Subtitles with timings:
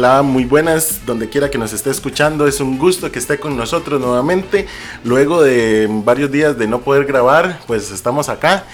[0.00, 3.54] Hola, muy buenas, donde quiera que nos esté escuchando, es un gusto que esté con
[3.54, 4.66] nosotros nuevamente.
[5.04, 8.64] Luego de varios días de no poder grabar, pues estamos acá.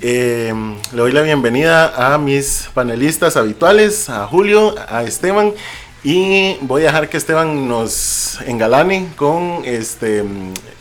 [0.00, 0.52] Eh,
[0.92, 5.52] le doy la bienvenida a mis panelistas habituales, a Julio, a Esteban,
[6.02, 10.24] y voy a dejar que Esteban nos engalane con este,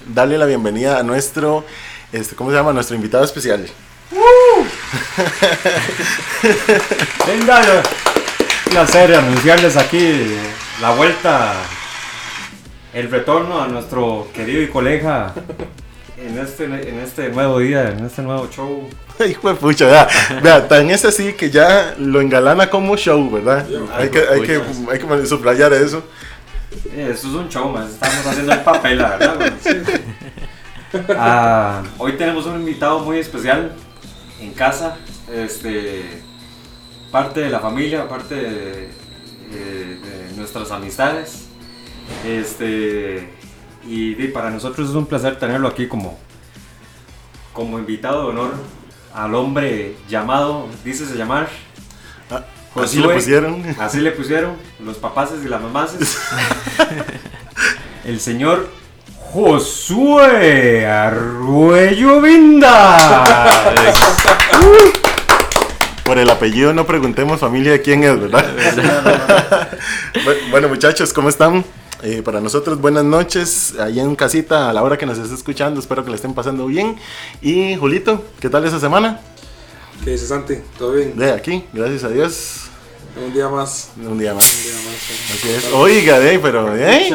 [0.08, 1.66] darle la bienvenida a nuestro,
[2.12, 2.74] este, ¿cómo se llama?
[2.74, 3.70] Nuestro invitado especial.
[7.28, 7.84] Venga,
[8.74, 10.36] placer anunciarles aquí
[10.82, 11.54] la vuelta,
[12.92, 15.32] el retorno a nuestro querido y colega
[16.18, 18.90] en este, en este nuevo día, en este nuevo show.
[19.30, 20.08] Hijo de pucha, vea,
[20.42, 23.64] vea, tan es así que ya lo engalana como show, ¿verdad?
[23.96, 24.60] Hay que, hay que,
[24.92, 26.04] hay que subrayar eso.
[26.96, 29.54] Eh, Eso es un show, estamos haciendo el papel, la verdad.
[31.16, 33.72] Ah, hoy tenemos un invitado muy especial
[34.42, 34.98] en casa,
[35.32, 36.23] este,
[37.14, 38.90] parte de la familia, parte de,
[39.52, 41.46] de- de nuestras amistades.
[42.28, 43.30] Este,
[43.88, 46.18] y para nosotros es un placer tenerlo aquí como,
[47.54, 48.54] como invitado de honor
[49.14, 51.48] al hombre llamado, dícese llamar.
[52.32, 52.44] Ah,
[52.82, 53.16] así le Josué.
[53.16, 53.64] pusieron.
[53.80, 56.18] Así le pusieron los papaces y las mamaces.
[58.06, 58.68] El señor
[59.32, 63.24] Josué Arruello Vinda.
[66.06, 68.46] Por el apellido no preguntemos familia de quién es, ¿verdad?
[70.26, 71.64] Bu- bueno, muchachos, ¿cómo están?
[72.02, 75.80] Eh, para nosotros, buenas noches, ahí en casita, a la hora que nos esté escuchando,
[75.80, 76.98] espero que le estén pasando bien.
[77.42, 79.22] Y Julito, ¿qué tal esa semana?
[80.04, 80.56] ¿Qué dices, Santi?
[80.78, 81.18] ¿Todo bien?
[81.18, 82.64] De aquí, gracias a Dios,
[83.26, 83.92] Un día más.
[83.96, 84.54] un día más.
[84.54, 84.96] Un día más.
[85.00, 85.34] sí.
[85.34, 85.74] Así es.
[85.74, 87.10] Oiga, de, pero, ¿eh?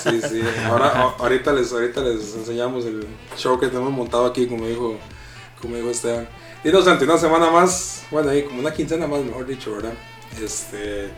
[0.00, 0.40] Sí, sí.
[0.68, 3.04] Ahora, ahorita, les, ahorita les enseñamos el
[3.36, 4.96] show que tenemos montado aquí, como dijo,
[5.64, 6.28] como dijo Esteban.
[6.62, 9.92] Y no, una semana más, bueno, ahí como una quincena más, mejor dicho, ¿verdad?
[10.42, 11.10] Este,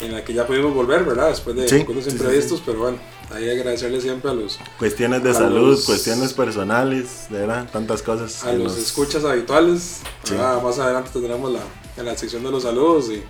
[0.00, 1.30] en la que ya pudimos volver, ¿verdad?
[1.30, 2.98] Después de Sí, algunos sí, sí, imprevistos, pero bueno,
[3.34, 8.44] ahí agradecerle siempre a los, Cuestiones de salud, los- cuestiones personales, de verdad, tantas cosas.
[8.44, 10.00] a los nos- escuchas habituales.
[10.30, 10.62] ¿verdad?
[10.62, 11.60] Más adelante tendremos la,
[11.96, 13.22] en la sección de los saludos y,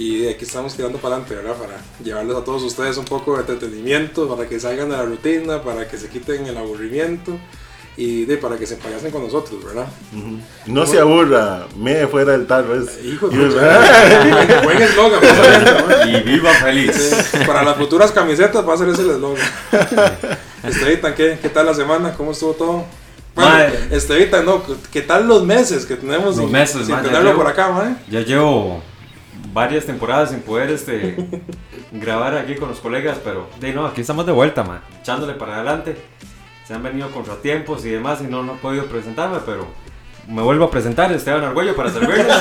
[0.00, 1.56] y aquí estamos tirando para adelante, ¿verdad?
[1.56, 5.62] Para llevarles a todos ustedes un poco de entretenimiento, para que salgan de la rutina,
[5.62, 7.38] para que se quiten el aburrimiento
[8.02, 9.86] y de, para que se empayacen con nosotros, ¿verdad?
[10.16, 10.38] Ujú.
[10.66, 12.74] No se aburra, me fuera del tarro.
[12.74, 14.62] Es, Hijo de pucha.
[14.64, 15.20] Buen- eslogan.
[16.08, 16.96] Y viva feliz.
[17.30, 19.44] Sí, Para las futuras camisetas va a ser ese el eslogan.
[20.64, 22.14] Estevitan, ¿qué, ¿qué tal la semana?
[22.14, 22.84] ¿Cómo estuvo todo?
[23.34, 24.42] Bueno, Madre.
[24.44, 27.46] No, ¿qué tal los meses que tenemos Los sin, meses, sin madre, tenerlo yo- por
[27.46, 27.96] acá?
[28.10, 28.82] Ya llevo
[29.52, 31.16] varias temporadas sin poder este,
[31.92, 35.56] grabar aquí con los colegas, pero de no, aquí estamos de vuelta, man, echándole para
[35.56, 35.96] adelante.
[36.70, 39.66] Se han venido contratiempos y demás y no, no he podido presentarme, pero
[40.28, 42.28] me vuelvo a presentar, Esteban Argüello, para servirles.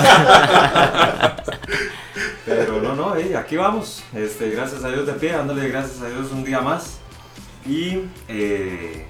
[2.45, 4.03] pero no, no, eh, aquí vamos.
[4.13, 6.99] Este, gracias a Dios de pie, dándole gracias a Dios un día más.
[7.65, 9.07] Y, eh,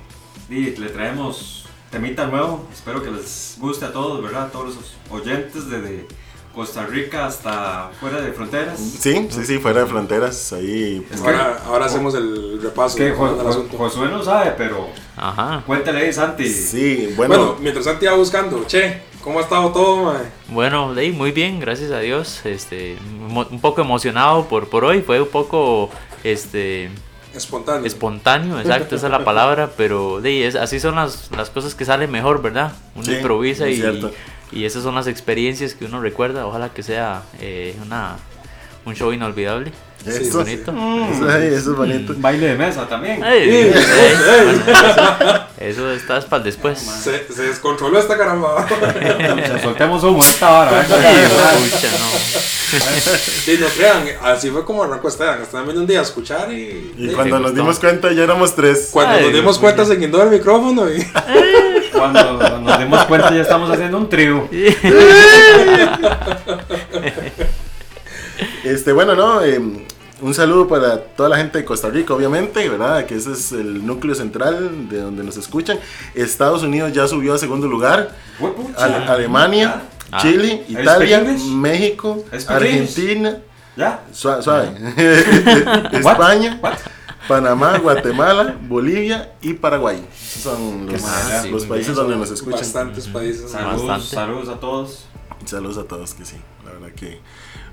[0.49, 2.65] y le traemos temita nuevo.
[2.71, 4.43] Espero que les guste a todos, ¿verdad?
[4.43, 6.07] A todos los oyentes desde
[6.53, 8.77] Costa Rica hasta fuera de fronteras.
[8.79, 11.05] Sí, sí, sí, fuera de fronteras, ahí.
[11.09, 13.77] Es que- Ahora, ahora hacemos el repaso que de Jo- Jo-.
[13.77, 15.63] Josué no sabe, pero Ajá.
[15.65, 16.49] cuéntale ahí, Santi.
[16.49, 20.23] Sí, Bueno, bueno, mientras Santi va buscando, che, ¿cómo ha estado todo, mae?
[20.49, 22.45] Bueno, Ley, muy bien, gracias a Dios.
[22.45, 22.97] Este,
[23.29, 25.89] mo- un poco emocionado por, por hoy, fue un poco
[26.23, 26.89] este
[27.33, 27.85] Espontáneo.
[27.85, 31.85] espontáneo, exacto, esa es la palabra, pero de, es, así son las, las cosas que
[31.85, 32.73] salen mejor, ¿verdad?
[32.95, 33.79] Uno Sí, improvisa y.
[34.51, 36.45] y esas son las experiencias que uno recuerda.
[36.45, 38.17] Ojalá que sea eh, una,
[38.85, 39.71] un show inolvidable.
[40.05, 40.71] Eso, sí, bonito.
[40.71, 42.13] eso, ay, eso es bonito.
[42.17, 43.17] Baile de mesa también.
[43.17, 43.73] Sí, ey, ey.
[44.25, 46.79] bueno, eso está para después.
[46.79, 48.65] Se, se descontroló esta caramba.
[49.61, 50.79] Soltemos humo esta no.
[53.43, 55.41] Sí, no crean, así fue como arrancó Esteban.
[55.41, 56.93] Esteban vino un día a escuchar y.
[56.97, 57.61] Y y cuando nos gustó.
[57.61, 58.89] dimos cuenta ya éramos tres.
[58.91, 61.05] cuando Ay, nos dimos cuenta se guindó el micrófono y.
[61.99, 64.47] Cuando nos dimos cuenta ya estamos haciendo un trío.
[68.63, 69.59] Este, bueno, no, eh,
[70.21, 73.05] un saludo para toda la gente de Costa Rica, obviamente, ¿verdad?
[73.05, 75.79] Que ese es el núcleo central de donde nos escuchan.
[76.13, 78.11] Estados Unidos ya subió a segundo lugar.
[78.77, 79.81] Ale- Alemania,
[80.11, 80.17] Ah.
[80.21, 81.23] Chile, ¿Eres Italia?
[81.51, 82.23] México.
[82.47, 83.37] Argentina,
[83.77, 83.99] ¿Ya?
[84.11, 84.69] suave, suave.
[85.91, 86.73] España, What?
[87.29, 90.03] Panamá, Guatemala, Bolivia y Paraguay.
[90.17, 92.59] Son los, más, los sí, países donde nos escuchan.
[92.59, 93.51] Bastantes países.
[93.51, 94.15] Saludos, Bastante.
[94.15, 95.05] saludos a todos.
[95.45, 96.35] Saludos a todos que sí,
[96.65, 97.19] la verdad que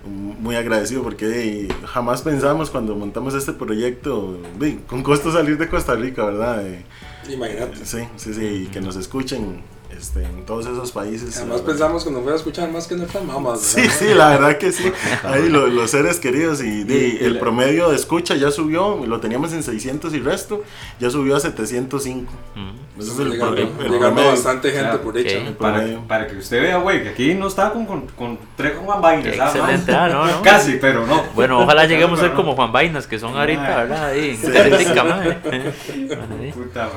[0.06, 4.38] muy agradecido porque eh, jamás pensamos cuando montamos este proyecto,
[4.87, 6.64] con costo salir de Costa Rica, ¿verdad?
[6.64, 6.85] Eh,
[7.29, 7.85] Imagínate.
[7.85, 9.62] sí, sí, sí, y que nos escuchen
[9.99, 11.37] este, en todos esos países.
[11.39, 13.61] Además pensamos que nos fuera a escuchar más que nuestras mamás.
[13.61, 14.93] Sí, sí, la verdad que sí.
[15.25, 18.51] Ahí lo- los seres queridos y, de- Y- y el la- promedio de escucha ya
[18.51, 20.63] subió, lo teníamos en 600 y resto,
[21.01, 22.33] ya subió a 705.
[22.55, 23.01] Mm.
[23.01, 25.37] Ese es el, llegando, el bastante gente Claro, por dicha.
[25.51, 25.57] ok.
[25.59, 29.03] Para, para que usted vea, güey, que aquí no está con, con, con tres Juan
[29.03, 29.37] Vainas.
[29.39, 30.43] ¿ah, Excelente, ah, no, no.
[30.43, 31.23] Casi, pero no.
[31.35, 33.83] Bueno, ojalá lleguemos a ser como Juan Vainas, que son ahorita, Ah.
[33.83, 34.07] ¿verdad?
[34.07, 34.47] Ahí, Sí.
[36.55, 36.89] Puta.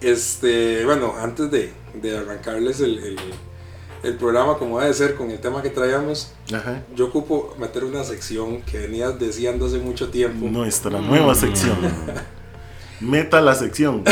[0.00, 3.16] Este, bueno, antes de, de arrancarles el, el,
[4.02, 6.82] el programa como debe ser con el tema que traíamos, Ajá.
[6.94, 10.46] yo ocupo meter una sección que venía deseando hace mucho tiempo.
[10.46, 11.78] Nuestra nueva sección.
[13.00, 14.02] Meta la sección.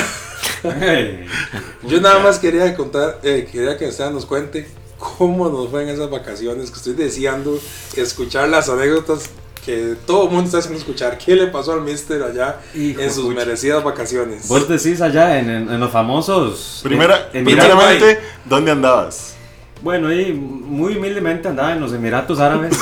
[1.86, 4.66] Yo nada más quería contar, eh, quería que ustedes nos cuente
[4.98, 7.58] cómo nos fue en esas vacaciones, que estoy deseando
[7.96, 9.30] escuchar las anécdotas
[9.66, 11.18] que todo el mundo está haciendo escuchar.
[11.18, 13.40] ¿Qué le pasó al mister allá Hijo en sus pucha.
[13.40, 14.46] merecidas vacaciones?
[14.48, 16.80] Vos decís allá en, en- en los famosos.
[16.84, 19.34] Primera, en- en primeramente, ¿dónde andabas?
[19.82, 22.78] Bueno, y muy humildemente andaba en los Emiratos Árabes.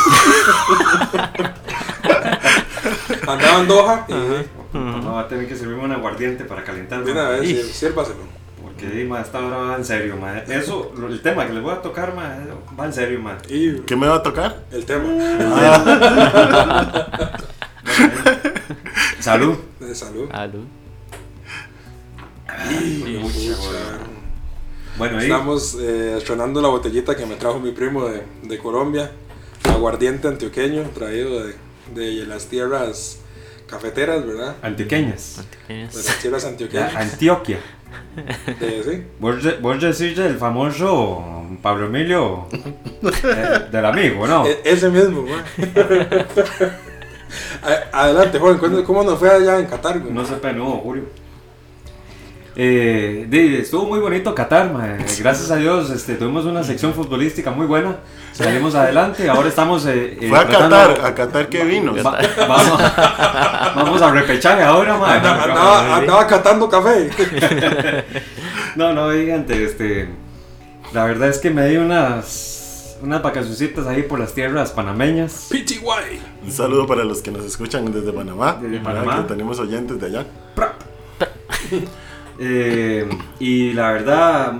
[3.26, 4.12] Andaba en Doha y
[4.74, 7.02] No va a tener que servirme un aguardiente para calentar.
[7.04, 8.33] de una vez, sírvaselo.
[8.84, 10.38] Porque di, ma, esta hora va en serio, ma.
[10.38, 12.36] Eso, el tema que les voy a tocar, ma,
[12.78, 13.38] va en serio, ma.
[13.48, 14.64] Y ¿Qué me va a tocar?
[14.72, 15.08] el tema
[19.20, 19.56] Salud.
[19.80, 20.28] de salud.
[20.30, 20.64] Salud.
[23.20, 23.54] Mucha, güey.
[24.98, 25.24] Bueno, ahí.
[25.24, 29.10] Estamos eh, estrenando la botellita que me trajo mi primo de, de Colombia,
[29.64, 31.54] aguardiente antioqueño, traído de,
[31.94, 33.18] de las tierras
[33.66, 34.56] cafeteras, ¿verdad?
[34.62, 35.42] Antioqueñas.
[35.68, 36.94] De las tierras antioqueñas.
[36.94, 37.58] Antioquia.
[38.60, 39.04] Sí.
[39.18, 44.46] Vos, de- vos decís del famoso Pablo Emilio eh, del amigo, ¿no?
[44.46, 45.24] E- ese mismo.
[47.62, 49.98] A- Adelante, joven, cómo nos fue allá en Qatar.
[50.00, 50.12] güey?
[50.12, 51.04] No se no, Julio.
[52.56, 53.26] Eh,
[53.60, 54.96] estuvo muy bonito Qatar, ma.
[55.18, 57.96] gracias a Dios este, tuvimos una sección futbolística muy buena,
[58.32, 59.84] salimos adelante, ahora estamos...
[59.86, 61.92] eh, eh, Fue a tratando- Qatar, a Qatar que vino.
[61.96, 62.16] Va-
[62.46, 62.80] vamos,
[63.74, 65.14] vamos a repechaje ahora, ma.
[65.16, 67.10] Andaba, andaba, andaba catando café.
[68.76, 70.08] No, no, gigante, este...
[70.92, 75.46] La verdad es que me di unas, unas vacacioncitas ahí por las tierras panameñas.
[75.50, 75.80] PTY.
[76.44, 78.58] Un saludo para los que nos escuchan desde Panamá.
[78.60, 78.84] Desde ¿verdad?
[79.04, 79.22] Panamá.
[79.22, 80.26] Que tenemos oyentes de allá.
[82.38, 83.08] Eh,
[83.38, 84.52] y la verdad,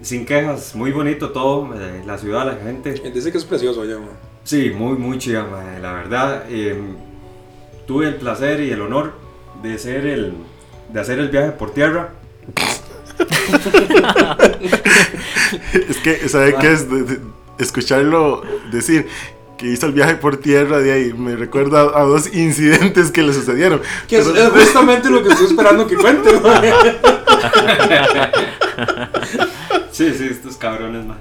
[0.00, 2.92] sin quejas, muy bonito todo, eh, la ciudad, la gente.
[3.12, 4.10] Dice que es precioso allá, man.
[4.44, 5.46] Sí, muy, muy chida,
[5.80, 6.44] la verdad.
[6.48, 6.76] eh,
[7.86, 9.12] tuve el placer y el honor
[9.62, 10.34] de, ser el,
[10.92, 12.10] de hacer el viaje por tierra.
[15.72, 16.88] Es que, ¿sabe qué es?
[16.90, 17.20] De- de-
[17.58, 18.42] escucharlo
[18.72, 19.06] decir
[19.62, 23.32] que hizo el viaje por tierra de ahí me recuerda a dos incidentes que le
[23.32, 23.80] sucedieron.
[24.08, 26.62] Que es, Pero- es justamente lo que estoy esperando que cuente, man.
[29.92, 31.18] Sí, sí, estos cabrones, man.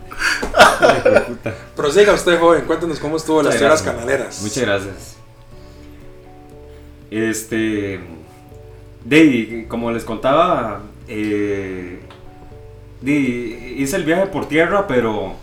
[1.76, 4.42] Prosiga usted, joven, cuéntanos cómo estuvo las tierras canaleras.
[4.42, 5.18] Muchas gracias.
[7.12, 8.00] Este.
[9.04, 12.00] De, como les contaba, eh,
[13.02, 13.12] de,
[13.78, 15.36] hice el viaje por tierra, pero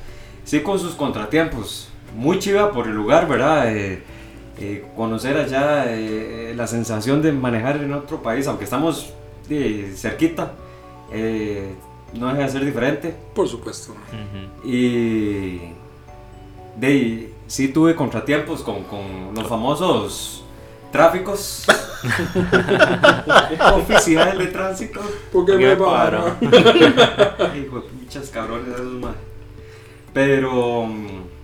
[0.45, 1.88] sí con sus contratiempos.
[2.15, 3.75] Muy chiva por el lugar, ¿verdad?
[3.75, 4.03] Eh,
[4.61, 9.13] eh, conocer allá eh, la sensación de manejar en otro país, aunque estamos
[9.49, 10.53] de, cerquita,
[11.13, 11.75] eh,
[12.15, 13.15] no deja de ser diferente.
[13.35, 13.95] Por supuesto.
[14.65, 15.59] Y
[16.77, 20.45] de ahí, sí tuve contratiempos con, con los famosos
[20.91, 21.65] tráficos
[23.75, 25.01] oficiales de tránsito.
[25.33, 26.35] Porque Qué me paro.
[26.41, 29.15] Hijo de muchas cabrones esos más.
[30.13, 31.38] Pero mm,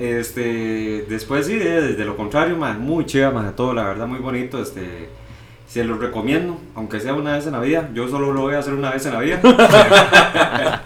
[0.00, 4.06] este después sí, de, de lo contrario, más muy chiva, más de todo, la verdad
[4.06, 5.08] muy bonito, este
[5.66, 7.90] se los recomiendo, aunque sea una vez en la vida.
[7.94, 9.40] Yo solo lo voy a hacer una vez en la vida.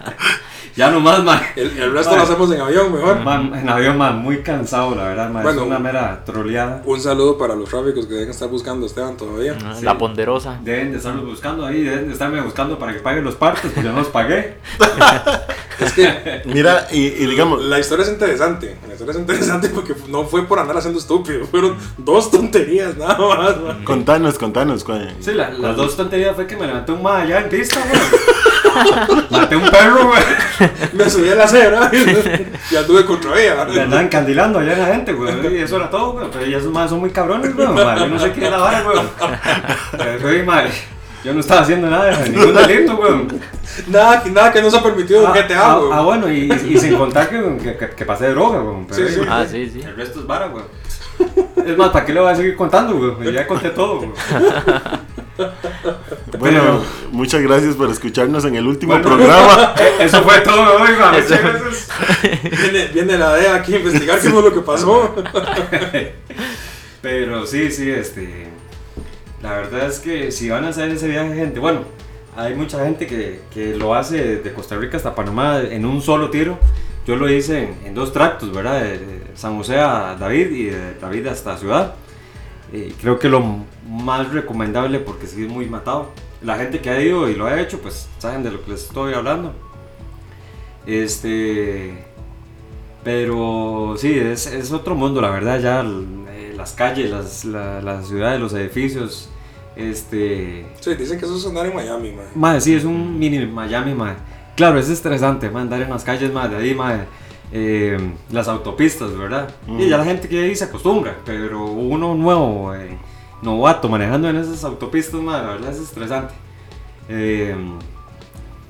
[0.76, 1.40] ya nomás, man.
[1.56, 3.20] El, el resto lo hacemos en avión, mejor.
[3.20, 5.42] Man, en avión, man, muy cansado, la verdad, man.
[5.42, 5.62] Bueno.
[5.62, 6.82] es una mera troleada.
[6.84, 9.56] Un saludo para los tráficos que deben estar buscando a Esteban todavía.
[9.64, 9.86] Ah, Sí.
[9.86, 10.58] La ponderosa.
[10.62, 13.86] Deben de estarlos buscando ahí, deben de estarme buscando para que pague los partes, pues
[13.86, 14.58] yo no los pagué.
[15.80, 18.76] Es que Mira, y, y digamos, la historia es interesante.
[18.86, 21.46] La historia es interesante porque no fue por andar haciendo estúpido.
[21.46, 23.60] Fueron dos tonterías nada más.
[23.60, 23.84] man.
[23.84, 24.84] contanos, contanos.
[24.84, 27.80] cuál- Sí, la- las dos tonterías fue que me levanté un más allá en pista,
[27.88, 28.00] güey.
[29.30, 30.22] Maté un perro, güey.
[30.94, 33.62] Me subí a la acera y anduve contra Me ella.
[33.62, 35.32] andaban encandilando allá la gente, güey.
[35.56, 36.26] Y eso era todo, güey.
[36.32, 37.66] Pero ellos más son muy cabrones, güey.
[37.66, 38.98] Yo no sé qué es la vara, güey.
[39.96, 40.70] Pero, güey, madre.
[41.24, 43.12] Yo no estaba haciendo nada, ningún delito, güey.
[43.88, 45.90] Nada, que- nada que no se ha permitido Ah, GTA, ah, güey.
[45.92, 48.86] ah, bueno, y, y sin contar que, que, que- pasé de droga, güey.
[48.88, 49.20] Pero, Sí, sí.
[49.28, 49.80] Ah, sí, sí.
[49.80, 50.64] El resto es vara, güey.
[51.66, 53.32] Es más, ¿para qué le voy a seguir contando, güey?
[53.32, 54.10] Ya conté todo, güey.
[56.38, 59.08] Bueno, muchas gracias por escucharnos en el último Bueno.
[59.16, 59.74] programa.
[60.00, 61.22] Eso fue todo hoy, güey.
[61.22, 61.88] Muchas gracias.
[62.60, 65.12] Viene, viene la DEA aquí a investigar qué fue lo que pasó.
[67.02, 68.48] Pero sí, sí, este.
[69.44, 71.80] La verdad es que si van a hacer ese viaje, gente, bueno,
[72.34, 76.30] hay mucha gente que, que lo hace de Costa Rica hasta Panamá en un solo
[76.30, 76.58] tiro.
[77.06, 78.80] Yo lo hice en, dos tractos, ¿verdad?
[78.80, 81.94] De, San José a David y de David hasta Ciudad.
[82.72, 83.44] Y creo que lo
[83.86, 86.08] más recomendable, porque sí es muy matado.
[86.40, 88.84] La gente que ha ido y lo ha hecho, pues saben de lo que les
[88.84, 89.52] estoy hablando.
[90.86, 92.02] Este.
[93.04, 95.84] Pero sí, es, es otro mundo, la verdad, ya
[96.30, 99.28] eh, las calles, las, la, la ciudades, los edificios.
[99.76, 100.66] Este.
[100.80, 102.26] Sí, dicen que eso es andar en Miami, man.
[102.34, 104.16] Madre, sí, es un mini Miami, madre.
[104.56, 107.06] Claro, es estresante, madre, andar en las calles, madre, de ahí, madre.
[107.52, 107.98] eh,
[108.30, 109.48] las autopistas, ¿verdad?
[109.66, 112.96] Y ya la gente que ahí se acostumbra, pero uno nuevo, eh,
[113.42, 116.34] novato, manejando en esas autopistas, madre, la verdad es estresante.
[117.08, 117.54] Eh,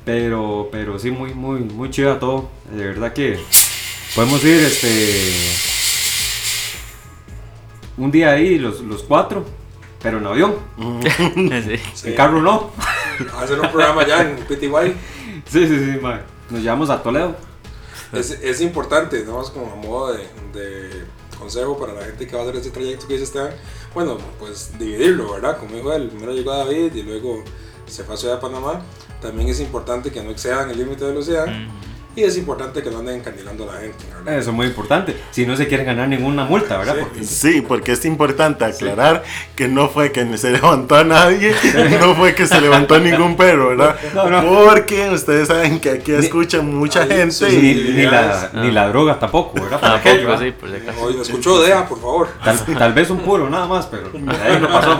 [0.04, 2.50] pero, pero sí, muy, muy, muy chido todo.
[2.70, 3.38] De verdad que
[4.14, 5.22] podemos ir, este,
[7.96, 9.44] un día ahí, los, los cuatro,
[10.04, 10.54] pero en avión.
[11.02, 11.76] Sí.
[11.94, 12.08] Sí.
[12.10, 12.70] En carro no.
[13.40, 14.94] Hacer un programa ya en PTY.
[15.48, 16.24] Sí, sí, sí, madre.
[16.50, 17.34] Nos llevamos a Toledo.
[18.12, 19.40] Es, es importante, ¿no?
[19.40, 21.04] Es como a modo de, de
[21.38, 23.52] consejo para la gente que va a hacer este trayecto que dice Esteban.
[23.94, 25.56] Bueno, pues dividirlo, ¿verdad?
[25.56, 27.42] Como dijo él, primero llegó a David y luego
[27.86, 28.82] se fue a Ciudad de Panamá.
[29.22, 31.46] También es importante que no excedan el límite de velocidad
[32.16, 34.38] y es importante que no anden encandilando a la gente, ¿verdad?
[34.38, 35.16] Eso es muy importante.
[35.30, 36.94] Si no se quieren ganar ninguna multa, ¿verdad?
[36.96, 37.02] Sí.
[37.02, 39.22] Porque Sí, porque es importante aclarar
[39.56, 41.54] que no fue que se levantó a nadie,
[42.00, 43.96] no fue que se levantó ningún perro, ¿verdad?
[44.14, 44.64] No, no.
[44.64, 48.70] Porque ustedes saben que aquí escuchan mucha Ay, gente sí, ni, y ni la, ni
[48.70, 49.80] la droga tampoco, ¿verdad?
[49.80, 50.38] Para Tampoco, aquello, ¿ah?
[50.38, 51.02] sí, por si acaso.
[51.02, 52.28] Oye, escuchó DEA, por favor.
[52.44, 54.98] tal, tal vez un puro, nada más, pero ahí no pasó.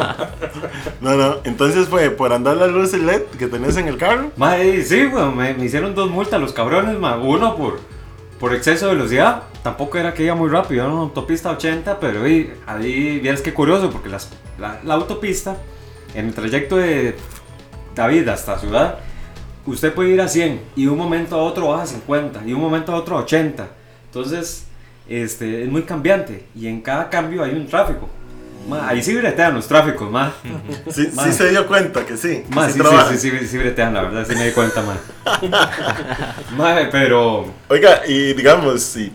[1.01, 4.31] no, no, entonces fue por andar las luces LED que tenés en el carro.
[4.37, 7.81] Madre, sí, güey, me, me hicieron dos multas los cabrones, Uno por,
[8.41, 9.43] por exceso de velocidad.
[9.63, 13.55] Tampoco era que iba muy rápido, era una autopista 80, pero ahí, ahí vieras qué
[13.55, 15.57] curioso, porque las- la, autopista,
[16.15, 17.17] en el trayecto de
[17.95, 18.99] David hasta Ciudad,
[19.67, 22.61] usted puede ir a 100 y un momento a otro baja a 50 y un
[22.61, 23.69] momento a otro a 80.
[24.07, 24.67] Entonces,
[25.09, 28.09] este, es muy cambiante y en cada cambio hay un tráfico.
[28.69, 30.33] Ma, ahí sí bretean los tráficos, más.
[30.91, 32.45] Sí, se dio cuenta que sí.
[32.49, 34.83] que Más, sí sí, sí, sí, sí, sí bretean, la verdad, sí me di cuenta,
[34.83, 34.99] man.
[36.57, 37.47] Madre, pero...
[37.69, 39.13] Oiga, y digamos, sí,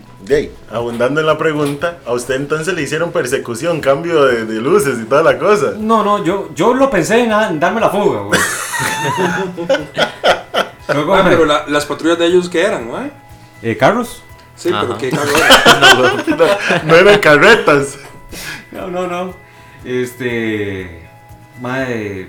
[0.72, 5.06] abundando en la pregunta, a usted entonces le hicieron persecución, cambio de, de luces y
[5.06, 5.72] toda la cosa.
[5.78, 8.40] No, no, yo, yo lo pensé en, en darme la fuga, güey.
[10.94, 13.12] Luego, Ah, pero la- las patrullas de ellos, ¿qué eran, man?
[13.62, 14.24] eh, ¿Carros?
[14.56, 14.82] Sí, Ajá.
[14.82, 16.36] pero ¿qué carro era?
[16.36, 16.46] No,
[16.86, 17.98] no eran carretas.
[18.72, 19.34] No, no, no.
[19.86, 21.08] Este...
[21.62, 22.28] Madre...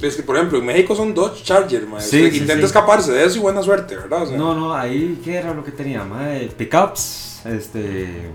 [0.00, 2.00] Es que, por ejemplo, en México son Dodge Charger, man.
[2.00, 2.66] Sí, Usted sí, intenta sí.
[2.66, 4.22] escaparse de eso y buena suerte, ¿verdad?
[4.22, 6.04] O sea, No, no, ahí, ¿qué era lo que tenía?
[6.04, 8.30] Madre, pickups, este...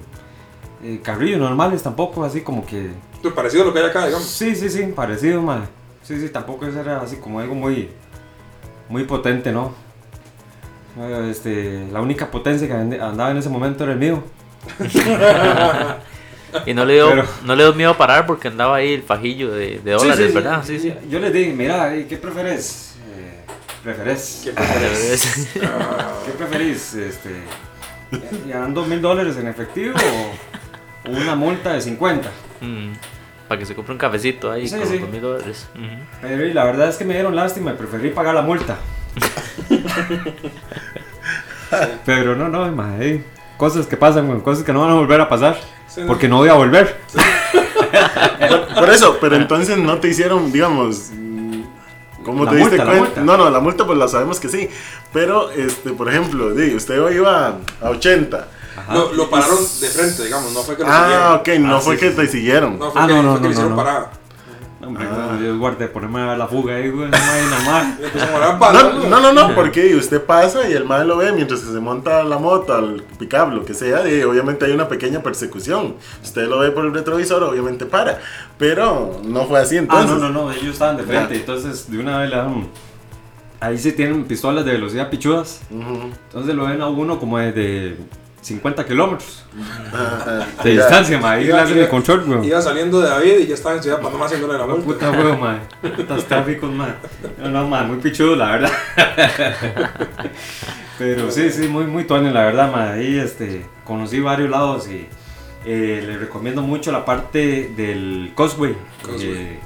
[0.84, 2.90] eh, carrillos normales tampoco, así como que...
[3.22, 4.28] pues, parecido a lo que hay acá, digamos.
[4.28, 5.68] Sí, sí, sí, parecido, madre.
[6.02, 7.90] Sí, sí, tampoco eso era así como algo muy...
[8.90, 9.74] Muy potente, ¿no?
[11.00, 14.22] Eh, Este, la única potencia que andaba en ese momento era el mío.
[16.66, 19.52] Y no le dio, Pero- no le dio miedo parar porque andaba ahí el fajillo
[19.52, 20.64] de, de dólares, Sí, sí, ¿verdad?
[20.66, 20.94] Sí, sí.
[21.10, 22.96] Yo les dije, mira, ¿y ¿qué preferís?
[23.16, 23.40] Eh,
[23.84, 24.42] ¿Preferís?
[24.44, 25.50] ¿Qué Sí.
[25.60, 26.94] ¿Qué preferís?
[26.96, 27.30] Este,
[28.48, 29.96] ¿Ya dan dos mil dólares en efectivo
[31.08, 32.30] o una multa de 50?
[32.62, 32.94] Mm,
[33.48, 34.98] para que se compre un cafecito ahí Sí, con sí.
[35.00, 35.68] dos mil dólares.
[36.22, 38.78] Pero y la verdad es que me dieron lástima y preferí pagar la multa.
[42.06, 43.24] Pero no, no, madre,
[43.58, 45.58] cosas que pasan, güey, cosas que no van a volver a pasar.
[45.88, 46.08] Sí, no.
[46.08, 47.00] Porque no voy a volver.
[48.76, 51.12] Por eso, pero entonces no te hicieron, digamos,
[52.26, 53.22] ¿cómo La te diste multa, cuenta?
[53.22, 54.70] No, no, la multa pues la sabemos que sí.
[55.12, 58.48] Pero, este, por ejemplo, di, usted iba a 80.
[58.76, 58.94] Ajá.
[58.94, 61.70] Lo, lo pararon de frente, digamos, no fue que lo Ah, ok, siguieron.
[61.70, 62.80] no Ah, fue sí, que sí, te siguieron.
[62.80, 63.76] No fue Ah, que, no, no, fue que no, le hicieron no.
[63.78, 64.12] parada.
[64.86, 65.38] Hombre, Ah.
[65.40, 67.18] Dios guarde, ponerme a la fuga ahí, güey, no
[68.74, 71.80] No, no, no, no, porque usted pasa y el madre lo ve mientras que se
[71.80, 75.96] monta la moto, al pickup, lo que sea, y obviamente hay una pequeña persecución.
[76.24, 78.20] Usted lo ve por el retrovisor, obviamente para.
[78.58, 80.10] Pero no fue así Ah, entonces.
[80.18, 81.40] no, no, no, ellos estaban de frente, Ya.
[81.40, 82.68] entonces de una vez le dan
[83.60, 85.62] ahí sí tienen pistolas de velocidad pichudas.
[85.72, 87.96] Entonces lo ven a uno como desde
[88.44, 89.44] 50 kilómetros
[89.94, 90.46] Ajá.
[90.64, 91.32] de distancia, ma.
[91.32, 92.44] Ahí le Iba- hacen iba- el control, weón.
[92.44, 94.84] Iba saliendo de David y ya estaba en Ciudad Panamá haciéndole la multa.
[94.86, 95.60] Puta huevo, ma.
[95.96, 96.96] Putas tráficos, ma.
[97.40, 98.72] No, no, ma, muy pichudo, la verdad.
[100.98, 102.92] Pero sí, sí, muy, muy tuanes, la verdad, ma.
[102.94, 105.08] Ahí, este, conocí varios lados y
[105.66, 108.76] eh, les recomiendo mucho la parte del Causeway.
[109.04, 109.36] Causeway.
[109.38, 109.60] Eh,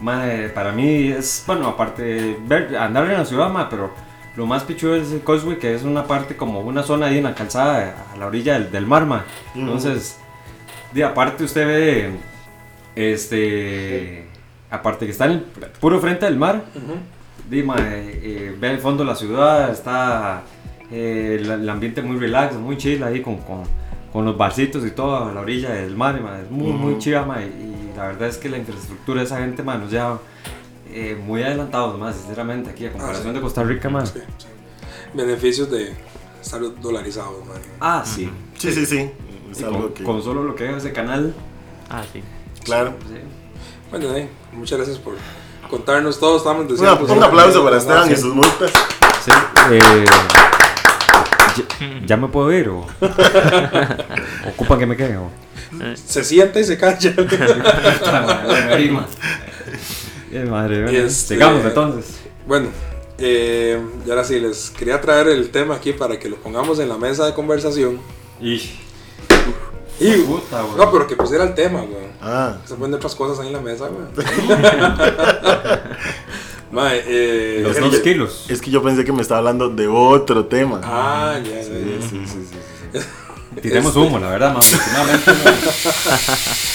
[0.00, 3.90] ma, eh, para mí es, bueno, aparte de ver, andar en la ciudad, ma, pero
[4.38, 7.24] lo más pichudo es el Causeway, que es una parte como una zona ahí en
[7.24, 9.24] la calzada, a la orilla del, del mar, ma.
[9.56, 10.16] Entonces,
[10.94, 12.10] de aparte usted ve,
[12.94, 14.26] este,
[14.70, 15.40] aparte que está en el
[15.80, 16.94] puro frente del mar, Ujú.
[17.50, 20.42] Dima, eh, eh, ve al fondo la ciudad, está
[20.92, 23.62] eh, el, el ambiente muy relax, muy chill ahí con, con,
[24.12, 27.24] con los barcitos y todo a la orilla del mar, ma, es muy, muy chiva,
[27.24, 30.20] ma, y, y la verdad es que la infraestructura de esa gente, ma, nos lleva
[30.90, 33.32] eh, muy adelantados, más sinceramente, aquí a comparación sí.
[33.34, 33.88] de Costa Rica.
[34.06, 34.46] Sí, sí.
[35.14, 35.94] Beneficios de
[36.40, 37.58] estar dolarizado, man.
[37.80, 38.30] Ah, sí.
[38.56, 39.10] Sí, sí, sí.
[39.50, 40.04] Es Y algo con, que.
[40.04, 41.34] con solo lo que es ese canal,
[41.90, 42.22] Ah, sí.
[42.64, 42.94] Claro.
[43.08, 43.14] sí.
[43.90, 45.14] Bueno, eh, muchas gracias por
[45.70, 46.36] contarnos todo.
[46.36, 47.12] Estamos Una- deseando.
[47.14, 48.12] un aplauso para Esteban Sí.
[48.12, 48.70] y sus multas.
[49.24, 49.30] Sí,
[49.72, 50.04] eh,
[51.56, 51.64] ya,
[52.06, 52.86] ya me puedo ir o
[54.48, 55.30] ocupan que me quede o
[55.96, 57.14] Se sienta y se calla.
[60.32, 61.00] Eh, madre mía.
[61.04, 62.18] Este- Sigamos entonces.
[62.46, 62.68] bueno,
[63.18, 66.88] eh, y ahora sí, les quería traer el tema aquí para que lo pongamos en
[66.88, 67.98] la mesa de conversación.
[68.40, 68.54] Y
[70.00, 70.76] Y, puta, güey.
[70.76, 72.06] no, pero que pusiera el tema, güey.
[72.20, 74.06] Ah, Se ponen otras cosas ahí en la mesa, güey.
[76.70, 78.46] Mae, eh, los es dos que- kilos.
[78.48, 80.80] es que yo pensé que me estaba hablando de otro tema.
[80.84, 82.08] Ah, ya, ya, Sí, ya.
[82.08, 82.46] sí, sí, sí,
[82.92, 82.98] sí.
[83.60, 85.30] Tiremos este- humo, la verdad, más aproximadamente.
[85.32, 85.38] ¿no?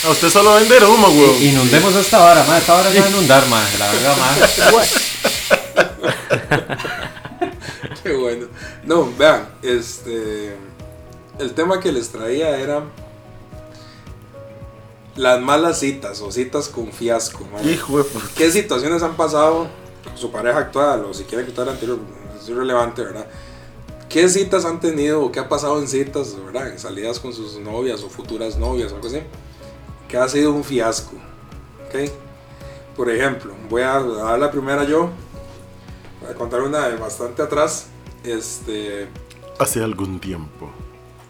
[0.06, 1.48] Ah, usted solo vende humo, güey.
[1.50, 2.60] Inundemos esta vara, más.
[2.62, 3.80] Esta vara se va a inundar, más.
[3.80, 4.94] La verdad, más.
[8.04, 8.48] Qué bueno.
[8.84, 10.56] No, vean, este.
[11.40, 12.84] El tema que les traía era.
[15.16, 17.46] Las malas citas o citas con fiasco.
[17.54, 17.72] mae.
[17.72, 18.25] Hijo de puta.
[18.36, 19.68] ¿Qué situaciones han pasado
[20.04, 22.00] con su pareja actual o si quieren contar anterior?
[22.42, 23.28] Es irrelevante, ¿verdad?
[24.13, 26.69] ¿Qué citas han tenido o qué ha pasado en citas, ¿verdad?
[26.69, 29.21] En salidas con sus novias o futuras novias o algo así.
[30.08, 31.15] Que ha sido un fiasco.
[31.88, 32.12] ¿Ok?
[32.95, 35.10] Por ejemplo, voy a dar la primera yo.
[36.21, 37.88] Voy a contar una de bastante atrás.
[38.23, 39.08] Este.
[39.58, 40.69] Hace algún tiempo.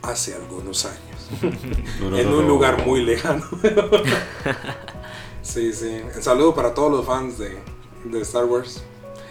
[0.02, 1.30] Hace algunos años.
[2.19, 3.46] en un lugar muy lejano.
[5.41, 6.02] sí, sí.
[6.13, 7.60] Un saludo para todos los fans de,
[8.04, 8.84] de Star Wars.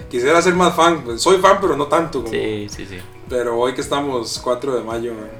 [0.09, 1.05] Quisiera ser más fan.
[1.05, 2.23] pues, Soy fan, pero no tanto.
[2.23, 2.99] Como, Sí, sí, sí.
[3.33, 5.31] Pero hoy que estamos 4 de mayo, man,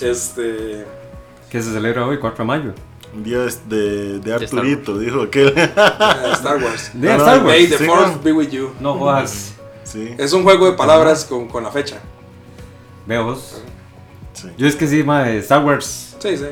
[0.00, 0.84] este.
[1.48, 2.72] Que se celebra hoy, 4 de mayo.
[3.14, 5.46] Un día de, de, Arturito, dijo que.
[5.56, 5.72] eh,
[6.32, 6.90] Star Wars.
[6.92, 7.44] De No, no, Star Wars.
[7.44, 8.72] May the sí, Force be with you.
[8.80, 9.54] No jodas.
[9.84, 12.00] Sí, Es un juego de palabras con, con la fecha.
[13.06, 13.62] Veo vos.
[14.32, 14.48] sí.
[14.58, 16.46] Yo es que sí, madre, Star Wars Sí, sí.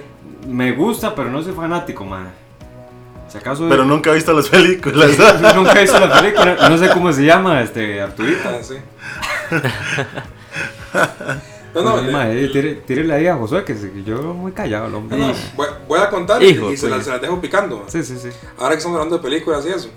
[0.46, 2.30] me gusta, pero no soy fanático, madre.
[3.28, 3.66] Si acaso.
[3.68, 5.10] Pero nunca he visto las películas.
[5.56, 6.68] nunca he visto la película.
[6.68, 8.48] No sé cómo se llama, este, Arturito.
[8.48, 8.76] Ah, sí.
[11.74, 14.92] no, no, Sí, eh, madre, tire- tírele ahí a Josué, que yo muy callado, el
[14.92, 15.18] no, hombre.
[15.18, 17.84] no, voy, voy a contar Hijo, y se las, se las dejo picando.
[17.88, 18.28] Sí, sí, sí.
[18.58, 19.88] Ahora que estamos hablando de películas y eso.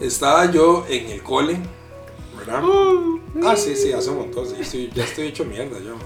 [0.00, 1.58] Estaba yo en el cole,
[2.38, 2.62] ¿verdad?
[3.44, 4.46] ah, sí, sí, hace un montón.
[4.46, 5.96] sí, estoy- ya estoy hecho mierda yo.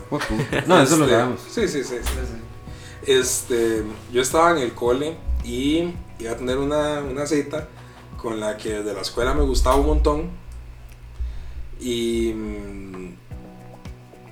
[0.67, 1.41] No, eso lo Este, sabemos.
[1.51, 3.13] Sí, sí, sí, sí, sí.
[3.13, 7.69] Este, yo estaba en el cole y iba a tener una, una cita
[8.17, 10.31] con la que de la escuela me gustaba un montón.
[11.81, 12.33] Y.
[12.35, 13.15] mm,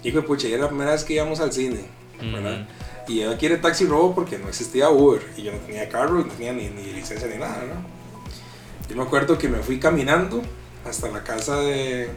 [0.04, 1.84] Hijo de pucha, y era la primera vez que íbamos al cine,
[2.20, 2.66] ¿verdad?
[3.06, 6.24] Y ella quiere taxi robo porque no existía Uber y yo no tenía carro y
[6.24, 8.88] no tenía ni, ni licencia ni nada, ¿no?
[8.88, 10.42] Yo me acuerdo que me fui caminando
[10.84, 12.10] hasta la casa de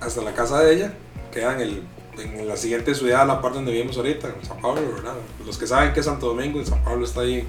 [0.00, 0.92] hasta la casa de ella,
[1.32, 1.82] que era en, el,
[2.18, 5.14] en la siguiente ciudad a la parte donde vivimos ahorita, en San Pablo, ¿verdad?
[5.46, 7.46] Los que saben que es Santo Domingo, en San Pablo está ahí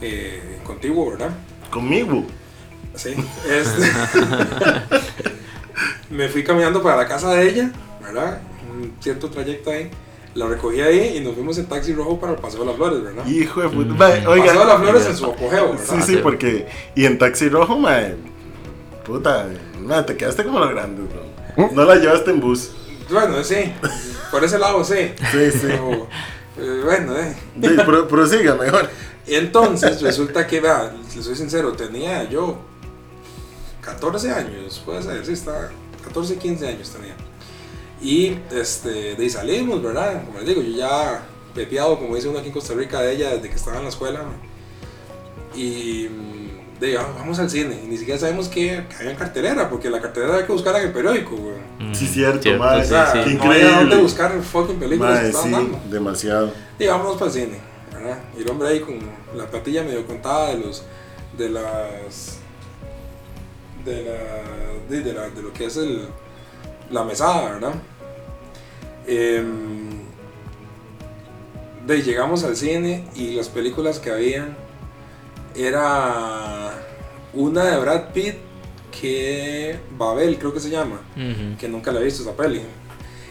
[0.00, 1.30] eh, contigo, ¿verdad?
[1.70, 2.24] Conmigo.
[2.94, 3.14] Sí.
[3.48, 3.90] Este,
[6.18, 7.70] me fui caminando para la casa de ella,
[8.02, 8.40] ¿verdad?
[8.72, 9.88] Un cierto trayecto ahí.
[10.34, 13.02] La recogí ahí y nos fuimos en taxi rojo para el Paseo de las Flores,
[13.04, 13.24] ¿verdad?
[13.26, 14.04] Hijo de puta.
[14.28, 14.46] Oiga.
[14.46, 15.84] Paseo de las Flores en su apogeo, ¿verdad?
[15.88, 16.66] Sí, sí, porque.
[16.96, 18.16] Y en Taxi Rojo, mae.
[19.06, 19.46] Puta,
[20.06, 21.70] te quedaste como los grandes, bro.
[21.72, 22.72] No la llevaste en bus.
[23.10, 23.72] Bueno, sí.
[24.32, 25.12] Por ese lado, sí.
[25.32, 25.58] Sí, sí.
[25.62, 26.08] Pero,
[26.58, 27.34] eh, bueno, eh.
[27.62, 28.88] Sí, pro- prosiga mejor.
[29.26, 32.58] Entonces resulta que, vea, si soy sincero, tenía yo
[33.80, 35.70] 14 años, puede ser, sí, estaba
[36.04, 37.14] 14, 15 años tenía.
[38.00, 40.24] Y este, de ahí salimos, ¿verdad?
[40.24, 41.22] Como les digo, yo ya
[41.54, 43.88] pepeado, como dice uno aquí en Costa Rica, de ella desde que estaba en la
[43.88, 44.20] escuela.
[45.54, 47.80] Y mm, de ah, vamos al cine.
[47.84, 50.80] Y ni siquiera sabemos que, que había en cartelera, porque la cartelera hay que buscarla
[50.80, 51.56] en el periódico, güey.
[51.80, 52.82] Mm, Sí, cierto, madre.
[52.82, 53.70] O sea, no había increíble.
[53.74, 55.80] dónde buscar fucking películas que Mae, estaban sí, dando.
[55.90, 56.52] demasiado.
[56.78, 57.58] Y vámonos para el cine,
[57.92, 58.18] ¿verdad?
[58.38, 58.98] Y el hombre ahí con
[59.36, 60.84] la platilla medio contada de los.
[61.36, 62.37] de las.
[63.88, 64.88] De la.
[64.88, 66.06] de, de la- de lo que es el.
[66.90, 67.74] la mesada, ¿verdad?
[69.06, 69.88] Em,
[71.86, 74.56] de llegamos al cine y las películas que habían
[75.54, 76.74] era
[77.32, 78.34] una de Brad Pitt
[79.00, 81.00] que Babel creo que se llama
[81.58, 82.58] que nunca la he visto esa peli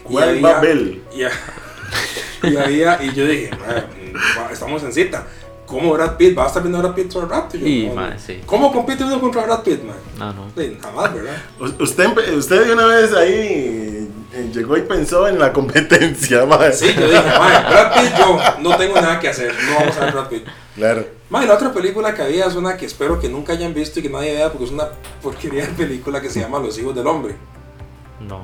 [0.08, 1.02] Y ¿Cuál había- Babel?
[1.12, 1.20] y,
[2.48, 3.84] y había, y yo dije, "Mae,
[4.38, 5.26] va- estamos en cita.
[5.68, 6.36] ¿Cómo Brad Pitt?
[6.36, 7.56] ¿Va a estar viendo a Brad Pitt todo el rato?
[7.56, 8.18] Y yo, Y, "No, mae, no".
[8.18, 8.40] sí.
[8.46, 9.96] ¿Cómo compite uno contra Brad Pitt, man?
[10.18, 10.46] No, no.
[10.56, 11.36] Sí, jamás, ¿verdad?
[11.60, 16.72] U- Usted, de una vez ahí eh, llegó y pensó en la competencia, madre.
[16.72, 19.54] Sí, yo dije, "Mae, Brad Pitt, yo no tengo nada que hacer.
[19.68, 20.44] No vamos a ver Brad Pitt.
[20.74, 21.04] Claro.
[21.30, 24.02] Mae, la otra película que había es una que espero que nunca hayan visto y
[24.02, 24.88] que nadie vea porque es una
[25.22, 27.34] porquería de película que se llama Los Hijos del Hombre.
[28.26, 28.40] No.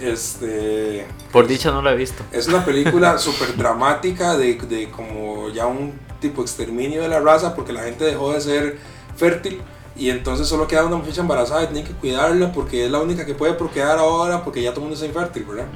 [0.00, 1.06] Este.
[1.32, 2.22] Por dicha no la he visto.
[2.32, 7.54] Es una película súper dramática de, de como ya un tipo exterminio de la raza
[7.54, 8.78] porque la gente dejó de ser
[9.16, 9.60] fértil
[9.96, 13.26] y entonces solo queda una muchacha embarazada y tienen que cuidarla porque es la única
[13.26, 15.66] que puede procrear ahora porque ya todo el mundo es infértil, ¿verdad?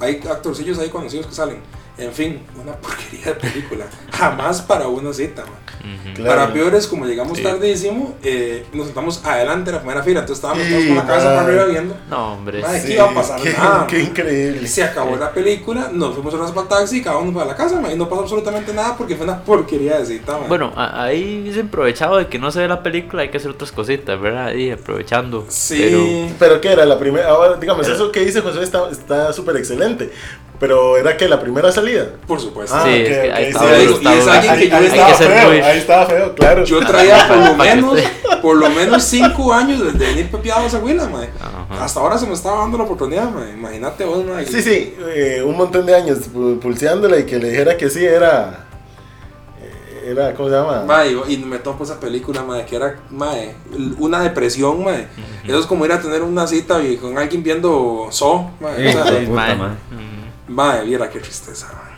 [0.00, 1.58] Hay actorcillos ahí conocidos que salen.
[1.98, 3.84] En fin, una porquería de película.
[4.12, 5.54] Jamás para una cita, man.
[5.80, 6.14] Ujú.
[6.14, 6.30] Claro.
[6.40, 7.44] Para peores, como llegamos Sí.
[7.44, 10.20] tardísimo, eh, nos sentamos adelante de la primera fila.
[10.20, 11.46] Entonces estábamos todos Sí, con la cabeza para man.
[11.46, 11.96] arriba viendo.
[12.08, 12.62] No, hombre.
[12.62, 12.84] Mae, sí.
[12.86, 13.86] Aquí iba a pasar qué, nada.
[13.86, 14.66] qué increíble.
[14.68, 17.56] Se acabó la película, nos fuimos a una para taxi y cada uno para la
[17.56, 20.48] casa, man, y no pasó absolutamente nada porque fue una porquería de cita, man.
[20.48, 23.70] Bueno, ahí es aprovechado de que no se ve la película, hay que hacer otras
[23.70, 24.54] cositas, ¿verdad?
[24.54, 25.44] Y aprovechando.
[25.50, 26.32] sí.
[26.38, 30.10] Pero que era la primera, ahora digamos, eso que dice José está está súper excelente.
[30.62, 32.06] Pero era que la primera salida.
[32.24, 32.76] Por supuesto.
[32.76, 35.14] Ah, Sí, ok, es que ahí estaba- sí, y es alguien que yo- ahí estaba
[35.14, 36.64] feo, muy- ahí estaba feo, claro.
[36.64, 37.98] Yo traía por lo menos,
[38.40, 41.26] por lo menos cinco años desde venir pepeado a esa huila, man.
[41.40, 41.84] Ajá.
[41.84, 43.50] Hasta ahora se me estaba dando la oportunidad, man.
[43.58, 44.46] Imagínate vos, man.
[44.46, 48.04] Sí, sí, eh, un montón de años pu- pulseándola y que le dijera que sí
[48.06, 48.66] era.
[49.60, 50.84] eh, Era, ¿cómo se llama?
[50.86, 53.32] Ma, y, y me topo esa película, ma, que era ma,
[53.98, 54.92] una depresión, ma.
[55.44, 58.68] Eso es como ir a tener una cita y con alguien viendo So, ma.
[58.70, 59.26] o sea, Sí.
[59.26, 59.54] puta, mae.
[59.56, 59.70] mae.
[60.52, 60.54] Mm.
[60.54, 61.88] ma, viera qué tristeza, ma.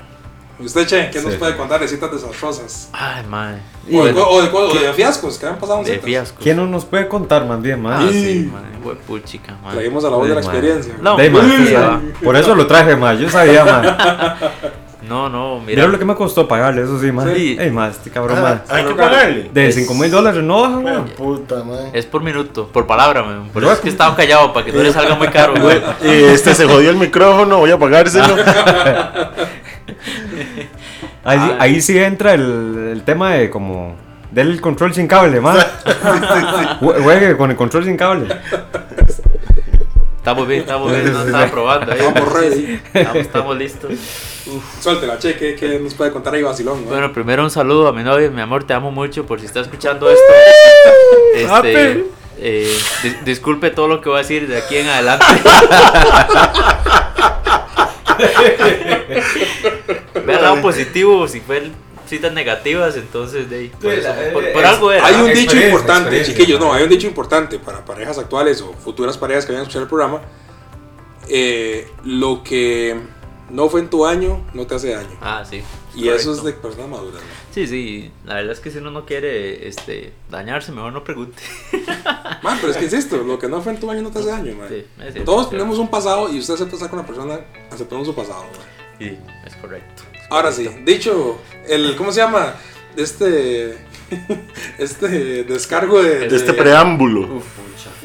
[0.60, 2.88] ¿Y usted, Che, qué nos puede contar de citas desastrosas?
[2.92, 3.54] Ay, mae.
[3.92, 6.04] O, de, Bueno, o, de, o de fiascos que han pasado en de citas.
[6.04, 6.42] fiascos.
[6.44, 8.12] ¿Quién no nos puede contar más bien, Ah, mae?
[8.12, 8.62] sí, mae.
[8.86, 9.74] Huepuchica, mae.
[9.74, 10.94] Traímos a la voz de la experiencia.
[11.02, 12.24] No, De, mae, mae, sí.
[12.24, 13.18] Por eso lo traje, mae.
[13.18, 14.70] Yo sabía, mae.
[15.08, 15.82] No, no, mira.
[15.82, 17.34] Mira lo que me costó pagarle, eso sí, mae.
[17.34, 17.56] Sí.
[17.60, 19.50] Ey, mae, este cabrón, Ah, hay que pagarle.
[19.52, 20.98] De Es- 5 mil dólares no baja, mae.
[21.16, 21.90] puta, man.
[21.92, 23.48] Es por minuto, por palabra, mae.
[23.52, 25.80] Por eso es que estaba callado, para que no le salga muy caro, güey.
[26.02, 28.34] Este se jodió el micrófono, voy a apagárselo.
[31.26, 31.56] Ahí, sí- Ah.
[31.58, 33.96] ahí sí entra el, el tema de como.
[34.30, 35.40] Del el control sin cable.
[36.80, 38.26] Jue- Juegue con el control sin cable.
[40.24, 41.98] Estamos bien, estamos bien, no estaba probando ahí.
[42.00, 42.80] Vamos ready.
[42.94, 43.92] Estamos, estamos listos.
[44.80, 46.82] Suéltela, Che, ¿qué, qué nos puede contar ahí vacilón?
[46.84, 46.90] ma?
[46.92, 49.60] Bueno, primero un saludo a mi novia, mi amor, te amo mucho por si está
[49.60, 50.22] escuchando esto.
[51.34, 52.04] Este,
[52.38, 55.26] eh, dis- disculpe todo lo que voy a decir de aquí en adelante.
[60.24, 61.70] Vea el lado positivo, si fue
[62.06, 65.06] citas negativas, entonces de ahí, por, Sí, eso, la- por- por es- algo era.
[65.06, 69.16] Hay un dicho importante, chiquillos, no, hay un dicho importante para parejas actuales o futuras
[69.18, 70.20] parejas que vayan a escuchar el programa.
[71.28, 72.96] Eh, lo que
[73.50, 75.16] no fue en tu año, no te hace daño.
[75.20, 75.62] Ah, sí.
[75.94, 76.44] Y eso es correcto.
[76.44, 77.22] de personas maduras.
[77.22, 77.28] ¿no?
[77.52, 81.40] Sí, sí, la verdad es que si uno no quiere este, dañarse, mejor no pregunte.
[82.42, 84.28] Man, pero es que insisto, lo que no fue en tu año no te hace
[84.28, 84.68] daño, man.
[84.68, 87.40] Sí, es cierto, Todos es tenemos un pasado y usted acepta estar con la persona
[87.70, 88.42] aceptando su pasado.
[88.42, 88.98] man.
[88.98, 90.02] Sí, es correcto.
[90.30, 92.54] Ahora sí, dicho, el, ¿cómo se llama?
[92.96, 93.76] Este,
[94.78, 97.42] este descargo de, De este preámbulo.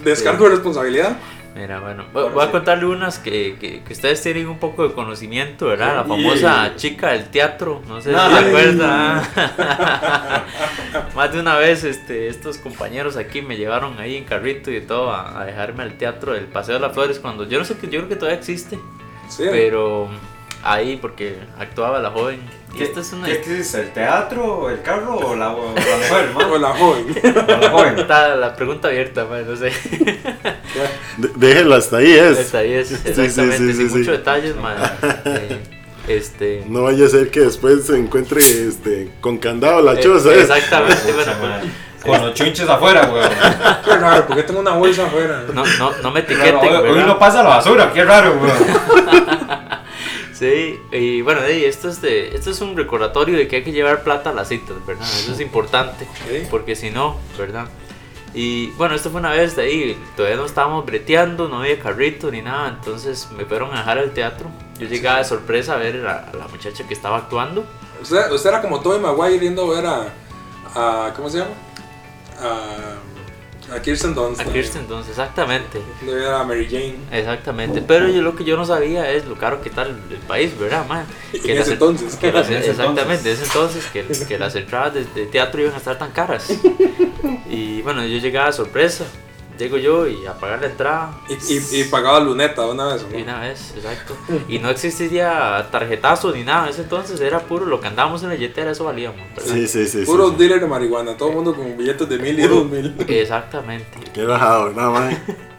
[0.03, 1.17] descargo de responsabilidad.
[1.55, 5.65] Mira, bueno, voy, a contarle unas que, que, que ustedes tienen un poco de conocimiento,
[5.65, 5.95] ¿verdad?
[5.95, 9.23] La famosa chica del teatro, no sé si se acuerdan.
[11.15, 15.11] Más de una vez este, estos compañeros aquí me llevaron ahí en carrito y todo
[15.11, 17.87] a, a dejarme al teatro del Paseo de las Flores cuando yo no sé que
[17.87, 18.79] yo creo que todavía existe,
[19.27, 20.07] Sí, pero
[20.63, 22.39] ahí porque actuaba la joven.
[22.77, 26.29] Y esta es una ¿Qué es el teatro, el carro o la, o la mujer,
[26.35, 26.45] mae?
[26.45, 27.15] Hola, joven.
[27.23, 27.99] O la joven.
[27.99, 29.71] Está la pregunta abierta, man, no sé.
[31.17, 32.37] De- déjelo hasta ahí, es.
[32.37, 34.75] Esta ahí es sí, exactamente, sí, sin sí, muchos detalles, man.
[35.25, 35.57] Eh,
[36.07, 40.29] este No vaya a ser que después se encuentre este, con candado la Eh, choza.
[40.33, 40.41] ¿eh?
[40.41, 41.61] Exactamente, bueno, Mae.
[42.05, 43.29] Con los chunches afuera, weón.
[43.83, 45.43] Qué raro, ¿por qué tengo una bolsa afuera?
[45.53, 49.58] no, no, no me etiqueten, Hoy, no pasa la basura, qué raro, weón.
[50.39, 54.03] Sí, y bueno, esto, es de, esto es un recordatorio de que hay que llevar
[54.05, 55.05] plata a las citas, ¿verdad?
[55.05, 56.07] Eso es importante,
[56.49, 57.67] porque si no, ¿verdad?
[58.33, 62.31] Y bueno, esto fue una vez de ahí, todavía no estábamos breteando, no había carrito
[62.31, 64.49] ni nada, entonces me fueron a dejar al teatro.
[64.79, 67.65] Yo llegaba de sorpresa a ver a, a la muchacha que estaba actuando.
[68.01, 71.51] Usted, usted era como Tobey Maguire yendo a ver a, a ¿cómo se llama?
[72.39, 72.95] A,
[73.73, 74.41] a Kirsten Dunst.
[74.41, 75.79] A Kirsten Dunst, exactamente.
[76.01, 76.95] Ver a Mary Jane.
[77.11, 80.17] Exactamente, pero yo lo que yo no sabía es lo caro que está el, el
[80.27, 81.05] país, ¿verdad, man?
[81.33, 82.15] En Que las- ese entonces.
[82.15, 85.73] que las- En ese exactamente, es entonces que, que las entradas de, de teatro iban
[85.73, 86.49] a estar tan caras.
[87.49, 89.05] Y bueno, yo llegaba sorpresa,
[89.59, 91.19] llego yo y a pagar la entrada.
[91.29, 93.23] Y, y, y pagaba luneta una vez, ¿o Y ¿no?
[93.25, 94.15] una vez, exacto.
[94.47, 98.29] Y no existía tarjetazo ni nada, en ese entonces era puro lo que andábamos en
[98.29, 99.53] la billetera, eso valíamos, ¿verdad?
[99.53, 99.99] Sí, sí, sí.
[99.99, 100.37] sí, Puros sí.
[100.37, 102.95] dealers de marihuana, todo el mundo con billetes de mil y dos mil.
[103.07, 103.99] Exactamente.
[104.13, 105.17] Qué bajado, ¿verdad, mae?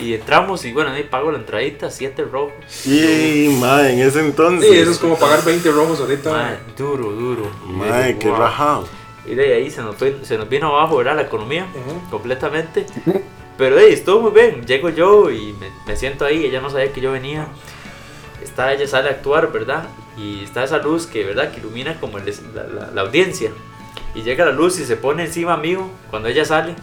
[0.00, 2.54] Y entramos y bueno, ahí pago la entradita, siete rojos.
[2.86, 4.70] Y, mae, en ese entonces.
[4.70, 6.30] Sí, eso es como pagar 20 rojos ahorita.
[6.32, 7.50] Mae, duro, duro.
[7.84, 8.38] Dije, qué "Wow".
[8.38, 8.88] rajado.
[9.30, 11.16] Y de ahí se nos, fue- se nos vino abajo, ¿verdad?
[11.16, 12.10] La economía, Ujú.
[12.10, 12.84] completamente.
[13.56, 14.66] Pero hey, estuvo muy bien.
[14.66, 16.44] Llego yo y me, me siento ahí.
[16.44, 17.46] Ella no sabía que yo venía.
[18.42, 19.84] Está, ella sale a actuar, ¿verdad?
[20.16, 21.52] Y está esa luz que, ¿verdad?
[21.52, 23.50] Que ilumina como el la, la- la audiencia.
[24.14, 26.74] Y llega la luz y se pone encima mío cuando ella sale.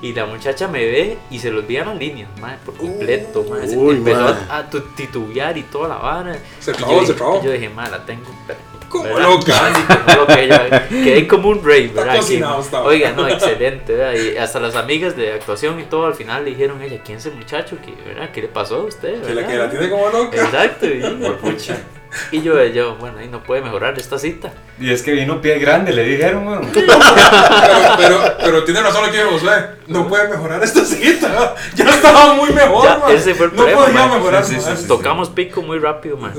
[0.00, 3.76] Y la muchacha me ve y se los olvidan las líneas, madre, por completo, madre.
[3.76, 4.40] Uy, empezó madre.
[4.48, 6.36] a, a tu- titubear y toda la vara.
[6.58, 7.40] Se Y yo se trabó.
[7.40, 8.24] y Yo dije, madre, la tengo.
[8.46, 8.58] pero-
[8.92, 9.22] Como ¿verdad?
[9.22, 9.52] loca.
[9.74, 12.16] Sí, como loca, ella- Quedé como un rey, ¿verdad?
[12.16, 12.84] cocinado Que- estaba.
[12.84, 14.12] Oiga, no, excelente, ¿verdad?
[14.20, 17.26] Y hasta las amigas de actuación y todo al final le dijeron, ella, ¿quién es
[17.26, 17.78] ese muchacho?
[17.84, 18.30] ¿Qué, ¿verdad?
[18.32, 19.22] ¿Qué le pasó a usted?
[19.22, 20.36] Que la, que tiene como loca.
[20.36, 21.02] Exacto, y,
[22.36, 24.52] y yo, yo, bueno, ahí no puede mejorar esta cita.
[24.78, 26.60] Y es que vino pie grande, le dijeron.
[26.74, 26.92] Pero,
[27.96, 29.52] pero, pero tiene razón lo que dijo Josué.
[29.86, 31.54] No puede mejorar esta cita.
[31.74, 33.10] Ya estaba muy mejor, Ya, man.
[33.12, 34.18] ese fue el No problema, podía man.
[34.18, 34.76] mejorar Sí, sí, más.
[34.78, 34.88] sí, sí.
[34.88, 36.32] Tocamos pico muy rápido, man.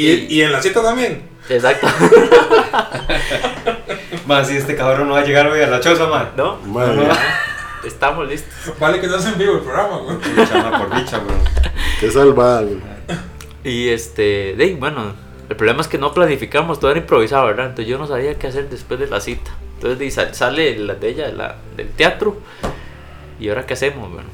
[0.00, 1.22] Y, y en la cita también.
[1.48, 1.86] Exacto.
[4.26, 6.30] Más si este cabrón no va a llegar hoy a la choza, man.
[6.36, 6.56] ¿No?
[6.66, 7.06] Madre,
[7.84, 8.76] Estamos listos.
[8.80, 10.16] Vale que no es en vivo el programa, güey.
[10.18, 11.38] Por bicha, weón.
[12.00, 12.78] qué salvada, güey.
[13.62, 15.14] Y este, de, bueno,
[15.48, 17.66] el problema es que no planificamos, todo era improvisado, ¿verdad?
[17.66, 19.52] Entonces yo no sabía qué hacer después de la cita.
[19.76, 22.40] Entonces de sale la de ella de la- del teatro.
[23.38, 24.10] ¿Y ahora qué hacemos?
[24.12, 24.28] Bueno.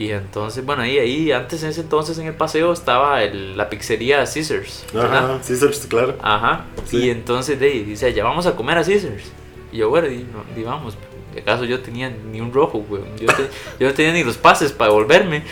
[0.00, 3.68] Y entonces, bueno, ahí, ahí, antes en ese entonces en el paseo estaba el- la
[3.68, 4.86] pizzería Caesars.
[4.96, 5.54] Ajá, sí,
[5.90, 6.16] claro.
[6.22, 6.64] Ajá.
[6.86, 6.96] Sí.
[7.04, 9.24] Y entonces de ahí dice, ya vamos a comer a Caesars.
[9.70, 10.96] Y yo, bueno, y, no, y vamos.
[11.38, 13.02] ¿Acaso yo tenía ni un rojo, güey?
[13.20, 15.42] Yo, te- yo no tenía ni los pases para volverme.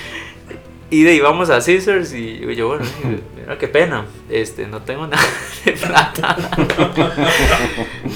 [0.90, 4.06] Y de ahí vamos a Caesars y yo, bueno, y, mira qué pena.
[4.30, 5.22] Este, no tengo nada
[5.62, 6.36] de plata.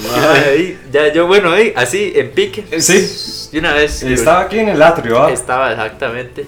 [0.03, 2.63] ya, ahí, ya yo, bueno, ahí, así, en pique.
[2.81, 3.42] Sí.
[3.53, 4.03] Y una vez.
[4.03, 5.31] Estaba aquí en el atrio, ¿ah?
[5.31, 6.45] Estaba exactamente.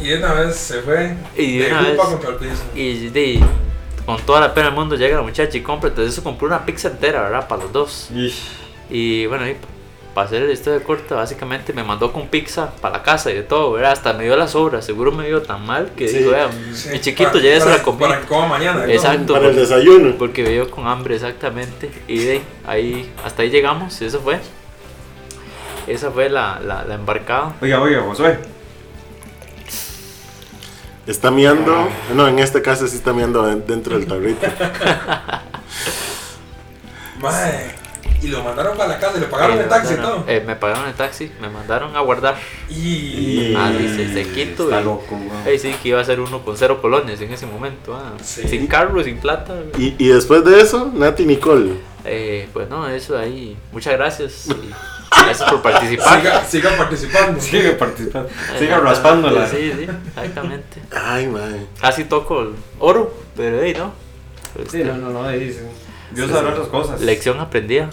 [0.00, 1.14] Y de una vez se fue.
[1.36, 2.62] Y de de una vez- contra el piso.
[2.74, 3.40] Y de,
[4.06, 5.90] con toda la pena del mundo llega la muchacha y compra.
[5.90, 7.46] Entonces eso compró una pizza entera, ¿verdad?
[7.46, 8.08] Para los dos.
[8.14, 8.40] Ish.
[8.88, 9.54] Y bueno, y
[10.14, 13.42] para hacer el historia corta, básicamente me mandó con pizza para la casa y de
[13.42, 13.92] todo, ¿verdad?
[13.92, 16.18] Hasta me dio las obras, seguro me dio tan mal que Sí.
[16.18, 17.98] dijo, vea, Sí, mi chiquito para- ya se para- la comí.
[18.00, 18.86] Para que coma mañana.
[18.86, 18.92] ¿no?
[18.92, 20.14] Exacto, Para el desayuno.
[20.18, 21.90] porque me dio con hambre, exactamente.
[22.08, 24.40] Y de ahí, ahí, hasta ahí llegamos, y eso fue.
[25.90, 27.54] Esa fue la, la, la embarcada.
[27.60, 28.38] Oiga, oiga, Josué.
[31.06, 31.88] Está miando.
[32.14, 34.46] No, en este caso sí está miando dentro del tarrito.
[37.20, 37.78] Mae.
[38.22, 40.30] Y lo mandaron para la casa y le pagaron Eh, el taxi y mandaron- todo.
[40.30, 42.36] eh, me pagaron el taxi, me mandaron a guardar.
[42.68, 43.54] Y.
[43.56, 44.64] Ah, dice, se quito.
[44.64, 45.18] Está y- loco.
[45.46, 47.94] Ey, sí, que iba a ser uno con cero colones en ese momento.
[47.96, 48.12] ah.
[48.22, 48.46] Sí.
[48.46, 49.54] Sin carro, sin plata.
[49.78, 51.72] Y, y después de eso, Nati Nicole.
[52.04, 53.56] Eh, pues no, eso ahí.
[53.72, 54.48] Muchas gracias.
[54.48, 54.54] y
[55.10, 56.18] gracias por participar.
[56.20, 57.40] Siga, siga participando.
[57.40, 58.28] Sigue participando.
[58.28, 59.46] Sigue Exactamente, raspándola.
[59.48, 60.82] Sí, sí, exactamente.
[60.94, 61.66] Ay, madre.
[61.80, 63.92] Casi toco el oro, pero ahí no.
[64.58, 65.60] Este, Sí, no, no, no, ahí sí.
[66.12, 67.00] Dios sabrá otras cosas.
[67.00, 67.90] Lección aprendida.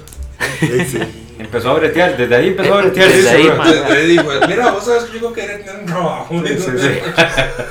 [0.59, 1.23] Sí, sí.
[1.39, 3.09] Empezó a bretear, desde ahí empezó a Eh, bretear.
[3.11, 3.69] desde ahí, man.
[3.71, 6.27] Le, le dijo, mira, vos sabes que yo quería tener un trabajo.
[6.45, 6.99] Sí, sí.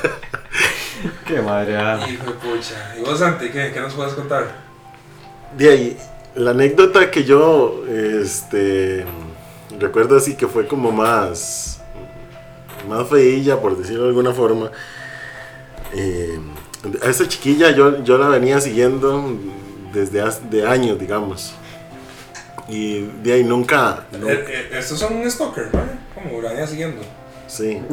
[1.27, 1.77] Qué madre.
[1.77, 1.99] ah.
[2.09, 2.95] Hijo de pucha.
[2.97, 4.47] ¿Y vos, Santi, qué, qué nos puedes contar?
[5.57, 5.97] De ahí,
[6.37, 9.05] la anécdota que yo este,
[9.79, 11.81] recuerdo así que fue como más,
[12.89, 14.71] más feilla, por decirlo de alguna forma.
[15.95, 16.39] Eh,
[17.03, 19.37] a esa chiquilla yo, yo la venía siguiendo
[19.93, 21.53] desde hace de años, digamos.
[22.69, 25.81] Y de ahí nunca, nunca- Eh, eh, estos son un stalker, ¿no?
[26.15, 27.03] Como la venía siguiendo.
[27.47, 27.81] sí.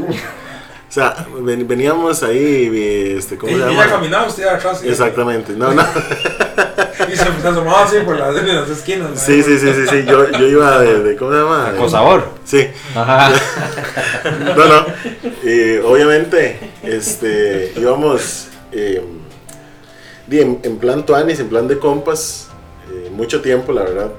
[0.94, 3.88] O sea, ven- veníamos ahí, este, ¿cómo Y se llama?
[3.88, 4.80] caminaba usted atrás.
[4.84, 5.82] y- Exactamente, no, no.
[7.12, 9.10] Y se, asomaba así por las, en las esquinas.
[9.10, 9.18] ¿no?
[9.18, 10.04] Sí, sí, sí, sí, sí.
[10.08, 11.70] Yo, yo iba de, de- ¿cómo se llama?
[11.70, 12.26] Acosador.
[12.46, 12.68] Sí.
[12.96, 13.32] Ajá.
[14.56, 14.86] No, no.
[15.50, 19.02] Y obviamente, este, íbamos, eh,
[20.30, 22.50] en plan tuanis, en plan de compas,
[22.94, 24.12] eh, mucho tiempo, la verdad.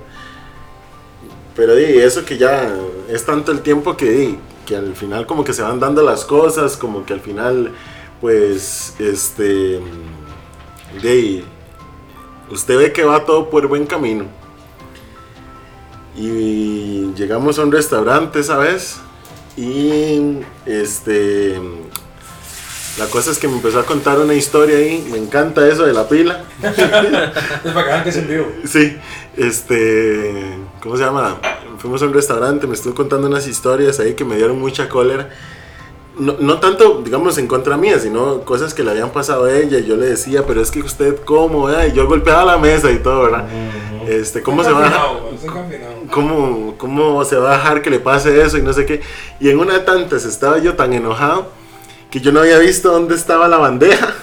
[1.54, 2.68] Pero di, eso que ya
[3.08, 6.24] es tanto el tiempo que di, que al final como que se van dando las
[6.24, 7.72] cosas, como que al final,
[8.20, 9.81] pues, este,
[11.03, 11.44] di,
[12.50, 14.27] usted ve que va todo por buen camino.
[16.16, 19.00] Y llegamos a un restaurante esa vez
[19.57, 21.61] y este
[22.98, 25.92] la cosa es que me empezó a contar una historia ahí, me encanta eso de
[25.92, 26.44] la pila.
[27.64, 28.46] Es para que es en vivo.
[28.66, 28.96] Sí,
[29.37, 31.38] este, ¿cómo se llama?
[31.78, 35.28] Fuimos a un restaurante, me estuvo contando unas historias ahí que me dieron mucha cólera.
[36.16, 39.78] No, no tanto, digamos, en contra mía, sino cosas que le habían pasado a ella.
[39.78, 41.68] Y yo le decía, pero es que usted, ¿cómo?
[41.70, 43.48] eh?" Y yo golpeaba la mesa y todo, ¿verdad?
[44.07, 44.88] Este, ¿cómo se va a...
[45.35, 45.50] Estoy.
[46.11, 49.00] ¿Cómo, ¿Cómo se va a dejar que le pase eso y no sé qué?
[49.40, 51.48] Y en una de tantas estaba yo tan enojado
[52.14, 54.14] que yo no había visto dónde estaba la bandeja.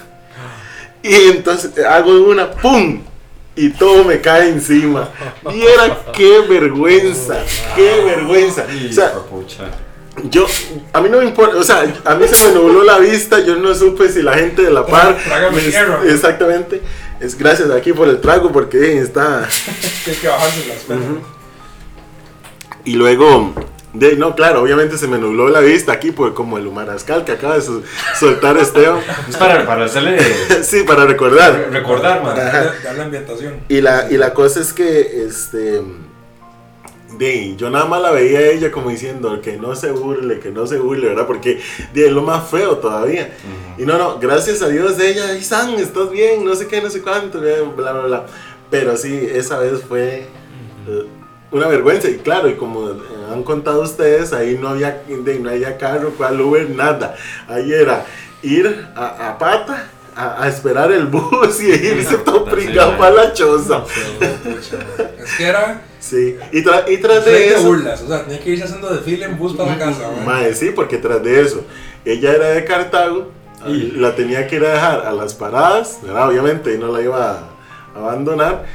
[1.03, 3.01] Y entonces hago una ¡pum!
[3.53, 5.09] Y todo me cae encima.
[5.53, 7.43] Y era qué vergüenza,
[7.75, 8.65] qué vergüenza.
[8.89, 9.11] O sea,
[10.23, 10.45] yo,
[10.93, 13.57] a mí no me importa, o sea, a mí se me nubló la vista, yo
[13.57, 15.17] no supe si la gente de la par.
[15.51, 16.81] Me- exactamente.
[17.19, 19.49] Es gracias aquí por el trago porque eh, está.
[20.05, 21.07] Que hay que bajarse las penas.
[22.85, 23.53] Y luego,
[23.93, 27.33] de, no, claro, obviamente se me nubló la vista aquí, por como el humarascal que
[27.33, 27.83] acaba de su-
[28.19, 28.99] soltar Esteban.
[29.27, 30.17] Es para, para hacerle
[30.63, 31.67] sí, para recordar.
[31.71, 32.35] recordar, man.
[32.37, 33.55] Darle, darle ambientación.
[33.67, 35.81] Y la, y la cosa es que, este,
[37.17, 40.51] de, yo nada más la veía a ella como diciendo que no se burle, que
[40.51, 41.27] no se burle, ¿verdad?
[41.27, 41.59] Porque
[41.93, 43.35] de, es lo más feo todavía.
[43.77, 46.89] Y no, no, gracias a Dios ella, ay, San, estás bien, no sé qué, no
[46.89, 48.25] sé cuánto, bla, bla, bla.
[48.69, 50.27] Pero sí, esa vez fue
[51.51, 52.09] una vergüenza.
[52.09, 52.93] Y claro, y como eh,
[53.31, 57.15] han contado ustedes, ahí no había, de, no había carro, cual Uber, nada.
[57.47, 58.05] Ahí era
[58.41, 59.89] ir a, a pata.
[60.13, 63.85] A, a esperar el bus y irse todo pringado para la choza.
[64.19, 65.81] Es que era.
[66.01, 67.67] Sí, y, tra- y tras de Frente a eso.
[67.67, 68.01] burlas.
[68.01, 70.09] O sea, tenía que irse haciendo desfile en bus para la casa.
[70.25, 71.63] Mae, sí, porque tras de eso,
[72.03, 73.31] ella era de Cartago
[73.67, 76.27] y la tenía que ir a dejar a las paradas, ¿verdad?
[76.27, 77.31] obviamente, y no la iba
[77.95, 78.65] a abandonar.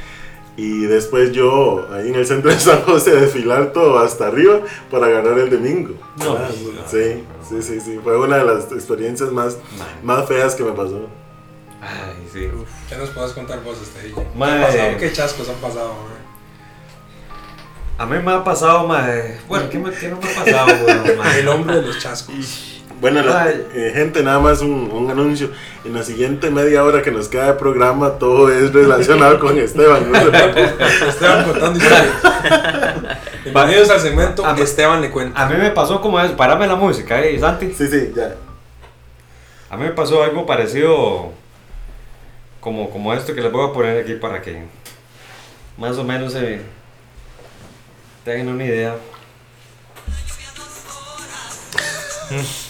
[0.57, 5.05] Y después yo, ahí en el centro de San José, desfilar todo hasta arriba para
[5.05, 5.93] agarrar el domingo.
[6.17, 6.49] No, ¿verdad?
[6.87, 7.99] Sí, sí, sí, sí.
[8.03, 9.57] Fue una de las experiencias más,
[10.01, 11.07] más feas que me pasó.
[11.79, 12.47] Ay, sí.
[12.89, 14.63] ¿Qué nos puedes contar vos, este ¿Qué, Mae.
[14.63, 14.97] ha pasado?
[14.97, 15.93] ¿Qué chascos han pasado?
[17.99, 19.39] A mí me ha pasado, mae.
[19.47, 21.39] Bueno, ¿qué, me, qué no me ha pasado, weón, mae?
[21.39, 22.76] El hombre de los chascos.
[22.99, 25.51] Bueno, la- eh, gente, nada más un, un anuncio.
[25.85, 30.11] En la siguiente media hora que nos queda de programa, todo es relacionado con Esteban.
[30.11, 30.17] ¿no?
[30.17, 32.13] Esteban contando historias.
[33.43, 35.41] Bienvenidos al segmento A Esteban le cuenta.
[35.41, 36.35] A mí me pasó como eso.
[36.35, 37.71] Parame la música, eh, Santi.
[37.73, 38.35] Sí, sí, ya.
[39.69, 41.31] A mí me pasó algo parecido
[42.59, 44.63] como, como esto que les voy a poner aquí para que
[45.77, 46.61] más o menos se
[48.25, 48.95] tengan una idea.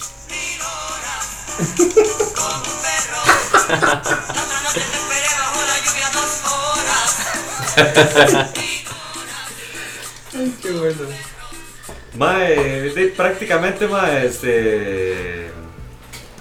[10.34, 10.96] Ay, qué bueno.
[12.16, 12.54] Mae,
[12.90, 15.50] de- prácticamente, mae, este.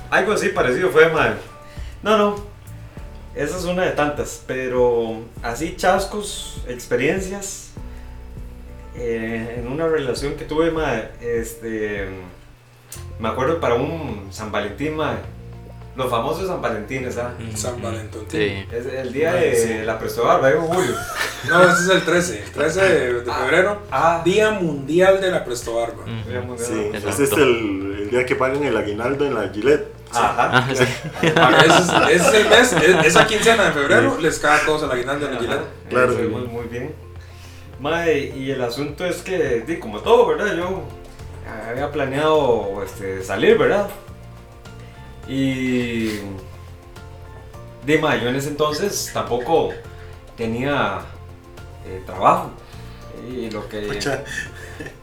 [0.10, 1.34] Algo así parecido fue, mae.
[2.03, 2.45] No, no.
[3.36, 7.65] Esa es una de tantas, pero así chascos, experiencias.
[8.99, 12.10] eh, en una relación que tuve, mae, este.
[13.19, 15.15] Me acuerdo para un San Valentín, mae.
[15.95, 17.34] Los famosos San Valentines, ¿ah?
[17.56, 18.21] San Valentín.
[18.27, 18.63] Sí.
[18.71, 19.73] Es el día de sí.
[19.84, 20.93] la Presto Barba, digo Julio.
[21.49, 22.43] No, este es el 13.
[22.43, 23.82] El 13 de, de febrero.
[23.91, 26.03] Ah, Día Mundial de la Presto Barba.
[26.06, 26.30] Mm.
[26.30, 26.67] Día Mundial.
[26.69, 27.10] Sí, Exacto.
[27.10, 29.88] ese es el, el día que pagan el aguinaldo en la Gillette.
[30.12, 30.49] Ajá.
[30.53, 30.84] Ah, sí.
[31.23, 34.84] Ese es, ese es el mes, es- esa quincena de febrero les cae a todos
[34.84, 35.65] el aguinaldo en el Gillette.
[35.89, 36.13] Claro.
[36.13, 36.93] Muy, muy bien.
[37.80, 40.56] Mae, y el asunto es que, como todo, ¿verdad?
[40.56, 40.84] Yo
[41.70, 43.90] había planeado este, salir, ¿verdad?
[45.28, 46.20] Y.
[47.86, 49.74] Di, mae, yo en ese entonces tampoco
[50.36, 51.00] tenía
[51.86, 52.52] eh, trabajo.
[53.30, 53.82] Y lo que.
[53.82, 54.24] Pucha,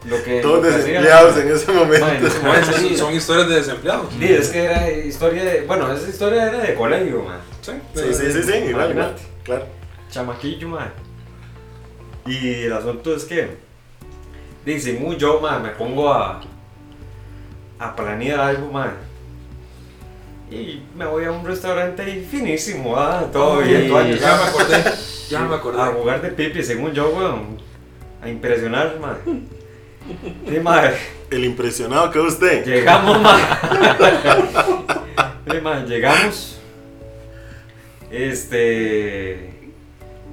[0.05, 2.05] Lo que Todos lo que hacía- desempleados en ese momento.
[2.05, 2.97] Mae, en ese Bueno, momento, son- sí.
[2.97, 4.07] son historias de desempleados.
[4.17, 5.61] Sí, es que era historia de.
[5.61, 7.39] Bueno, esa historia era de colegio, man.
[7.61, 8.91] Sí, Sí, sí, sí, sí, igual, igual.
[8.91, 9.21] Imagínate.
[9.43, 9.65] Claro.
[10.09, 10.91] chamaquillo, man.
[12.25, 13.57] Y el asunto es que,
[14.65, 16.41] dice, muy yo, man, me pongo a,
[17.79, 18.93] a planear algo, man.
[20.49, 24.83] Y me voy a un restaurante ahí finísimo, ah, todo bien, todo Ya me acordé.
[25.29, 25.83] Ya me A acordé.
[25.93, 27.57] jugar de pipi, según yo, weón.
[28.21, 29.17] A impresionar, man.
[30.47, 30.91] Sí, man.
[31.31, 32.63] El impresionado que usted.
[32.63, 33.39] Llegamos, man.
[35.51, 36.59] Sí, man, llegamos.
[38.11, 39.54] Este.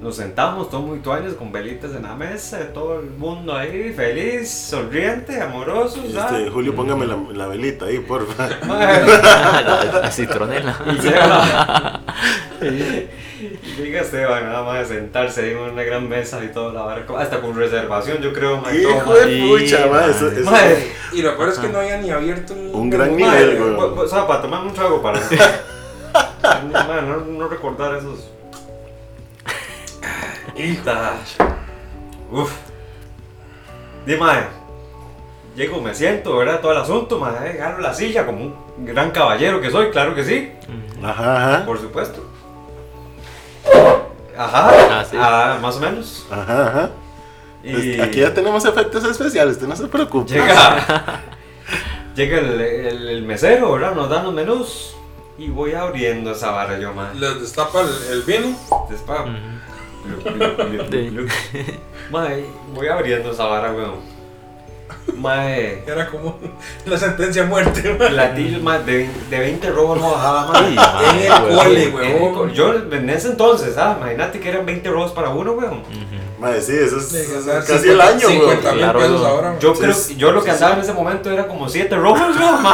[0.03, 4.49] Nos sentamos todos muy tuanes con velitas en la mesa, todo el mundo ahí feliz,
[4.51, 6.49] sonriente, amoroso, Este, ¿sabes?
[6.51, 8.49] Julio, póngame la, la velita ahí, porfa.
[8.67, 10.75] La, la citronela.
[12.61, 16.81] Y llega, Esteban nada más a sentarse ahí en una gran mesa y todo, la
[16.81, 19.85] vara, hasta con reservación, yo creo, todo, Hijo de pucha,
[21.13, 24.07] Y lo peor es que no había ni abierto el- Un gran nivel, o- O
[24.07, 25.19] sea, para tomar un trago, para.
[27.29, 28.32] No recordar esos.
[30.55, 31.13] Hita.
[32.31, 32.51] Uf.
[34.05, 34.43] Di, mae.
[35.55, 36.59] Llego, me siento, ¿verdad?
[36.61, 37.51] Todo el asunto, mae.
[37.61, 40.51] Agarro la silla como un gran caballero que soy, claro que sí.
[41.03, 41.65] Ajá, ajá.
[41.65, 42.25] Por supuesto.
[44.37, 44.71] Ajá.
[44.99, 45.17] Ah, sí.
[45.19, 46.25] ah, más o menos.
[46.31, 46.89] Ajá, ajá.
[47.63, 50.33] Y Pues, Aquí ya tenemos efectos especiales, usted no se preocupe.
[50.33, 51.21] llega.
[52.15, 53.93] llega el, el- el mesero, ¿verdad?
[53.93, 54.95] Nos dan los menús.
[55.37, 57.13] Y voy abriendo esa barra yo, mae.
[57.15, 58.49] Les destapa el, el vino.
[58.69, 58.89] Ujú.
[59.07, 59.27] Gluc,
[62.11, 64.13] Mae, voy abriendo esa vara, weón.
[65.17, 66.37] Mae, Era como
[66.85, 67.95] la sentencia a muerte.
[67.99, 68.07] ma.
[68.07, 70.75] platillos más de, de 20 rojos no bajaba, mae.
[70.75, 74.89] Mae, En el cole, el co- Yo en ese entonces, ah, imagínate que eran 20
[74.89, 75.83] rojos para uno, weón.
[76.61, 78.73] Sí, eso es, Sí, eso es sea, casi el 50 año, 50 güey.
[78.73, 79.27] mil Claro, pesos no.
[79.27, 79.59] ahora.
[79.59, 80.77] Yo Sí, creo sí, yo lo que sí, andaba sí.
[80.79, 82.73] en ese momento era como 7 rojos, weón, mae.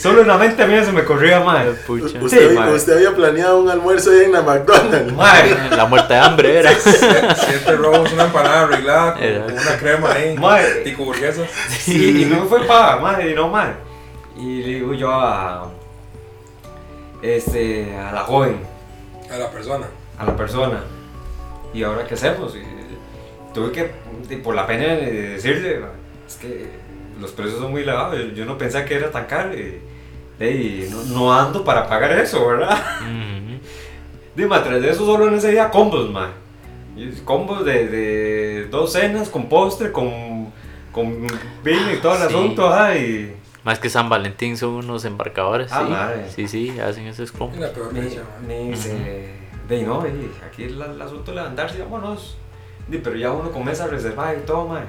[0.00, 1.66] Solo en la mente mía se me corría, mae.
[1.86, 2.18] Pucha.
[2.18, 2.72] Usted, Sí, mae.
[2.72, 5.12] usted había planeado un almuerzo ahí en la McDonald's.
[5.12, 6.72] Mae, La muerte de hambre era.
[6.74, 9.44] Siete robos, una empanada arreglada con, Era.
[9.46, 10.36] una crema ahí.
[10.38, 10.64] Mae.
[10.84, 11.48] Tico burguesas.
[11.68, 13.74] Sí, y no fue paga, madre, y no mal.
[14.36, 15.70] Y le digo yo a.
[17.22, 17.94] Este.
[17.96, 18.56] a la joven,
[19.30, 19.86] A la persona.
[20.18, 20.80] a la persona.
[21.74, 22.56] ¿Y ahora qué hacemos?
[22.56, 22.62] Y
[23.52, 23.90] tuve que,
[24.30, 25.80] y por la pena de decirle,
[26.26, 26.66] es que
[27.20, 28.16] los precios son muy elevados.
[28.18, 29.54] yo- Yo no pensaba que era tan caro.
[29.54, 29.80] Y,
[30.40, 32.78] y no, no ando para pagar eso, ¿verdad?
[33.00, 33.60] Ujú.
[34.34, 36.30] Dime, tras de eso solo en ese día combos, man.
[37.24, 40.52] Combos de, de dos cenas con postre, con,
[40.92, 41.26] con
[41.64, 42.24] vino y todo el Sí.
[42.34, 43.36] asunto, ajá, y...
[43.64, 45.90] Más que San Valentín son unos embarcadores, Ah, sí.
[45.90, 46.30] madre.
[46.34, 47.58] Sí, sí, hacen esos Es combos.
[47.58, 47.92] la peor
[48.76, 49.40] se...
[49.68, 50.00] De no,
[50.46, 52.36] aquí el, el asunto de levantarse, vámonos.
[52.90, 54.84] Pero ya uno con mesa reservada y todo, man.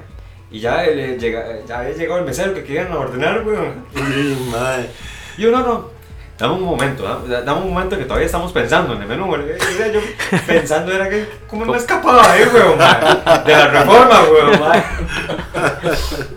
[0.50, 3.84] Y ya, le llega, ya había llegado el mesero que querían ordenar, weón.
[3.94, 4.90] Uy, madre.
[5.38, 6.02] Y yo, no, no.
[6.38, 9.42] Dame un momento, da- dame un momento que todavía estamos pensando en el menú, güey.
[9.42, 10.00] Y yo
[10.46, 13.44] pensando era que, ¿cómo me escapaba ahí, weón, man?
[13.46, 14.82] De la reforma, weón, man.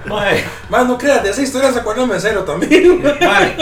[0.06, 0.36] Man,
[0.70, 3.02] Más no creas, de esa historia se acuerda el mesero también.
[3.04, 3.54] man.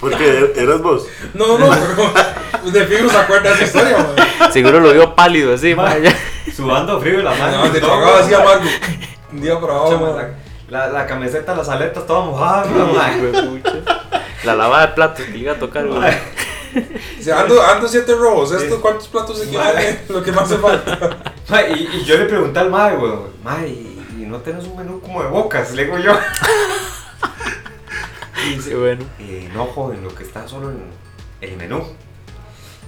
[0.00, 1.06] Porque eras vos.
[1.34, 3.98] No, no, pero de fijo se acuerda de esa historia,
[4.38, 4.50] ma.
[4.50, 5.84] Seguro lo vio pálido así, Ma.
[5.84, 6.12] ma, ya.
[6.56, 7.66] Sudando frío la mano.
[7.66, 8.64] No, te pagaba así amargo.
[9.30, 10.22] Un día por abajo, Chama, ma.
[10.70, 12.66] la, la, la camiseta, las aletas, todas mojadas.
[12.66, 13.72] Hijuepucha.
[14.44, 16.12] La lavada de platos que iba a tocar, güey.
[17.34, 18.52] Ando, ando siete robos.
[18.52, 18.80] ¿Estos Sí.
[18.80, 20.00] cuántos platos equivalen?
[20.08, 21.34] Lo que me hace falta.
[21.76, 25.00] Y, y yo le pregunté al mae, weón, mae, ¿y, y no tenés un menú
[25.00, 25.72] como de bocas?
[25.72, 26.12] Le digo yo.
[28.46, 29.04] y dice, bueno.
[29.18, 30.82] eh, no, joven, lo que está solo en
[31.40, 31.84] el menú.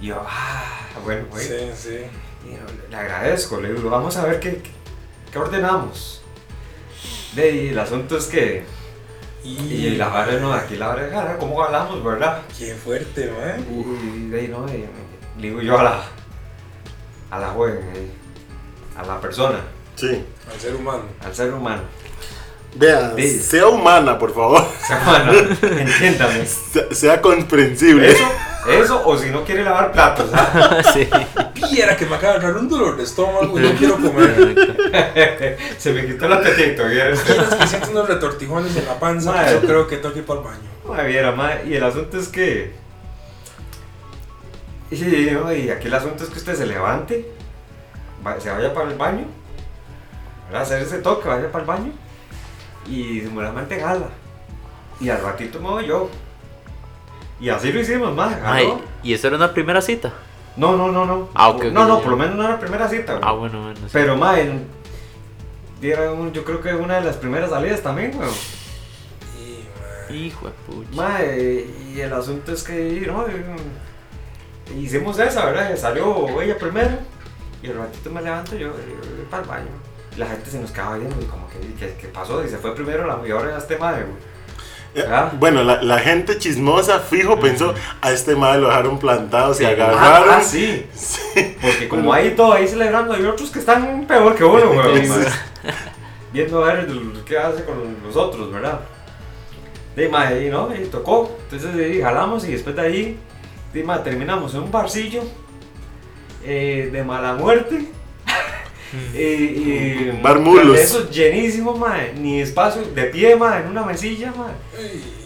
[0.01, 0.63] Y yo, ah,
[1.03, 1.45] bueno, güey.
[1.45, 1.97] Sí, sí.
[2.47, 4.61] Y yo, le agradezco, le digo, vamos a ver qué,
[5.31, 6.21] qué ordenamos.
[7.35, 8.65] De ahí, el asunto es que,
[9.43, 12.41] y la vara no, aquí la vara, ah, ¿cómo hablamos, verdad?
[12.57, 13.57] Qué fuerte, ma.
[13.59, 14.85] Y de ahí, no, y
[15.41, 16.01] le digo yo a la,
[17.31, 17.79] a la joven,
[18.95, 19.59] a la persona,
[19.95, 20.23] Sí.
[20.51, 21.03] Al ser humano.
[21.23, 21.81] al ser humano.
[22.75, 24.65] Vea, sea humana, por favor.
[25.05, 25.31] Bueno,
[25.61, 26.45] entiéndame.
[26.45, 28.11] Sea, sea comprensible.
[28.11, 28.23] Eso,
[28.67, 30.81] eso, o si no quiere lavar platos, ¿ah?
[30.93, 31.07] sí.
[31.71, 34.67] Viera que me acaba de agarrar un dolor de estómago y no quiero comer.
[35.77, 36.83] Se me quitó el apetito.
[36.83, 39.53] Quieres que siento unos retortijones en la panza, Madre.
[39.53, 40.59] yo creo que tengo que ir para el baño.
[40.87, 42.73] Madre, viera, madre, y el asunto es que.
[44.91, 47.25] Y, aquí el asunto es que usted se levante,
[48.25, 49.25] va- se vaya para el baño,
[50.47, 50.61] ¿verdad?
[50.61, 51.91] hacer ese toque, vaya para el baño
[52.87, 54.09] y seguramente gala.
[54.99, 56.09] Y al ratito me voy yo.
[57.43, 58.39] Y así lo hicimos, madre.
[58.41, 58.79] Jaló.
[59.03, 60.13] ¿y eso era una primera cita?
[60.55, 61.27] No, no, no, no.
[61.33, 63.15] Ah, ok, ok, no, no, por lo menos no era primera cita.
[63.15, 63.25] güey.
[63.25, 63.79] Ah, bueno, bueno.
[63.81, 63.89] sí.
[63.91, 68.31] Pero, madre, un- yo creo que una de las primeras salidas también, weón.
[70.09, 70.89] Hijo de pucha.
[70.93, 73.25] Mae, y el asunto es que, no,
[74.79, 75.75] hicimos esa, ¿verdad?
[75.75, 76.97] Salió ella primero
[77.61, 79.71] y el ratito me levanto yo, eh, para el baño.
[80.15, 81.59] Y la gente se nos quedaba viendo y como que,
[81.97, 82.41] ¿qué, pasó?
[82.45, 84.32] Y se fue primero la, y ahora este madre, güey.
[85.07, 85.31] Ah.
[85.39, 89.65] Bueno, la, la gente chismosa fijo pensó, a este madre lo dejaron plantado, se Sí.
[89.65, 90.29] agarraron.
[90.29, 90.85] Ah, ah, sí.
[91.61, 95.05] Porque como hay todo ahí celebrando, hay otros que están peor que uno, güey.
[95.07, 95.69] Sí.
[96.31, 96.87] Viendo a ver
[97.25, 98.79] qué hace con los otros, ¿verdad?
[99.95, 101.37] De y no, y tocó.
[101.43, 103.19] Entonces ahí jalamos y después de ahí
[103.81, 105.23] mae, terminamos en un barcillo
[106.43, 107.87] eh, de mala muerte.
[109.13, 110.75] Y, y, Bar Mulos.
[110.77, 112.13] de Esos llenísimos, mae.
[112.13, 114.53] Ni espacio, de pie, mae, en una mesilla, mae.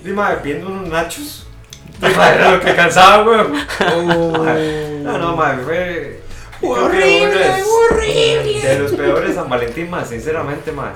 [0.03, 1.43] Y, mae, viendo unos nachos.
[1.99, 3.51] Y, mae, era lo que cansaba, weón.
[3.53, 6.21] Mae, No, no, mae, fue.
[6.61, 8.61] Horrible, horrible.
[8.61, 10.91] De los peores San Valentín, mae, sinceramente, mae.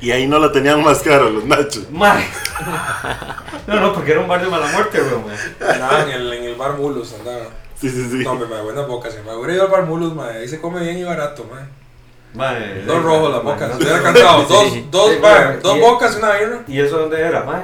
[0.00, 1.88] Y ahí no lo tenían más caro los nachos.
[1.90, 2.24] Mae.
[3.66, 5.24] No, no, porque era un bar de mala muerte, weón.
[5.26, 5.72] mae.
[5.74, 7.46] Andaba en el, en el bar Mulus, andaba.
[7.80, 8.24] Sí, sí, sí.
[8.24, 10.38] No, me da buenas bocas, me hubiera ido al bar Mulus, mae.
[10.38, 11.64] Ahí se come bien y barato, mae.
[12.86, 13.76] Dos rojos las bocas.
[13.76, 14.42] hubiera cantado.
[14.44, 15.10] Dos, dos,
[15.62, 16.60] dos y- bocas y una birra.
[16.66, 17.62] ¿Y eso dónde era, mae?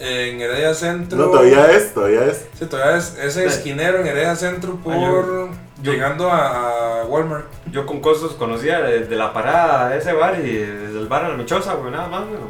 [0.00, 1.18] En Heredia Centro.
[1.18, 2.46] No, todavía es, todavía es.
[2.58, 4.94] Sí, todavía es ese esquinero en Heredia Centro por.
[4.94, 5.48] Yo-
[5.82, 7.46] yo- llegando a, a Walmart.
[7.70, 11.28] Yo con costos conocía desde la parada de ese bar y desde el bar a
[11.30, 12.40] la mechosa, güey, nada más, güey.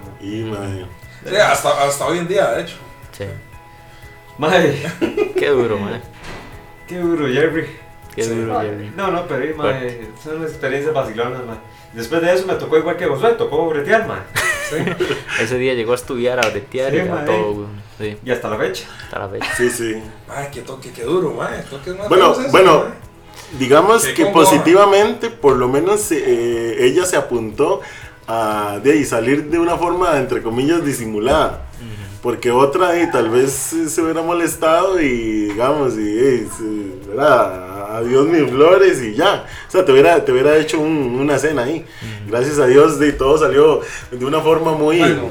[0.40, 0.86] Y, madre.
[1.26, 2.76] Sí, hasta, hasta hoy en día, de hecho.
[3.12, 3.24] Sí.
[4.38, 4.82] Mae,
[5.36, 6.00] Qué duro, mae.
[6.86, 7.66] qué duro, Jerry.
[8.18, 8.34] Qué Sí.
[8.34, 8.92] duro, Jerry.
[8.96, 11.56] No, no, pero, mae, son experiencias vacilonas, mae.
[11.94, 14.18] Después de eso me tocó igual que vos, me tocó bretear, mae.
[14.68, 14.76] Sí.
[15.40, 17.82] Ese día llegó a estudiar, a bretear Sí, y a todo, weón.
[17.96, 18.86] Sí, Y hasta la fecha.
[19.04, 19.46] hasta la fecha.
[19.56, 19.94] Sí, sí.
[20.28, 21.62] Ay, qué toque, qué duro, mae.
[21.62, 22.80] Toques más Bueno, bueno.
[22.84, 23.58] mae.
[23.58, 27.80] Digamos Qué que positivamente, por lo menos eh, ella se apuntó
[28.26, 31.62] a de ahí salir de una forma, entre comillas, disimulada.
[32.20, 37.77] Porque otra, eh, tal vez eh, se hubiera molestado y, digamos, y, eh, se- ¿verdad?
[37.98, 39.44] Adiós mis flores y ya.
[39.66, 41.84] O sea, te hubiera, te hubiera hecho un- una cena ahí.
[42.26, 43.80] Gracias a Dios, de todo salió
[44.10, 44.98] de una forma muy...
[44.98, 45.30] Bueno.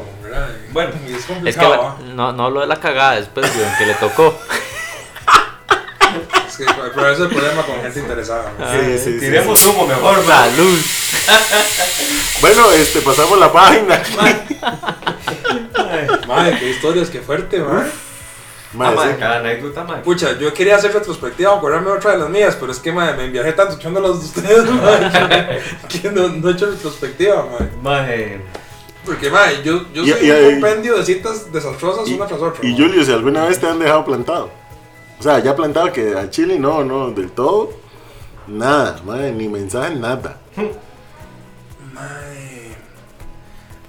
[0.72, 1.96] Bueno, Y es Es que complicado, la- ¿ah?
[2.14, 4.38] no, no hablo de la cagada después, que le tocó.
[6.48, 6.66] Es que,
[6.96, 8.52] pero ese es el problema con gente interesada.
[8.72, 9.70] Sí, sí, sí, Tiremos sí.
[9.70, 10.50] humo mejor, mae.
[10.52, 10.80] Salud.
[12.42, 14.02] Bueno, este, pasamos la página.
[16.28, 17.60] Mae, qué historias, qué fuerte,
[18.74, 18.96] mae.
[18.98, 20.02] Ah, cada anécdota.
[20.04, 23.30] Pucha, yo quería hacer retrospectiva, acordarme otra de las mías, pero es que mae, me
[23.30, 25.60] viajé tanto echando las de ustedes, mae,
[25.90, 27.70] que, no, no he hecho retrospectiva, mae.
[27.82, 28.42] Mae,
[29.06, 32.42] Porque, mae, yo, yo Y- soy y- un compendio de citas desastrosas Y, una tras
[32.42, 32.66] otra.
[32.68, 32.74] y.
[32.78, 34.50] Julio, si alguna vez te han dejado plantado.
[35.20, 37.72] O sea, ya plantado que a Chile no, no, del todo.
[38.48, 40.38] Nada, madre, ni mensaje, nada.
[41.94, 42.76] Mae,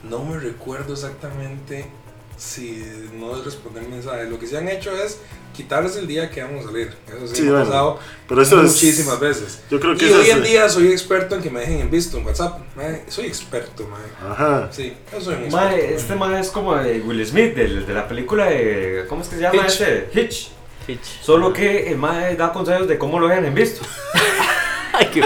[0.08, 1.90] no me recuerdo exactamente
[2.38, 2.84] si
[3.14, 4.28] no es responder mensajes.
[4.30, 5.18] Lo que se han hecho es
[5.54, 6.94] quitarles el día que vamos a salir.
[7.08, 9.60] Eso sí, Sí, me ha bueno, pasado pero eso es- muchísimas veces.
[9.70, 11.90] Yo creo que y hoy es- en día soy experto en que me dejen en
[11.90, 12.60] visto en WhatsApp.
[13.08, 14.30] Soy experto, mae.
[14.32, 14.68] Ajá.
[14.72, 15.56] Sí, yo soy un experto.
[15.68, 15.94] mae, mae.
[15.94, 19.04] este mae es como de Will Smith, del- de, la película de.
[19.08, 19.80] ¿Cómo es que se llama Hitch.
[19.80, 20.08] ese?
[20.14, 20.50] Hitch.
[20.86, 21.20] Fitch.
[21.22, 23.84] Solo que el mae da consejos de cómo lo dejan en visto.
[24.92, 25.22] Ay, qué.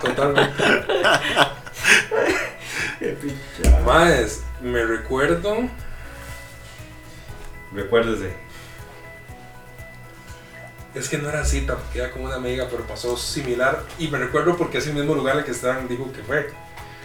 [0.00, 0.62] Totalmente.
[3.84, 5.68] Maes, me recuerdo.
[7.72, 8.32] Recuérdese.
[10.94, 13.82] Es que no era cita, porque era como una amiga, pero pasó similar.
[13.98, 16.50] Y me recuerdo porque es el mismo lugar al que Esteban dijo que fue.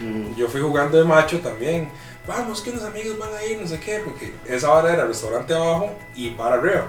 [0.00, 1.90] Mm, Yo fui jugando de macho también.
[2.26, 5.52] Vamos, que unos amigos van a ir, no sé qué, porque esa hora era restaurante
[5.54, 6.86] abajo y bar arriba.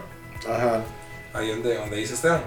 [0.48, 0.84] Ajá.
[1.34, 2.44] Ahí donde, donde dice Esteban.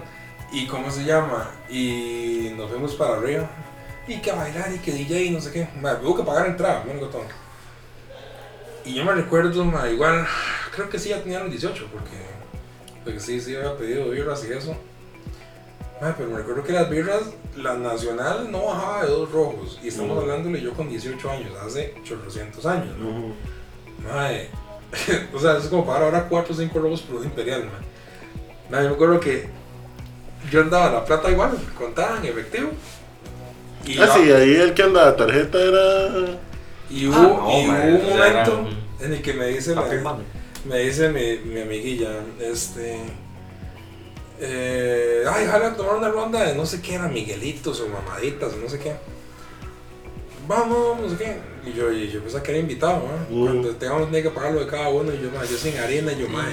[0.51, 1.51] ¿Y cómo se llama?
[1.69, 3.47] Y nos fuimos para arriba.
[4.07, 5.67] Y que bailar y que DJ y no sé qué.
[5.81, 7.25] Ma, hubo que pagar entrada, me único todo.
[8.87, 10.25] Y yo me recuerdo, igual,
[10.73, 12.17] creo que sí ya tenía los 18, porque,
[13.03, 14.75] porque sí, sí había pedido birras y eso.
[16.01, 17.23] Ma, pero me recuerdo que las birras,
[17.55, 19.79] la nacional no bajaba de dos rojos.
[19.83, 20.19] Y estamos Mm.
[20.21, 23.33] hablándole yo con 18 años, hace 800 años, ¿no?
[24.07, 24.49] Mae,
[25.33, 27.63] o sea, es como pagar ahora 4 o 5 robos por un imperial.
[28.69, 29.49] Mae, yo me acuerdo que
[30.51, 32.69] yo andaba la plata igual, contaba en efectivo.
[33.85, 36.37] Y, Ah, sí, ahí el que anda la tarjeta era.
[36.89, 37.65] Y hubo, Ah, no, y
[37.95, 38.69] hubo un era- momento
[39.01, 40.23] en el que me dice, la- Afirmame.
[40.65, 42.09] me dice mi, mi amiguilla,
[42.39, 42.99] este.
[44.39, 48.53] Eh, ay, jala a tomar una ronda de no sé qué era, Miguelitos o mamaditas
[48.53, 48.93] o no sé qué.
[50.47, 51.37] Vamos, no sé qué.
[51.69, 53.35] Y yo, y yo pensaba que era invitado, ¿no?
[53.35, 53.43] Mm.
[53.45, 56.19] Cuando tengamos que pagar lo de cada uno, y yo, ma, yo sin harina, y
[56.19, 56.45] yo, man.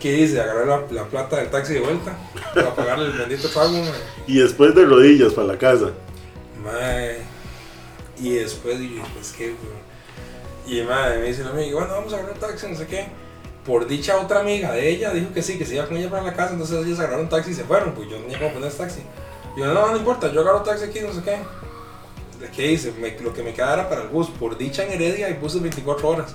[0.00, 0.40] ¿Qué dice?
[0.40, 2.16] Agarrar la, la plata del taxi de vuelta
[2.54, 3.90] para pagarle el bendito pago, mae.
[4.28, 5.90] Y después de rodillas para la casa.
[6.64, 7.16] Mae.
[8.20, 10.78] Y después, yo, pues qué, güey.
[10.80, 13.06] Y mae, me dice una amiga, bueno, vamos a agarrar un taxi, no sé qué.
[13.64, 16.22] Por dicha otra amiga de ella dijo que sí, que se iba con ella para
[16.22, 18.52] la casa, entonces ellos agarraron un taxi y se fueron, pues yo no tenía cómo
[18.54, 19.00] poner ese taxi.
[19.56, 21.38] Y yo, no, no importa, yo agarro taxi aquí, no sé qué.
[22.40, 22.92] ¿De qué hice?
[22.92, 24.28] Me- lo que me quedara para el bus.
[24.30, 26.34] Por dicha en Heredia hay buses 24 horas.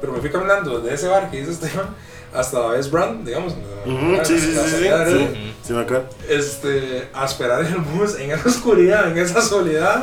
[0.00, 1.88] Pero me fui caminando desde ese bar que dice Esteban
[2.32, 3.54] hasta West Brand, digamos.
[3.84, 4.76] La- Sí, sí, la sí, sí.
[4.86, 6.08] Heredia Sí, sí me acuerdo.
[6.28, 10.02] este, a esperar el bus en esa oscuridad, en esa soledad.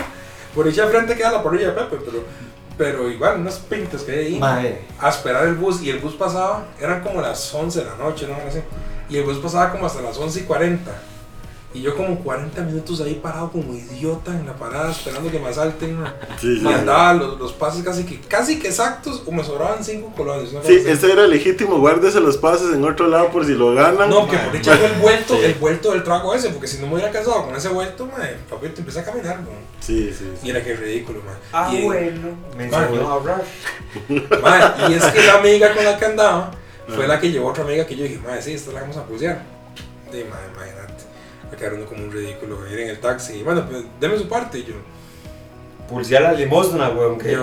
[0.57, 2.23] Por de frente queda la parrilla de Pepe, pero,
[2.79, 4.39] pero igual, unas pintas que hay ahí.
[4.99, 8.27] A esperar el bus y el bus pasaba, eran como las 11 de la noche,
[8.27, 8.33] ¿no?
[8.47, 8.61] Así.
[9.07, 10.91] Y el bus pasaba como hasta las 11 y 40.
[11.77, 15.49] Y yo como 40 minutos ahí parado como idiota en la parada esperando que me
[15.49, 15.97] asalten.
[16.39, 16.75] Sí, sí, Me sí.
[16.79, 20.49] andaba los, los pases casi que, casi que exactos o me sobraban 5 colones.
[20.63, 24.09] Sí, ese era legítimo, guárdese los pases en otro lado por si lo ganan.
[24.09, 25.43] No, que por dicha fue el vuelto, Sí.
[25.43, 28.37] el vuelto del trago ese, porque si no me hubiera casado con ese vuelto, madre,
[28.49, 29.47] papi, te empieza a caminar, ma.
[29.79, 30.39] Sí, sí, sí.
[30.43, 31.35] Mira qué ridículo, man.
[31.53, 33.19] Ah, y, bueno, me Ah, enseñó a
[34.41, 36.51] ma, y es que la amiga con la que andaba
[36.87, 39.03] fue la que llevó otra amiga que yo dije, madre, sí, esta la vamos a
[39.05, 39.41] pulsear.
[40.11, 40.96] Sí, madre, imagínate.
[41.51, 43.39] Me quedaron como un ridículo ir en el taxi.
[43.39, 44.59] Y bueno, pues deme su parte.
[44.59, 44.75] Y yo,
[45.87, 47.17] Pulsé a la limosna, weón.
[47.17, 47.41] Que yo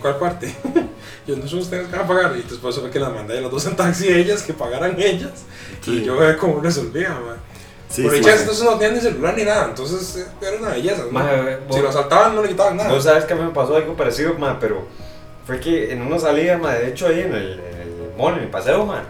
[0.00, 0.52] ¿cuál parte?
[1.26, 2.36] yo no sé ustedes que van a pagar.
[2.36, 5.44] Y después fue que las mandé a las dos en taxi ellas, que pagaran ellas.
[5.80, 5.98] Sí.
[5.98, 7.36] Y yo veía cómo resolvía, man.
[7.88, 8.40] Sí, dicha, sí.
[8.40, 9.66] entonces no tenían ni celular ni nada.
[9.66, 11.04] Entonces eh, era una belleza.
[11.10, 11.74] ¿no?
[11.74, 12.90] Si lo asaltaban, no le quitaban nada.
[12.90, 14.86] Vos sabes que a mí me pasó algo parecido, man, pero
[15.46, 18.44] fue que en una salida, man, de hecho ahí en el, en el mall, en
[18.44, 19.04] el paseo, man.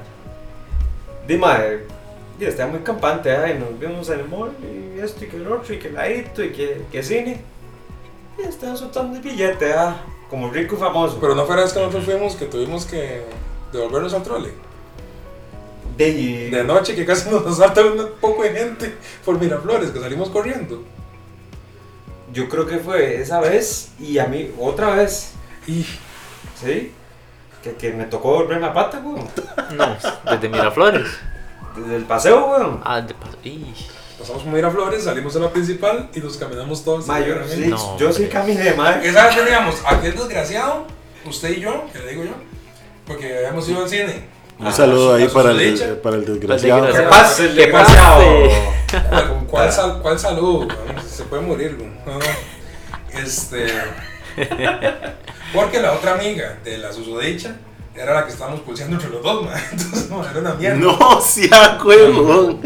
[1.26, 1.60] Di, man,
[2.40, 5.46] y estaba muy campante, ay, nos vimos en el mall, y esto y que el
[5.50, 7.40] otro, y que el ladito, y que, que cine.
[8.38, 9.96] Y estaban soltando el billete, ah,
[10.30, 11.18] como rico y famoso.
[11.20, 13.22] Pero no fuera vez que nosotros fuimos que tuvimos que
[13.72, 14.50] devolvernos al trole.
[15.96, 20.00] de, y- De noche que casi nos asaltan un poco de gente por Miraflores, que
[20.00, 20.82] salimos corriendo.
[22.32, 25.34] yo creo que fue esa vez, y a mí otra vez,
[25.66, 25.84] Y
[26.60, 26.92] ¿sí?
[27.62, 29.28] Que, que me tocó volver la pata, weón.
[29.76, 29.96] No,
[30.32, 31.06] desde Miraflores.
[31.76, 32.80] Desde el paseo, weón.
[32.84, 33.36] Ah, de paso.
[33.44, 33.74] Ih,
[34.18, 37.06] pasamos por Miraflores, salimos a la principal y nos caminamos todos.
[37.06, 37.64] Ma, yo, seguidamente.
[37.64, 39.02] sí, No, yo sí caminé, ma.
[39.02, 40.86] Esa vez teníamos aquel desgraciado,
[41.24, 42.34] usted y yo, que le digo yo,
[43.06, 44.28] porque habíamos ido al cine.
[44.58, 46.82] Un A- saludo a ahí para el, para el desgraciado.
[46.86, 47.10] desgraciado.
[47.10, 48.24] ¿Qué pasa, el ¿Qué desgraciado?
[49.10, 50.66] ¿Cuál, cuál, sal- cuál salud?
[50.66, 51.08] weón?
[51.08, 53.18] Se puede morir, no.
[53.18, 53.66] Este.
[55.54, 57.56] Porque la otra amiga de la susodicha
[57.94, 59.60] era la que estábamos pulseando entre los dos, man.
[59.70, 60.78] Entonces, no, era una mierda.
[60.78, 62.60] No, sí, a huevón.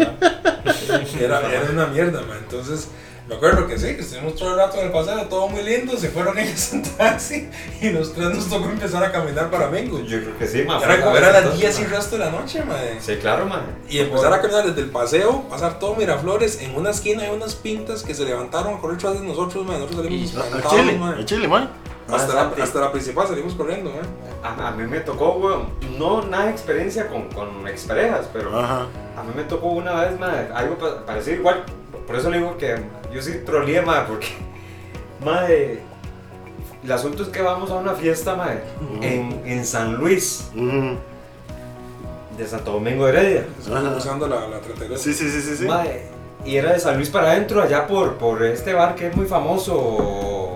[1.18, 2.38] Era, era una mierda, man.
[2.38, 2.88] Entonces,
[3.28, 5.96] me acuerdo que sí, que estuvimos todo el rato en el paseo, todo muy lindo.
[5.96, 7.48] Se fueron ellos en taxi
[7.80, 10.00] y los tres nos tocó empezar a caminar para Mengo.
[10.00, 10.80] Yo creo que sí, ma.
[10.80, 12.78] Era como era las entonces, 10 y el resto de la noche, man.
[13.00, 13.62] Sí, claro, ma.
[13.88, 17.56] Y empezar a caminar desde el paseo, pasar todo Miraflores, en una esquina hay unas
[17.56, 19.80] pintas que se levantaron a correr tras de nosotros, man.
[19.80, 21.24] nosotros salimos espantados, Chile, man.
[21.24, 21.85] Chile, man.
[22.12, 24.06] Hasta, la, hasta la principal salimos corriendo, man.
[24.42, 25.66] A, a mí me tocó, weón,
[25.98, 28.82] no nada de experiencia con, con exparejas, pero Ajá.
[29.16, 31.64] a mí me tocó una vez, ma, algo pa- parecido igual.
[32.06, 32.76] Por eso le digo que
[33.12, 34.28] yo sí troleé, ma, porque,
[35.24, 35.80] ma, eh,
[36.84, 38.52] el asunto es que vamos a una fiesta, ma,
[39.02, 43.46] en, en San Luis, de Santo Domingo de Heredia.
[43.96, 45.00] Usando la, la 32.
[45.00, 45.56] Sí, sí, sí, sí.
[45.56, 45.64] sí.
[45.66, 46.06] Ma, eh,
[46.44, 49.26] y era de San Luis para adentro, allá por, por este bar que es muy
[49.26, 50.55] famoso.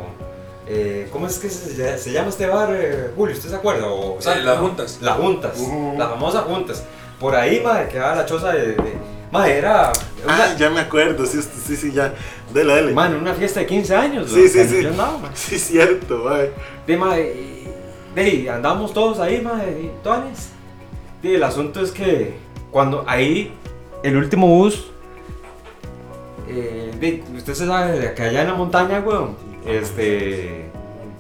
[0.73, 3.35] Eh, ¿Cómo es que se, se llama este bar, eh, Julio?
[3.35, 3.89] ¿Usted se acuerda?
[3.89, 4.99] O, Sí, Las Juntas.
[5.01, 5.95] Las Juntas, Ujú.
[5.99, 6.85] las famosas Juntas.
[7.19, 8.69] Por ahí, madre, quedaba la choza de.
[8.77, 8.95] de
[9.33, 9.93] madre, era.
[10.25, 12.15] Una, Ah, ya me acuerdo, sí, sí, sí, ya.
[12.55, 12.93] Dele, dele.
[12.93, 14.31] man, una fiesta de 15 años.
[14.31, 14.49] Sí, ¿no?
[14.49, 14.83] sí, sí.
[14.85, 15.31] Yo andaba, man.
[15.35, 16.53] Sí, cierto, mae.
[16.87, 17.65] De, madre,
[18.15, 20.51] de, andamos todos ahí, madre, y toanes.
[21.23, 22.35] Y el asunto es que
[22.71, 23.53] cuando ahí,
[24.05, 24.87] el último bus,
[26.49, 29.37] eh, de, usted se sabe que allá en la montaña, weón,
[29.67, 30.71] este,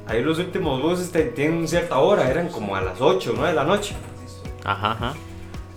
[0.07, 3.49] ahí los últimos buses te- tienen cierta hora, eran como a las 8 o 9
[3.51, 3.95] de la noche.
[4.64, 5.14] Ajá, ajá.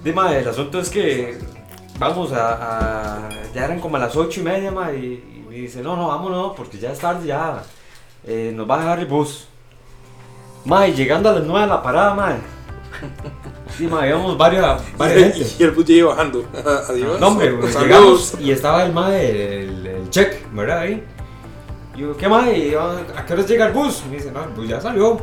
[0.03, 1.37] Dime, el asunto es que
[1.99, 5.81] vamos a, a- ya eran como a las 8 y media, ma, y, y dice,
[5.81, 7.63] no, no, vámonos, porque ya es tarde, ya,
[8.25, 9.47] eh, nos va a dejar el bus.
[10.65, 12.37] Ma, y llegando a las 9 de la parada, ma,
[13.77, 15.55] sí, ma, íbamos varias, varias gente.
[15.59, 16.45] Y el bus ya iba bajando.
[16.89, 17.19] Adiós.
[17.19, 20.79] No, hombre, llegamos y estaba el ma, el, el, el check, ¿verdad?
[20.79, 21.03] Ahí.
[21.95, 22.25] Y yo, ¿qué?
[22.27, 24.03] ¿Y ¿A qué hora llega el bus?
[24.09, 25.17] Me dice, no, el bus ya salió.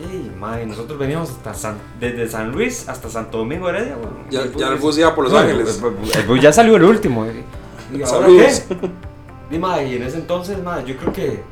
[0.00, 4.30] Y, ma, y nosotros veníamos hasta San, desde San Luis hasta Santo Domingo Heredia, weón.
[4.30, 5.80] Ya, ya el bus iba por Los no, Ángeles.
[5.82, 7.26] El, el- el bus ya salió el último.
[7.26, 7.44] ¿Y
[7.98, 8.62] y ahora Saludos.
[8.68, 8.90] qué?
[9.50, 11.42] Y, ma, y en ese entonces, ma, yo creo que.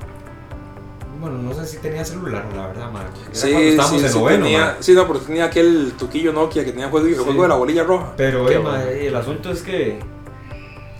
[1.18, 3.00] Bueno, no sé si tenía celular, la verdad, ma.
[3.00, 6.30] Era cuando Sí, estábamos sí, en sí, noveno, tenía, sí, no, pero tenía aquel tuquillo
[6.32, 8.12] Nokia que tenía juego, el juego de la bolilla roja.
[8.14, 8.84] Pero, eh, ma, bueno.
[8.86, 9.98] el asunto es que.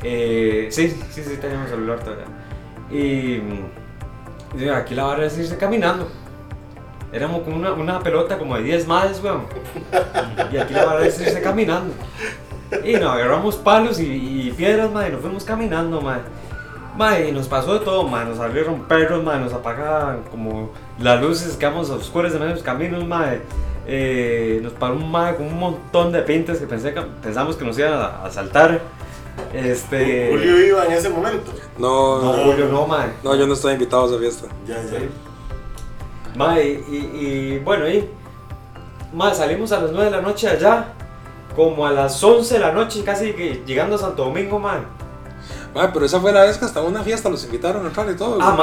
[0.02, 2.24] eh, sí, sí, sí, teníamos celular todavía.
[2.90, 3.40] Y.
[4.74, 6.08] aquí la barra es irse caminando.
[7.12, 9.44] Éramos como una, una pelota como de 10 más, weón.
[10.52, 11.94] Y aquí la barra es irse caminando.
[12.84, 16.18] Y nos agarramos palos y, piedras, ma, y nos fuimos caminando, ma.
[16.96, 18.24] Ma, y nos pasó de todo, ma.
[18.24, 23.04] Nos salieron perros, ma, nos apagaban como las luces, quedamos a oscuras en medios caminos,
[23.04, 23.34] ma.
[23.88, 27.64] Eh, nos paró un ma con un montón de pintas que, pensé que pensamos que
[27.64, 28.80] nos iban a asaltar.
[29.52, 30.28] Este.
[30.30, 31.52] Julio iba en ese momento.
[31.78, 33.06] No, No, no, Julio, no, ma.
[33.22, 34.46] no, yo no estaba invitado a esa fiesta.
[34.66, 34.98] Ya, ya.
[34.98, 35.08] Sí.
[36.36, 38.08] Ma, y, y- bueno, y.
[39.12, 40.92] Ma, salimos a las 9 de la noche allá.
[41.54, 44.80] como a las 11 de la noche, casi que llegando a Santo Domingo, mae.
[45.76, 48.14] Mae, pero esa fue la vez que hasta una fiesta los invitaron a entrar y
[48.16, 48.38] todo.
[48.40, 48.56] Ah,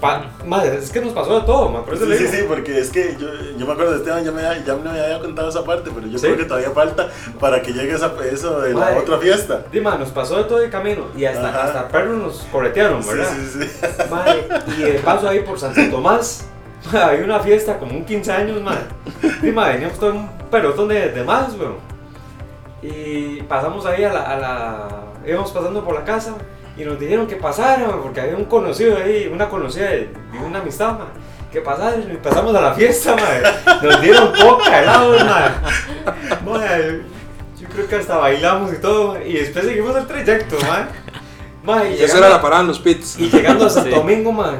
[0.00, 2.34] pa- mae, es que nos pasó de todo, por eso Sí, le sí, digo.
[2.36, 5.20] sí, porque es que yo, yo me acuerdo de Esteban, ya me, ya me había
[5.20, 6.26] contado esa parte, pero yo ¿Sí?
[6.26, 7.08] creo que todavía falta
[7.38, 8.98] para que llegue esa, eso de la Mae.
[8.98, 9.62] otra fiesta.
[9.70, 11.62] Dima, nos pasó de todo el camino y hasta, Ajá.
[11.64, 13.28] hasta perros nos corretearon, Sí, ¿verdad?
[13.52, 13.86] sí, sí.
[14.10, 16.46] Mae, y de paso ahí por Santo Tomás,
[16.92, 18.60] había una fiesta como un 15 años.
[19.42, 21.76] Y mae, veníamos todo un pelotón de, de más, weón.
[22.82, 24.88] Y pasamos ahí a la, a la.
[25.26, 26.34] íbamos pasando por la casa
[26.76, 30.38] y nos dijeron que pasara, mae, porque había un conocido ahí, una conocida de, de
[30.44, 31.06] una amistad, mae.
[31.52, 33.42] Que pasara y pasamos a la fiesta, mae.
[33.82, 35.50] Nos dieron coca, helados, mae.
[36.44, 37.00] Mae,
[37.58, 40.56] yo creo que hasta bailamos y todo, y después seguimos el trayecto.
[41.64, 43.18] Mae, y Esa era la parada en los pits.
[43.18, 43.96] y llegando a Santo Sí.
[43.96, 44.56] Domingo, mae,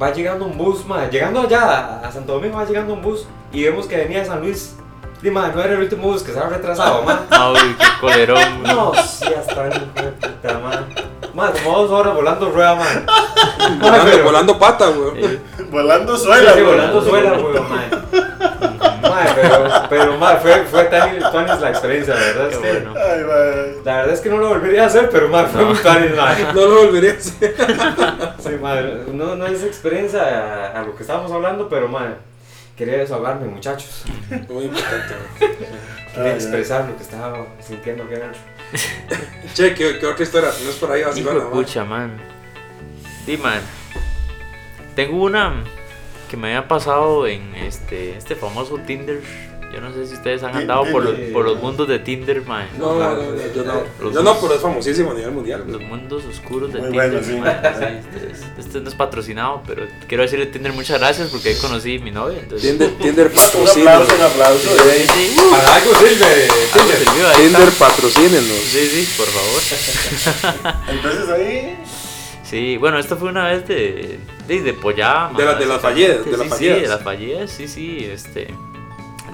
[0.00, 1.08] va llegando un bus, mae.
[1.10, 4.40] Llegando allá a Santo Domingo va llegando un bus y vemos que venía de San
[4.40, 4.76] Luis.
[5.22, 7.16] Mae, no era el último bus que estaba retrasado, mae.
[7.30, 8.62] Ay, qué colerón.
[8.62, 11.09] No, sí, hasta el hijo de puta, mae.
[11.34, 12.74] Mae, como dos horas volando rueda.
[12.74, 15.24] Mae, Volando, pero- volando pata, güey.
[15.24, 15.38] Eh,
[15.70, 16.72] Volando suela, sí, güey.
[16.72, 17.36] volando suela.
[19.02, 22.68] Mae, pero, pero, mae, fue, fue tan, tan la experiencia, la verdad es que...
[22.70, 22.94] bueno.
[22.96, 23.80] Ay.
[23.84, 26.44] La verdad es que no lo volvería a hacer, pero mae, fue muy tan, mae.
[26.54, 27.54] No lo volvería a hacer.
[28.38, 30.22] Sí, madre, no, no es experiencia
[30.74, 32.14] a, a lo que estábamos hablando, pero madre,
[32.80, 34.04] quería desahogarme, muchachos.
[34.48, 35.14] Muy importante.
[36.14, 38.32] Quería expresar lo que estaba sintiendo que era.
[39.54, 40.48] Che, ¿qué, qué otra historia?
[40.64, 41.50] No es por ahí Hijo de man.
[41.50, 42.18] pucha, man.
[43.26, 43.60] Sí, man.
[44.96, 45.62] Tengo una
[46.30, 49.20] que me había pasado en este, este famoso Tinder.
[49.72, 51.32] Yo no sé si ustedes han andado por los, Tinder.
[51.32, 52.66] por los mundos de Tinder, man.
[52.76, 53.82] No, no, no, no, yo no.
[54.00, 55.64] Los- Yo no, pero es famosísimo a nivel mundial.
[55.68, 57.10] Los mundos oscuros de Muy Tinder.
[57.12, 57.36] bueno, sí.
[57.36, 57.60] man.
[57.78, 61.54] Sí, este, este no es patrocinado, pero quiero decirle a Tinder muchas gracias porque ahí
[61.56, 62.40] conocí a mi novia.
[62.40, 63.78] Entonces, Tinder, Tinder Un patrocínenos.
[64.02, 64.68] aplauso, un aplauso.
[64.68, 68.42] Sí, sí, Para algo sirve, algo sirvió, Tinder patrocínenos.
[68.44, 70.74] Sí, sí, por favor.
[70.88, 71.76] Entonces ahí.
[72.42, 74.18] Sí, bueno, esto fue una vez de,
[74.48, 75.32] de, de pollada.
[75.36, 76.76] De la- de las fallidas, de las sí, fallidas.
[76.76, 78.48] Sí, de las fallidas, sí, sí, este...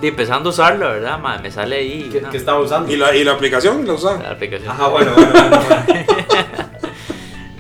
[0.01, 1.39] De empezando a usarla, ¿verdad, ma?
[1.39, 2.93] Me sale ahí ¿Qué, una- qué estaba usando?
[2.93, 4.23] ¿Y la, y la aplicación la usan?
[4.23, 4.71] la aplicación.
[4.71, 5.87] Ajá, bueno, bueno, bueno, bueno.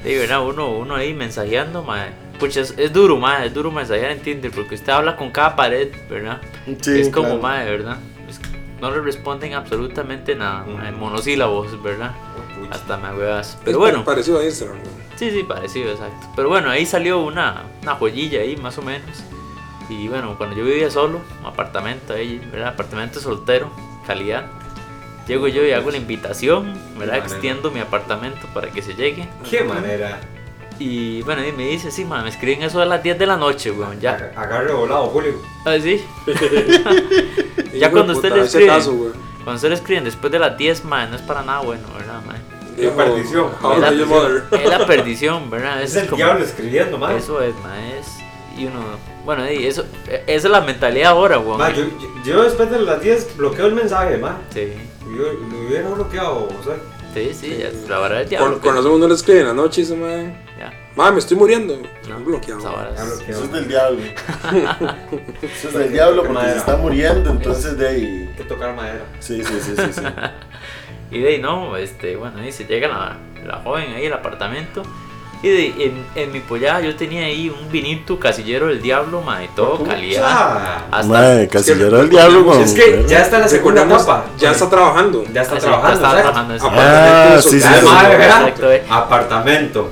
[0.05, 0.47] Sí, ¿verdad?
[0.47, 2.07] Uno, uno ahí mensajeando, ma.
[2.39, 5.57] Pucha, es, es duro, ma, es duro mensajear en Tinder porque usted habla con cada
[5.57, 6.41] pared, ¿verdad?
[6.81, 7.43] Sí, es como, claro.
[7.43, 7.97] ma, ¿verdad?
[8.29, 8.41] Es-
[8.81, 11.05] no le responden absolutamente nada, ma, en Ujú.
[11.07, 12.13] monosílabos, ¿verdad?
[12.57, 12.75] Pucha.
[12.75, 13.59] Hasta me huevas.
[13.65, 14.05] Pero Es bueno.
[14.05, 14.79] Parecido a Instagram.
[15.17, 16.29] Sí, sí, parecido, exacto.
[16.37, 19.25] Pero bueno, ahí salió una, una joyilla ahí, más o menos.
[19.89, 22.69] Y bueno, cuando yo vivía solo, apartamento ahí, ¿verdad?
[22.71, 23.71] Apartamento soltero,
[24.07, 24.47] calidad.
[25.29, 27.17] Llego yo y hago la invitación, ¿verdad?
[27.19, 29.29] Extiendo mi apartamento para que se llegue.
[29.49, 30.21] Qué manera.
[30.79, 33.37] Y bueno, y me dice, sí, man, me escriben eso a las 10 de la
[33.37, 34.17] noche, weón, ya.
[34.19, 35.35] Ag- Agarre volado, Julio.
[35.65, 36.05] Ah, sí.
[37.75, 38.71] Ya cuando usted le escribe.
[39.45, 42.23] Cuando usted le escriben después de las 10, man, no es para nada bueno, ¿verdad,
[42.25, 42.37] man?
[42.77, 43.51] Qué perdición.
[43.75, 45.83] Es la- la perdición, ¿verdad?
[45.83, 47.17] Es el diablo escribiendo, man.
[47.17, 48.19] Eso es, man, es...
[48.59, 48.81] Y uno...
[49.27, 51.59] Bueno, y eso, e- esa es la mentalidad ahora, weón.
[51.59, 54.39] Man, yo, yo- yo después de las 10 bloqueo el mensaje, man.
[54.55, 54.73] Sí,
[55.05, 56.77] Yo lo hubiera bloqueado, o sea.
[57.13, 58.53] sí, sí, ya, la verdad es diablo.
[58.53, 61.19] Con, con razón uno le escribe en la noche y dice, man, Ya, man, me
[61.21, 61.77] estoy muriendo.
[62.09, 62.61] no, bloqueado.
[62.61, 63.21] bloqueado.
[63.29, 63.99] Eso es del diablo.
[65.43, 68.29] Eso es del diablo porque se está muriendo, entonces de ahí.
[68.31, 69.05] Hay que tocar madera.
[69.21, 69.93] Sí, sí, sí, sí.
[69.93, 70.03] sí.
[71.11, 73.17] Y de ahí, no, este, bueno, ahí se llega la,
[73.47, 74.83] la joven ahí al apartamento.
[75.43, 79.45] Y de, en, en mi pollada yo tenía ahí un vinito casillero del diablo, ma,
[79.45, 80.23] y todo, calidad.
[80.23, 80.77] Pucha.
[80.91, 82.61] Hasta, Mae, casillero del diablo con.
[82.63, 84.25] Es que ya está la segunda etapa.
[84.39, 85.25] ya está trabajando.
[85.33, 86.01] Ya está Ah, sí, trabajando.
[86.01, 86.55] ya está trabajando.
[86.71, 88.63] Ah, sí, sí, Ah, sí.
[88.63, 88.83] eh.
[88.89, 89.91] Apartamento.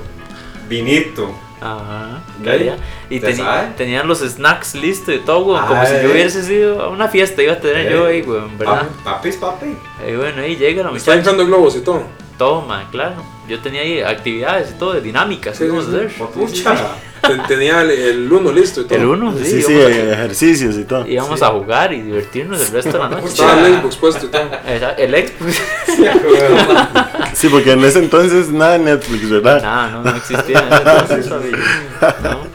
[0.67, 1.31] Vinito.
[1.61, 2.75] Ajá, calidad.
[3.09, 3.67] Y ¿Te teni- sabe?
[3.77, 6.03] tenían los snacks listos y todo, weón, como si Ay.
[6.03, 8.81] yo hubiese sido a una fiesta, iba a tener yo ahí, weón, ¿verdad?
[9.03, 9.77] Papi, papis, papi.
[10.07, 11.15] Y bueno, ahí llega la Está muchacha.
[11.17, 12.03] inflando globos y todo.
[12.37, 13.15] Toma, claro.
[13.47, 16.05] Yo tenía ahí actividades y todo, de dinámicas, Sí, ¿qué vamos sí, a sí.
[16.05, 16.27] hacer?
[16.27, 16.75] Pucha.
[17.21, 18.97] Ten- Tenía el, el uno listo y todo.
[18.99, 19.45] El uno, sí.
[19.45, 21.03] Sí, sí, ejercicios y todo.
[21.03, 23.27] a, íbamos a jugar y divertirnos el resto de la noche.
[23.27, 24.41] Estaba el Xbox puesto y todo.
[24.97, 25.61] El Xbox.
[27.33, 29.61] Sí, porque en ese entonces nada de Netflix, ¿verdad?
[29.61, 31.29] Nada, no, no existía en ese entonces.
[32.23, 32.54] ¿no?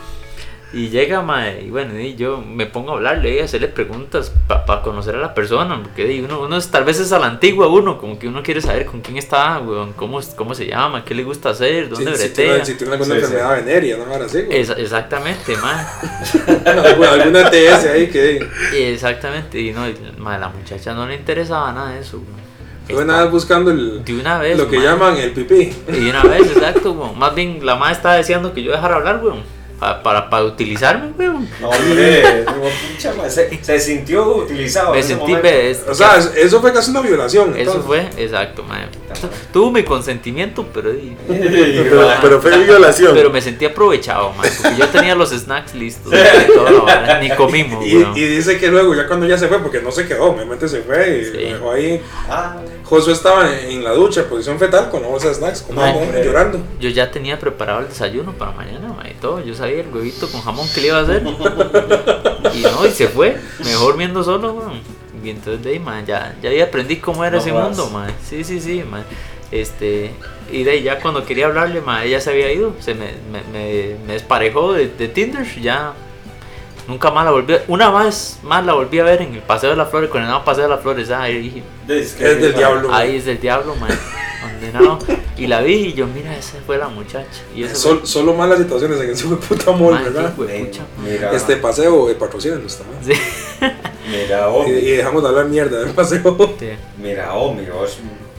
[0.73, 4.83] Y llega, mae, y bueno, y yo me pongo a hablarle y hacerle preguntas para
[4.83, 7.99] conocer a la persona, porque uno, uno es- tal vez es a la antigua uno,
[7.99, 11.25] como que uno quiere saber con quién está, weón, cómo, cómo se llama, qué le
[11.25, 12.64] gusta hacer, dónde si bretea.
[12.64, 13.25] si tiene alguna Sí, sí.
[13.27, 14.05] enfermedad venérea, ¿no?
[14.12, 14.45] Ahora sí.
[14.49, 15.85] Esa- exactamente, mae.
[16.89, 18.47] Alguna, alguna TS ahí que.
[18.93, 19.83] Exactamente, y no,
[20.18, 22.41] mae, la muchacha no le interesaba nada de eso, weón.
[22.87, 25.73] Fue nada Estaba- buscando el, De una vez, lo que llaman el pipí.
[25.89, 27.18] Y de una vez, exacto, weón.
[27.18, 29.43] Más bien la madre estaba deseando que yo dejara hablar, weón.
[29.81, 31.49] Pa- para, para utilizarme, weón.
[31.62, 32.45] Hombre,
[32.95, 34.95] pucha, ma, se, se sintió utilizado.
[34.95, 35.33] Me sentí,
[35.89, 37.51] O sea, es- eso fue casi una violación.
[37.57, 37.85] Eso entonces.
[37.87, 38.64] fue, exacto.
[39.53, 40.91] Tuvo mi consentimiento, pero,
[41.28, 43.12] Pero, pero fue violación.
[43.14, 46.12] pero me sentí aprovechado, mae, porque yo tenía los snacks listos.
[46.12, 49.81] y todo vara, ni comimos, Y, dice que luego, ya cuando ya se fue, porque
[49.81, 51.31] no se quedó, obviamente se fue y Sí.
[51.53, 52.01] dejó ahí.
[52.28, 56.24] Ah, Josué estaba en, en la ducha, posición fetal, con la bolsa de snacks, hombre.
[56.24, 56.61] llorando.
[56.81, 59.41] Yo ya tenía preparado el desayuno para mañana, mae, y todo.
[59.45, 61.23] Yo sabía el huevito con jamón que le iba a hacer.
[62.55, 63.37] Y no, y se fue.
[63.64, 64.81] Mejor viendo solo, weón.
[65.23, 67.68] Y entonces de ahí, mae, ya, ya ahí aprendí cómo era No ese jodas.
[67.77, 68.11] mundo, mae.
[68.29, 69.03] Sí, sí, sí, mae.
[69.53, 70.11] Este,
[70.51, 72.75] y de ahí ya cuando quería hablarle, mae, ella se había ido.
[72.81, 75.47] Se me, me, me, me desparejó de, de Tinder.
[75.61, 75.93] Ya
[76.91, 79.70] nunca más la volví a Una vez más la volví a ver en el Paseo
[79.70, 81.11] de las Flores, con el nuevo Paseo de las Flores.
[81.11, 82.93] Ah, ahí dije, es, que- Es del diablo.
[82.93, 83.93] ahí es del diablo, mae.
[84.43, 84.99] Condenado.
[85.36, 87.43] Y la vi y yo, mira, esa fue la muchacha.
[87.55, 90.32] Y eso Sol- solo malas situaciones en ese puta mall, Mae, ¿verdad?
[90.34, 90.82] pucha.
[91.03, 93.05] Mira, Este paseo de patrocínanos también.
[93.05, 93.12] Sí.
[94.11, 96.36] mira, oh, Y, y dejamos de hablar mierda del paseo.
[96.59, 96.70] Sí.
[96.99, 97.99] mira, Omi, vos,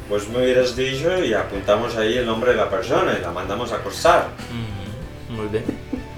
[0.09, 3.71] vos me hubieras dicho y apuntamos ahí el nombre de la persona y la mandamos
[3.71, 4.27] a acosar.
[5.29, 5.63] Ujú, Muy bien.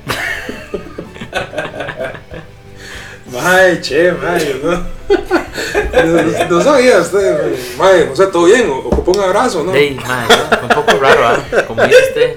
[3.33, 4.71] Mae, che, mae, ¿no?
[6.05, 9.73] no, no sabía usted, mae, o sea, todo bien, o- ocupó un abrazo, ¿no?
[9.73, 11.37] Ey, mae, fue un poco raro, ¿ah?
[11.67, 12.35] Como dice usted.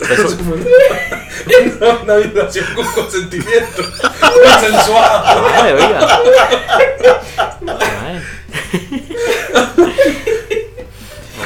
[0.00, 0.36] Eso-
[1.80, 3.82] una, una violación con consentimiento,
[4.42, 5.42] consensuado.
[5.42, 6.20] Mae, oiga.
[7.60, 8.22] Mae.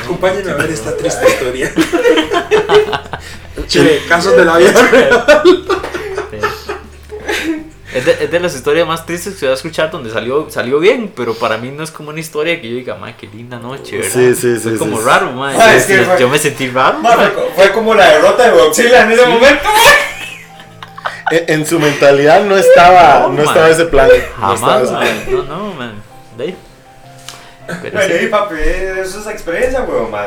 [0.05, 1.73] Acompáñenme a ver esta triste historia.
[3.69, 4.73] Che, casos de la vida.
[5.43, 5.65] Sí.
[7.95, 10.51] Es de, es de las historias más tristes que se va a escuchar donde salió,
[10.51, 13.29] salió bien, pero para mí no es como una historia que yo diga, mae, qué
[13.29, 14.11] linda noche, ¿verdad?
[14.13, 15.31] Sí, sí, Fue sí, como raro.
[15.45, 16.99] Ah, Yo- es que yo, fue- yo me sentí raro.
[17.01, 19.69] Fue, fue como la derrota de Godzilla en ese momento.
[21.31, 24.09] En, en su mentalidad no estaba, No, no, estaba ese plan.
[24.09, 24.15] no
[24.55, 25.03] estaba Jamás, ese plan.
[25.05, 25.33] mae.
[25.33, 25.93] No, no, man.
[26.37, 26.57] De ahí.
[27.67, 28.55] Pero Bueno, sí, y papi,
[29.01, 30.27] eso es experiencia, weón, ma.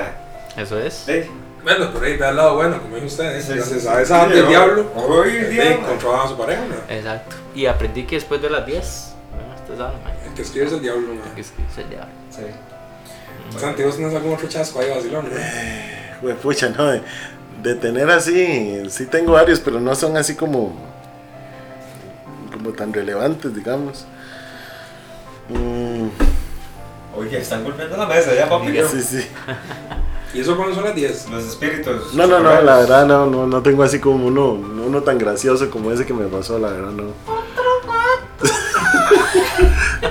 [0.55, 1.03] eso es.
[1.05, 1.23] Sí.
[1.67, 3.41] Bueno, por ahí ve al lado bueno, como dijo usted, ¿eh?
[3.41, 4.49] Sí, gracias sí, a sí, esa sí, del ¿no?
[4.49, 5.87] diablo, Hoy eh, ma.
[5.87, 6.75] controlaba a su pareja, ¿no?
[6.95, 7.35] Exacto.
[7.53, 9.55] Y aprendí que después de las 10, ¿verdad?
[9.61, 11.35] usted sabe, mae, El que escribe es el diablo, ¿no?
[11.35, 12.07] que es que se lleva.
[12.29, 13.59] Sí.
[13.59, 15.25] Santi, ¿vos tenés algún otro chasco ahí, vacilón?
[15.29, 15.35] ¿no?
[16.21, 17.01] Güey, pucha, no, de,
[17.63, 20.73] de tener así, sí tengo varios, pero no son así como,
[22.53, 24.05] como tan relevantes, digamos.
[25.49, 26.07] Mm,
[27.17, 28.73] Oye, están golpeando la mesa ya, papi.
[28.89, 29.27] sí, sí.
[30.33, 31.29] ¿Y eso cuando son las 10?
[31.29, 32.13] Los espíritus.
[32.13, 35.69] No, no, no, la verdad no, no, no tengo así como uno, uno tan gracioso
[35.69, 37.13] como ese que me pasó, la verdad no.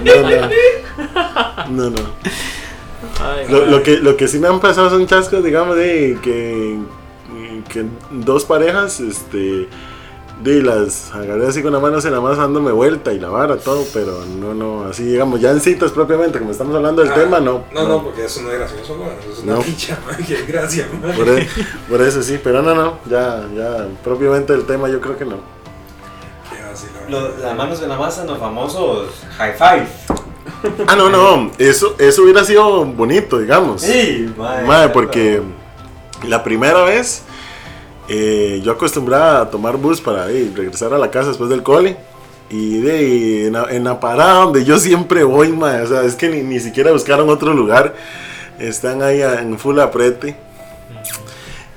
[0.03, 0.49] No, no.
[1.71, 1.97] No, no.
[3.21, 6.79] Ay, Lo, lo que, lo que sí me han pasado son chascos, digamos, de que,
[7.69, 9.69] que dos parejas, este,
[10.43, 13.57] de las agarré así con las manos en la mano dándome vuelta y la vara,
[13.57, 17.15] todo, pero no, no, así digamos, ya en citas propiamente, como estamos hablando del Ah,
[17.15, 17.65] tema, no.
[17.73, 19.05] No, no, porque eso no es gracioso, ¿no?
[19.07, 19.63] Eso es una No.
[19.63, 21.17] dicha, man, qué gracia, man.
[21.17, 21.49] Por, e-
[21.89, 25.37] por eso sí, pero no, no, ya, ya, propiamente el tema yo creo que no.
[27.41, 29.09] Las manos en la masa, los famosos
[29.39, 29.87] high five.
[30.89, 33.83] Ah, no, no, eso, eso hubiera sido bonito, digamos.
[33.83, 34.67] Sí, madre.
[34.67, 35.41] Madre, porque
[36.27, 37.23] la primera vez
[38.09, 41.97] eh, yo acostumbraba a tomar bus para eh, regresar a la casa después del cole.
[42.49, 45.53] Y de, en, la, parada donde yo siempre voy,
[45.89, 47.95] sea, es que ni, ni siquiera buscaron otro lugar.
[48.59, 50.37] Están ahí en full aprete.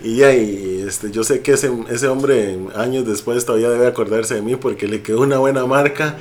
[0.02, 4.42] Y y, este, yo sé que ese, ese hombre años después todavía debe acordarse de
[4.42, 6.16] mí porque le quedó una buena marca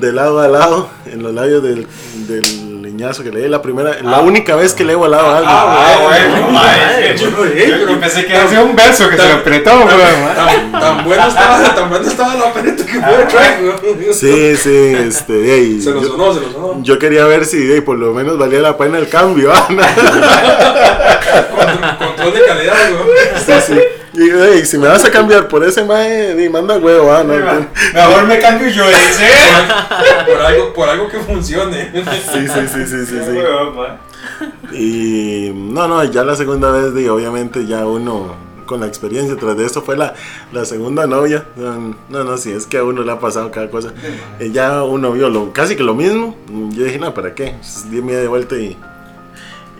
[0.00, 1.86] de lado a lado en los labios del
[2.96, 5.48] leñazo que le di la primera, la única vez que le he volado algo.
[5.50, 6.78] Ah, bueno, madre.
[6.80, 7.28] Madre, Yo,
[7.88, 10.34] yo- pensé que hacía un verso que se lo apretó, weón.
[10.36, 13.72] Tan, tan bueno estaba, tan bueno estaba la opereta que fue el track, ¿no?
[14.12, 16.82] Sí, sí, este, de ahí, Se lo yo, sonó, se lo sonó.
[16.82, 19.52] yo quería ver si de ahí, por lo menos valía la pena el cambio.
[19.52, 19.66] ah,
[21.56, 22.98] Control, control de calidad, ¿no?
[23.44, 23.80] sí, sí.
[24.14, 27.24] Y de ahí, si me vas a cambiar por ese mae, di, manda huevo, ah,
[27.24, 27.66] no, no.
[27.92, 29.24] Mejor me cambio yo ese.
[30.26, 31.90] Por algo, por algo que funcione.
[31.92, 34.76] Sí, sí, sí, sí, sí, sí.
[34.76, 38.34] Y no, no, ya la segunda vez, di, obviamente ya uno
[38.66, 40.14] con la experiencia tras de esto fue la,
[40.52, 41.44] la segunda novia.
[41.56, 43.92] No, no, si es que a uno le ha pasado cada cosa.
[44.40, 46.36] Y ya uno vio lo, casi que lo mismo.
[46.70, 47.54] Yo dije, no, ¿para qué?
[47.58, 48.76] Pues, di media vuelta y,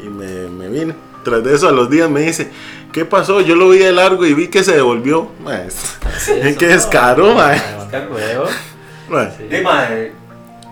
[0.05, 0.95] y me, me vine.
[1.22, 2.51] Tras de eso, a los días me dice,
[2.95, 3.40] ¿qué pasó?
[3.40, 5.28] Yo lo vi de largo y vi que se devolvió.
[5.40, 5.99] Maes,
[6.57, 7.61] qué descaro, mae.
[7.90, 8.47] Qué huevo.
[9.09, 9.32] Mae.
[9.36, 10.12] Sí, madre.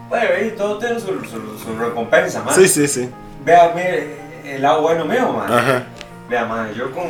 [0.08, 2.54] Bueno, ahí todo tiene su, su, su recompensa, man.
[2.54, 3.10] Sí, sí, sí.
[3.44, 5.52] Vea, mire, el lado bueno mío, man.
[5.52, 5.82] Ajá,
[6.30, 7.06] Vea, man, yo con,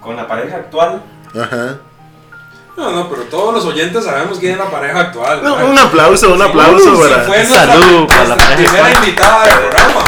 [0.00, 1.02] con la pareja actual,
[1.34, 1.78] ajá.
[2.76, 5.42] No, no, pero todos los oyentes sabemos quién es la pareja actual.
[5.42, 7.44] No, un aplauso, un aplauso Sí, para.
[7.44, 10.00] Salud para la pareja primera invitada del programa.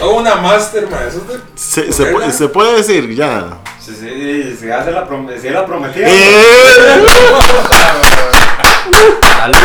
[0.00, 1.08] Toda una máster, mae.
[1.08, 3.58] Eso es de- Se, se puede, se puede decir ya.
[3.78, 6.06] Sí, sí, si hace la, prom es la prometida.
[6.08, 7.04] ¡Eh!
[9.22, 9.56] Salud.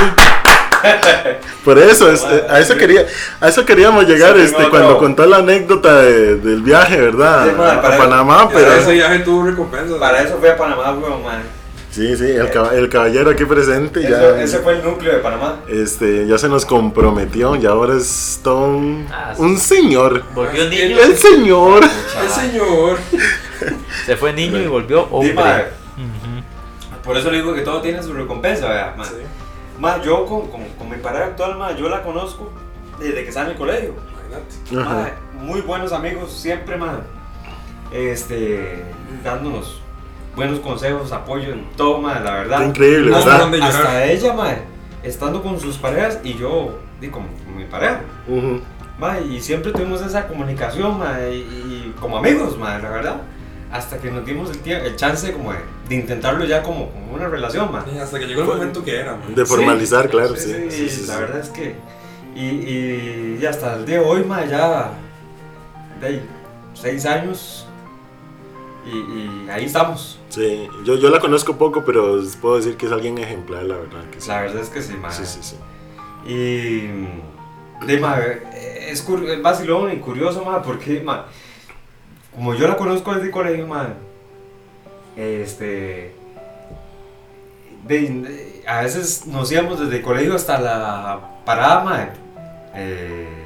[1.63, 3.05] Por eso, es- eh, a eso quería,
[3.41, 4.97] a eso queríamos llegar, Sí, este, no, cuando no.
[4.99, 7.45] contó la anécdota de- del viaje, ¿verdad?
[7.49, 9.97] Sí, man, a para- Panamá, Pero ese viaje tuvo recompensas.
[9.97, 11.41] Para eso fue a Panamá, weón, man.
[11.95, 15.19] Sí, sí, el, caba- el caballero aquí presente Eso- ya, ese fue el núcleo de
[15.19, 15.59] Panamá.
[15.67, 19.41] este, ya se nos comprometió y ahora es todo un, Ah, sí.
[19.41, 20.23] un señor.
[20.33, 20.97] Volvió niño.
[20.99, 21.83] El señor.
[21.83, 22.97] El señor.
[24.05, 25.33] Se fue niño y volvió Sí, hombre.
[25.97, 27.01] Ujú.
[27.03, 29.05] Por eso le digo que todo tiene su recompensa, vea, ma.
[29.05, 29.13] Sí,
[30.05, 32.51] yo con, con, con mi pareja actual, ma, yo la conozco
[32.99, 33.93] desde que estaba en el colegio.
[33.93, 34.89] imagínate.
[34.89, 35.11] Ajá.
[35.33, 36.99] Ma, muy buenos amigos, siempre, ma.
[37.91, 38.83] Este,
[39.23, 39.81] dándonos
[40.36, 42.59] buenos consejos, apoyo en todo, la verdad.
[42.59, 43.53] Qué increíble, No, ¿verdad?
[43.63, 44.53] Hasta ella, ma,
[45.03, 48.01] estando con sus parejas y yo, di, con, con mi pareja.
[48.99, 53.15] Ma, y siempre tuvimos esa comunicación, ma, y, y como amigos, ma, la verdad.
[53.71, 55.57] Hasta que nos dimos el, tie- el chance como de,
[55.89, 57.83] de intentarlo ya como, como una relación, ma.
[57.93, 59.33] Y Hasta que llegó el momento que era, mae.
[59.36, 60.71] De formalizar, claro, Sí, sí.
[60.71, 61.19] sí, sí, sí, la sí.
[61.19, 61.75] verdad es que.
[62.36, 64.91] Y, y, y hasta el día de hoy, ma, ya.
[65.99, 66.25] De ahí,
[66.73, 67.64] seis años.
[68.86, 70.19] Y, y ahí estamos.
[70.29, 74.03] Sí, yo, yo la conozco poco, pero puedo decir que es alguien ejemplar, la verdad.
[74.11, 74.27] Que sí.
[74.27, 75.11] La verdad es que sí, ma.
[75.11, 75.55] Sí, sí, sí.
[76.31, 77.86] Y.
[77.86, 79.05] De, ma, es,
[79.41, 81.25] vacilón y curioso, ma, porque, ma,
[82.33, 83.89] como yo la conozco desde el colegio, ma,
[85.17, 86.13] este.
[87.88, 92.09] de- de- a veces nos íbamos desde el colegio hasta la parada, ma,
[92.75, 93.45] eh,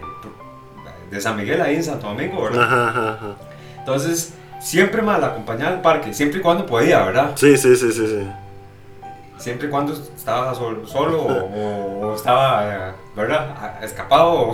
[1.12, 2.64] de San Miguel ahí en Santo Domingo, ¿verdad?
[2.64, 3.36] Ajá, ajá.
[3.80, 7.32] Entonces, siempre ma, la acompañaba al parque, siempre y cuando podía, ¿verdad?
[7.36, 8.30] Sí, sí, sí, sí, sí.
[9.38, 13.82] Siempre y cuando estaba solo, solo o, estaba, eh, ¿verdad?
[13.82, 14.52] Escapado.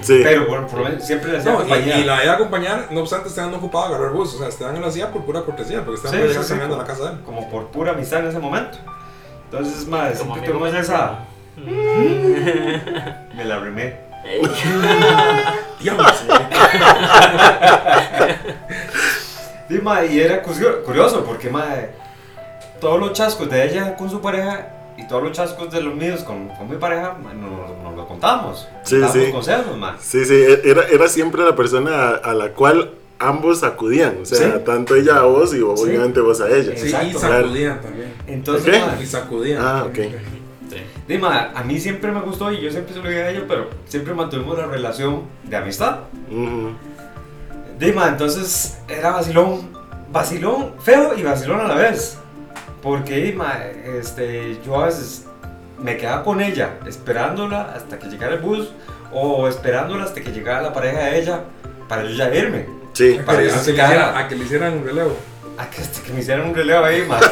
[0.00, 0.20] Sí.
[0.22, 1.98] Pero por, por lo menos siempre le hacía No, y, compañía.
[1.98, 4.34] y la idea de acompañar, no obstante, Esteban no ocupaba agarrar bus.
[4.34, 6.84] O sea, Esteban lo hacía por pura cortesía, porque Esteban Sí, sí, caminando a la
[6.84, 7.20] casa de él.
[7.26, 8.78] Como por pura amistad en ese momento.
[9.50, 11.18] Entonces, más, Como siempre tuvimos esa.
[11.56, 13.96] Me la rimé.
[15.80, 16.02] Diablo,
[19.68, 19.74] sí.
[19.76, 21.64] Sí, ma, y era curio- curioso porque, ma,
[22.80, 26.22] todos los chascos de ella con su pareja y todos los chascos de los míos
[26.22, 28.68] con, con mi pareja, ma, nos, nos lo contamos.
[28.84, 29.30] Sí, sí.
[29.32, 29.96] consejos, ma.
[30.00, 34.18] Sí, sí, e- era, era siempre la persona a, a la cual ambos acudían.
[34.22, 34.58] O sea, Sí.
[34.66, 36.76] tanto ella a vos y obviamente vos a ella.
[36.76, 37.06] Sí, Exacto.
[37.08, 38.12] y sacudían también.
[38.26, 38.80] Entonces, ¿Qué?
[38.80, 39.62] ma, Y sacudían.
[39.64, 39.94] Ah, ok.
[40.70, 40.76] Sí.
[41.06, 43.68] Dima, a mí siempre me gustó y yo siempre se lo dije a ella, pero
[43.86, 46.00] siempre mantuvimos la relación de amistad.
[46.30, 46.70] Ujú.
[47.78, 49.68] Dima, entonces era vacilón,
[50.10, 52.18] vacilón feo y vacilón a la vez.
[52.82, 53.58] Porque Dima,
[53.98, 55.26] este, yo a veces
[55.78, 58.70] me quedaba con ella esperándola hasta que llegara el bus
[59.12, 61.40] o esperándola hasta que llegara la pareja de ella
[61.88, 62.66] para yo ya irme.
[62.92, 63.18] Sí.
[63.24, 65.16] Para que, que a se que le hicieran, a que le hicieran un relevo.
[65.56, 67.20] A que, hasta que me hicieran un relevo ahí, ma.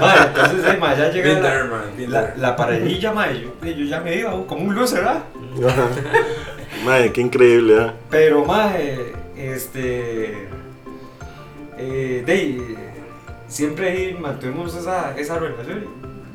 [0.00, 4.30] Ma, entonces, Dima, ya llega la, la, la parejilla, ma, y yo, ya me iba
[4.46, 5.22] como un loser, ¿verdad?
[6.84, 7.90] Madre, qué increíble, ¿eh?
[8.10, 8.74] Pero más,
[9.38, 10.48] este.
[11.78, 12.76] Eh, de
[13.48, 15.86] siempre mantuvimos esa, esa relación.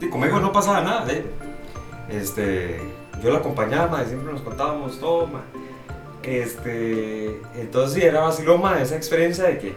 [0.02, 1.06] Y conmigo no pasaba nada.
[2.10, 2.82] Este,
[3.22, 5.30] yo la acompañaba, ma, siempre nos contábamos todo.
[6.24, 9.76] Este, entonces, sí, era vacilón ma, esa experiencia de que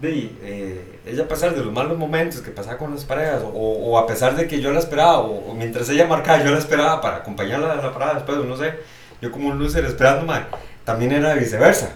[0.00, 3.98] de, eh, ella, a pesar de los malos momentos que pasaba con las parejas, o,
[3.98, 7.16] a pesar de que yo la esperaba, o, mientras ella marcaba, yo la esperaba para
[7.18, 8.74] acompañarla a la parada después, no sé,
[9.20, 10.32] yo como un loser esperando,
[10.84, 11.90] también era viceversa,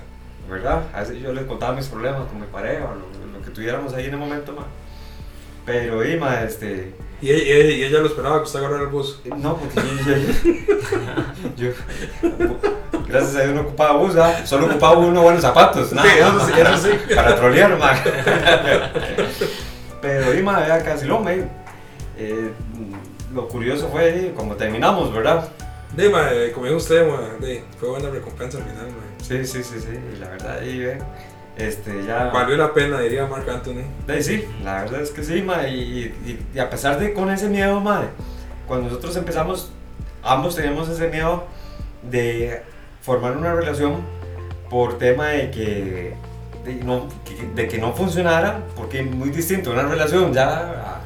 [0.48, 0.82] ¿verdad?
[0.94, 4.06] A veces yo les contaba mis problemas con mi pareja, lo, lo que tuviéramos ahí
[4.06, 4.64] en el momento, ma.
[5.66, 9.20] Pero, y, ma, este, Y, ella- y ella lo esperaba que usted agarrara el bus.
[9.36, 9.80] no, porque
[11.56, 11.68] yo,
[13.08, 14.46] gracias a Dios no ocupaba bus, ¿ah?
[14.46, 17.14] solo ocupaba unos buenos zapatos, nada, Sí, eso sí, eso sí.
[17.14, 17.92] para trolear, ma.
[20.00, 21.44] Pero, y, ma, ya casi lo, me,
[22.16, 22.50] eh,
[23.34, 25.48] lo curioso fue eh, como terminamos, ¿verdad?
[25.96, 29.24] Dime, eh, como dijo usted, ma, de, fue buena recompensa al final, ma.
[29.24, 30.98] Sí, sí, sí, sí, y la verdad, ahí, ve,
[31.56, 32.26] este, ya...
[32.26, 33.82] Valió la pena, diría Mark Anthony.
[34.08, 37.30] Sí, sí, la verdad es que sí, ma, y, y- y a pesar de con
[37.30, 38.04] ese miedo, ma,
[38.66, 39.72] cuando nosotros empezamos,
[40.22, 41.44] ambos teníamos ese miedo
[42.02, 42.62] de
[43.00, 44.02] formar una relación
[44.70, 46.14] por tema de que,
[46.64, 51.00] de, no, que- de que no funcionara, porque es muy distinto una relación ya a,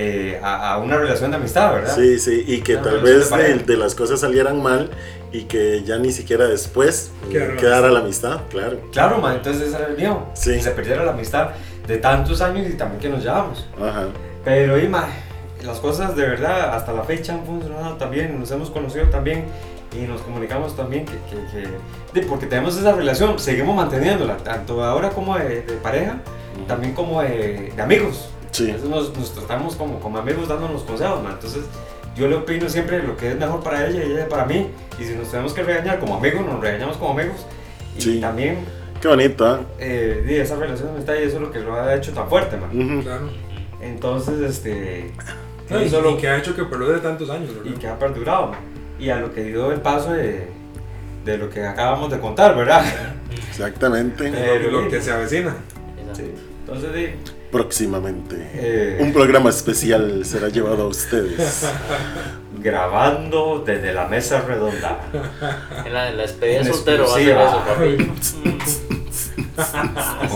[0.00, 1.92] eh, a- a una relación de amistad, ¿verdad?
[1.96, 3.30] Sí, sí, y que Una tal vez
[3.66, 4.90] de, las cosas salieran mal
[5.32, 8.78] y que ya ni siquiera después Quedara la quedara la amistad, claro.
[8.92, 10.52] Claro, ma, entonces ese era el miedo, Sí.
[10.52, 11.48] que se perdiera la amistad
[11.88, 13.66] de tantos años y también que nos llevamos.
[13.76, 14.04] Ajá.
[14.44, 15.08] Pero, y, ma,
[15.64, 19.46] las cosas de verdad hasta la fecha han funcionado también, nos hemos conocido también
[19.92, 21.16] y nos comunicamos también que,
[22.14, 26.18] que- porque tenemos esa relación, seguimos manteniéndola, tanto ahora como de, de pareja,
[26.68, 28.28] también como de, de amigos.
[28.52, 28.64] Sí.
[28.70, 31.30] Entonces nos, nos tratamos como, como amigos dándonos consejos, ma.
[31.32, 31.62] entonces
[32.16, 34.68] yo le opino siempre lo que es mejor para ella y ella para mí,
[34.98, 37.46] y si nos tenemos que regañar como amigos, nos regañamos como amigos,
[37.96, 38.20] y Sí.
[38.20, 38.64] también
[39.00, 39.60] Qué bonito, ¿ah?
[39.78, 42.56] eh, di, esa relación está y eso es lo que lo ha hecho tan fuerte,
[42.56, 42.70] man.
[42.76, 43.02] Ujú.
[43.04, 43.30] Claro.
[43.80, 45.12] Entonces, este.
[45.70, 47.80] No, y, solo- y que ha hecho que perdure tantos años, y ¿verdad?
[47.80, 48.58] que ha perdurado, man.
[48.98, 50.48] Y a lo que dio el paso de,
[51.24, 52.84] de lo que acabamos de contar, ¿verdad?
[53.50, 54.30] Exactamente.
[54.34, 55.54] Pero- lo, que se avecina.
[56.14, 56.32] Sí.
[56.66, 57.06] Entonces, di,
[57.50, 58.36] Próximamente.
[58.54, 61.66] eh, Un programa especial será llevado a ustedes.
[62.60, 64.98] grabando desde la mesa redonda.
[65.84, 67.48] En la, en la despedida soltero va a hacer exclusiva.
[67.48, 68.58] eso, papi.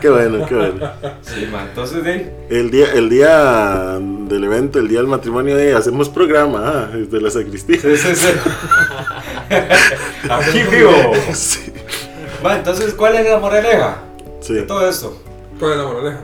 [0.01, 0.91] Qué bueno, qué bueno.
[1.21, 1.67] Sí, man.
[1.69, 6.61] Entonces, di, El día, el día del evento, el día del matrimonio, eh, hacemos programa
[6.65, 7.79] ah, desde la sacristía.
[7.81, 8.27] sí, sí, sí.
[10.29, 10.91] Aquí vivo.
[11.33, 11.68] Sí,
[12.45, 13.97] Va, entonces, ¿cuál es la moraleja
[14.41, 14.53] sí.
[14.53, 15.21] de todo esto?
[15.59, 16.19] ¿Cuál es la moraleja?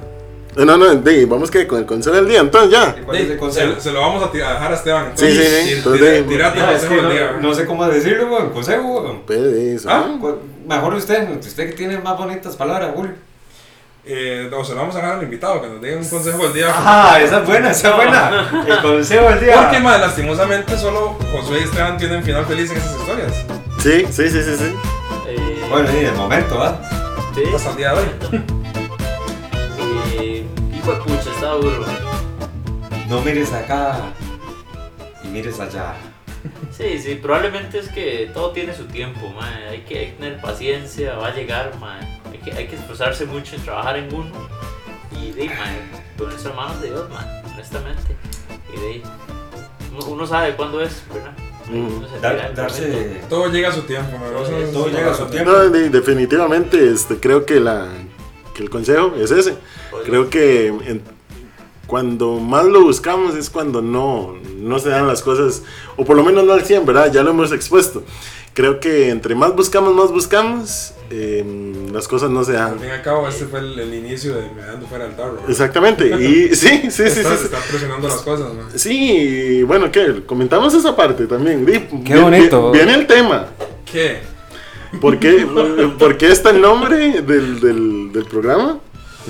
[0.55, 2.95] No, no, de, vamos que con el consejo del día, entonces ya.
[3.03, 3.74] ¿Cuál es el consejo?
[3.76, 5.11] Se, se lo vamos a, ti- a dejar a Esteban.
[5.16, 5.43] Sí, sí, sí.
[5.43, 7.32] Tira- Entonces, Tirate el consejo del día.
[7.34, 8.49] no, no sé cómo decirlo, weón.
[8.51, 9.22] Consejo, weón.
[9.28, 10.20] Pues, eso, Ah, ¿no?
[10.22, 13.11] cu- mejor usted, usted que tiene más bonitas palabras, Julio.
[14.07, 16.53] Eh, o se lo vamos a dejar al invitado que nos diga un consejo del
[16.53, 16.68] día.
[16.74, 18.63] Ah, esa es buena, esa es buena.
[18.66, 19.61] El consejo del día.
[19.61, 23.34] Porque, más lastimosamente, solo Josué y Esteban tienen final feliz en esas historias.
[23.80, 24.76] Sí, sí, sí, sí, sí.
[25.70, 26.80] Bueno, sí, de momento, ¿ah?
[27.34, 27.43] sí.
[27.53, 28.05] Hasta el día de hoy.
[30.18, 31.86] Eh, hijo de pucha, está duro.
[33.09, 33.99] No mires acá
[35.24, 35.95] y mires allá.
[36.72, 39.70] Sí, sí, probablemente es que todo tiene su tiempo, mae.
[39.70, 41.99] Hay que, hay que tener paciencia, va a llegar, mae.
[42.32, 44.32] Hay que, hay que esforzarse mucho en trabajar en uno.
[45.11, 48.16] Y de ahí, mae, ponerse en manos de Dios, mae, honestamente.
[48.74, 49.03] Y de ahí,
[49.91, 51.34] uno, uno sabe cuándo es, ¿verdad?
[51.70, 52.22] Mm.
[52.22, 53.22] Dar- darse.
[53.30, 54.11] Todo llega a su tiempo,
[54.72, 55.51] Todo llega a su tiempo.
[55.51, 57.88] No, de- definitivamente, este, creo que, la,
[58.53, 59.55] que el consejo es ese.
[60.05, 61.01] Creo que en-
[61.88, 65.61] cuando más lo buscamos es cuando no, no se dan las cosas,
[65.95, 67.11] o por lo menos no al 100, ¿verdad?
[67.11, 68.03] Ya lo hemos expuesto.
[68.56, 71.43] Creo que entre más buscamos, más buscamos, eh,
[71.91, 72.80] las cosas no se Al dan.
[72.80, 75.39] fin y al cabo, este fue el, el inicio de me dando fuera del tarro.
[75.47, 77.20] Exactamente, y sí, sí, sí, sí.
[77.20, 77.43] Está, sí.
[77.45, 78.64] está presionando las cosas, ¿no?
[78.74, 80.24] Sí, bueno, ¿qué?
[80.26, 81.66] Comentamos esa parte también.
[82.06, 82.72] Qué bonito.
[82.72, 83.47] vi- Viene el tema.
[83.91, 84.20] ¿Qué?
[85.01, 85.45] ¿Por qué,
[85.99, 88.80] ¿por qué está el nombre del, del, del programa?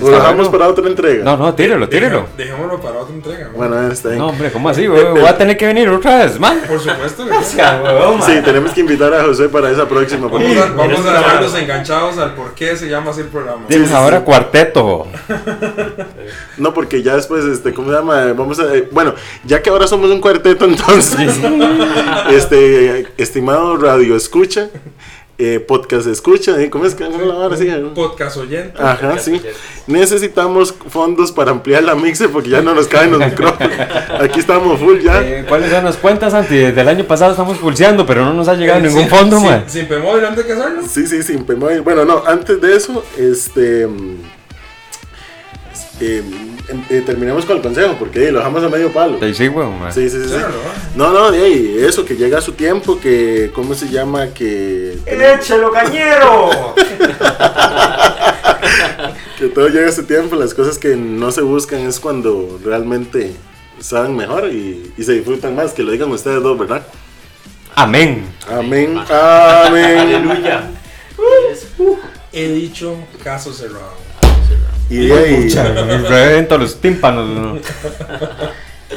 [0.00, 0.50] ¿O lo dejamos bueno.
[0.50, 1.24] para otra entrega?
[1.24, 2.26] No, no, tírelo, tírelo.
[2.36, 3.48] Dejémoslo para otra entrega.
[3.48, 3.52] ¿no?
[3.56, 4.18] Bueno, está bien.
[4.20, 5.04] No, hombre, ¿cómo así, güey?
[5.04, 6.60] Voy a tener que venir otra vez, man.
[6.68, 8.42] Por supuesto que sí.
[8.44, 10.28] Tenemos que invitar a José para esa próxima.
[10.28, 13.66] Vamos a, vamos a dejarlos enganchados al por qué se llama así el programa.
[13.68, 15.06] Tienes ahora cuarteto.
[16.56, 18.32] No, porque ya después, este, ¿cómo se llama?
[18.32, 21.38] Vamos a, eh, bueno, ya que ahora somos un cuarteto, entonces,
[22.30, 24.70] este, estimado radio escucha,
[25.38, 26.70] eh, podcast escucha, ¿eh?
[26.70, 27.68] ¿cómo es que vara así?
[27.94, 28.72] Podcast oyente.
[28.80, 29.40] Ajá, sí.
[29.86, 33.72] Necesitamos fondos para ampliar la mixer porque ya no nos caen los micrófonos.
[34.20, 35.20] Aquí estamos full ya.
[35.22, 36.56] Eh, ¿Cuáles son las cuentas, Santi?
[36.56, 39.38] Desde el año pasado estamos pulseando, pero no nos ha llegado Eh, ningún sin- fondo,
[39.38, 39.64] sin- man.
[39.68, 40.82] Sin Pemóvil, antes que hacerlo.
[40.88, 41.36] Sí, sí, sí.
[41.44, 43.86] pues, muy- Bueno, no, antes de eso, este.
[43.86, 44.16] mm,
[46.00, 46.22] eh,
[46.90, 49.18] eh, terminemos con el consejo porque eh, lo dejamos a medio palo.
[49.20, 49.92] Sí, sí, man.
[49.92, 50.30] Sí, sí, sí.
[50.30, 50.54] Claro,
[50.94, 51.12] ¿no?
[51.12, 54.28] No, no, de ahí, eso, que llega a su tiempo, que, ¿cómo se llama?
[54.28, 56.74] Que, ¡Échelo, cañero!
[59.38, 63.32] que todo llega a su tiempo, las cosas que no se buscan es cuando realmente
[63.78, 66.86] saben mejor y, y se disfrutan más, que lo digan ustedes dos, ¿verdad?
[67.74, 68.26] Amén.
[68.48, 69.98] Amén, amén.
[69.98, 70.70] Aleluya.
[72.32, 74.05] He dicho caso cerrado.
[74.88, 75.48] Y de ahí,
[76.08, 77.28] Revento los tímpanos.
[77.28, 77.58] ¿no?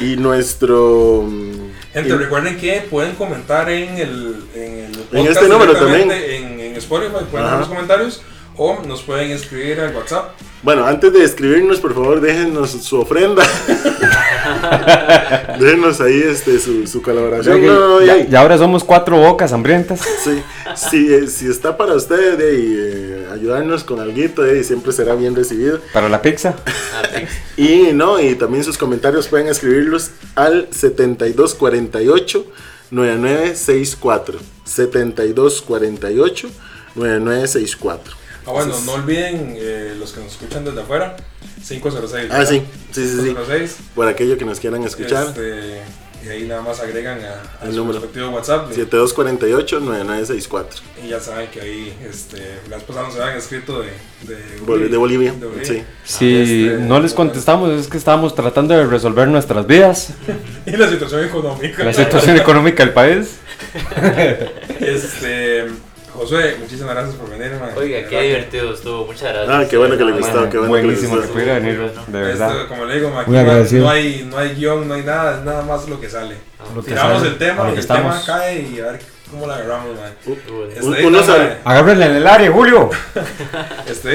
[0.00, 1.24] y nuestro...
[1.26, 6.36] mm, Gente, y- recuerden que pueden comentar en el, en el podcast este número directamente
[6.36, 8.22] En, en Spotify, pueden dejar los comentarios
[8.62, 10.34] o nos pueden escribir al WhatsApp.
[10.62, 13.42] Bueno, antes de escribirnos, por favor, déjenos su ofrenda.
[15.58, 17.64] déjenos ahí este, su, su colaboración.
[17.64, 20.02] No, no, no, de Ya, ya ahora somos cuatro bocas hambrientas.
[20.22, 20.42] Sí,
[20.76, 25.14] si, eh, si está para ustedes de ahí, eh, ayudarnos con algo, ahí, siempre será
[25.14, 25.80] bien recibido.
[25.94, 26.54] Para la pizza.
[26.66, 27.02] Ah.
[27.56, 32.44] Y no, y también sus comentarios pueden escribirlos al 7248
[32.90, 34.38] 9964.
[34.64, 36.50] 7248
[36.94, 38.19] 9964.
[38.46, 41.16] Ah, bueno, Entonces- no olviden eh, los que nos escuchan desde afuera,
[41.66, 42.28] 506.
[42.30, 42.50] Ah, ¿verdad?
[42.50, 42.62] sí,
[42.92, 43.28] sí, sí, sí.
[43.28, 43.76] 506.
[43.94, 45.26] Por aquello que nos quieran escuchar.
[45.28, 45.82] Este,
[46.22, 47.98] Y ahí nada más agregan a, a El su número.
[47.98, 48.70] respectivo WhatsApp.
[48.72, 50.66] 7248-9964.
[51.02, 53.86] Y ya saben que ahí, este, las personas nos habían escrito de,
[54.28, 54.36] de,
[54.66, 55.66] Bol- De Bolivia, de Bolivia.
[55.66, 55.82] sí.
[56.04, 56.36] Si
[56.66, 60.10] Este, no les contestamos es que estábamos tratando de resolver nuestras vidas,
[60.66, 61.84] Y la situación económica.
[61.84, 63.28] la situación económica del país.
[64.80, 65.66] Este,
[66.14, 67.70] Josué, muchísimas gracias por venir, man.
[67.76, 69.06] Oiga, qué verdad divertido estuvo.
[69.06, 69.48] Muchas gracias.
[69.48, 71.32] Ah, qué bueno que le Ah, gustó, qué bueno que le Buenísimo que gustó.
[71.32, 72.68] pudiera venir, de Esto, verdad.
[72.68, 73.30] como le digo, man, aquí
[73.76, 76.34] no- hay, no hay guion, no hay nada, es nada más lo que sale.
[76.74, 78.24] Lo que Tiramos sale, el tema y que el tema estamos.
[78.26, 79.00] cae y a ver
[79.30, 80.12] cómo la agarramos, man.
[80.26, 81.56] estuvo- Este uno man, sabe.
[81.64, 82.90] Agárrenle en el área, Julio.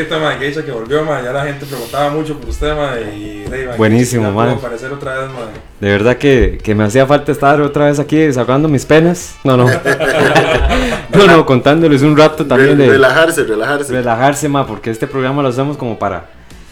[0.09, 2.97] Día, man, que dicha que volvió, man, ya la gente preguntaba mucho por usted, man,
[3.15, 4.49] y hey, man, Buenísimo, man.
[4.49, 5.49] aparecer otra vez, man.
[5.79, 9.35] De verdad que, que me hacía falta estar otra vez aquí desahogando mis penas.
[9.43, 9.65] No, no.
[11.13, 13.93] no, no, contándoles un rato también de Relajarse, relajarse.
[13.93, 16.29] relajarse, ma, porque este programa lo hacemos como para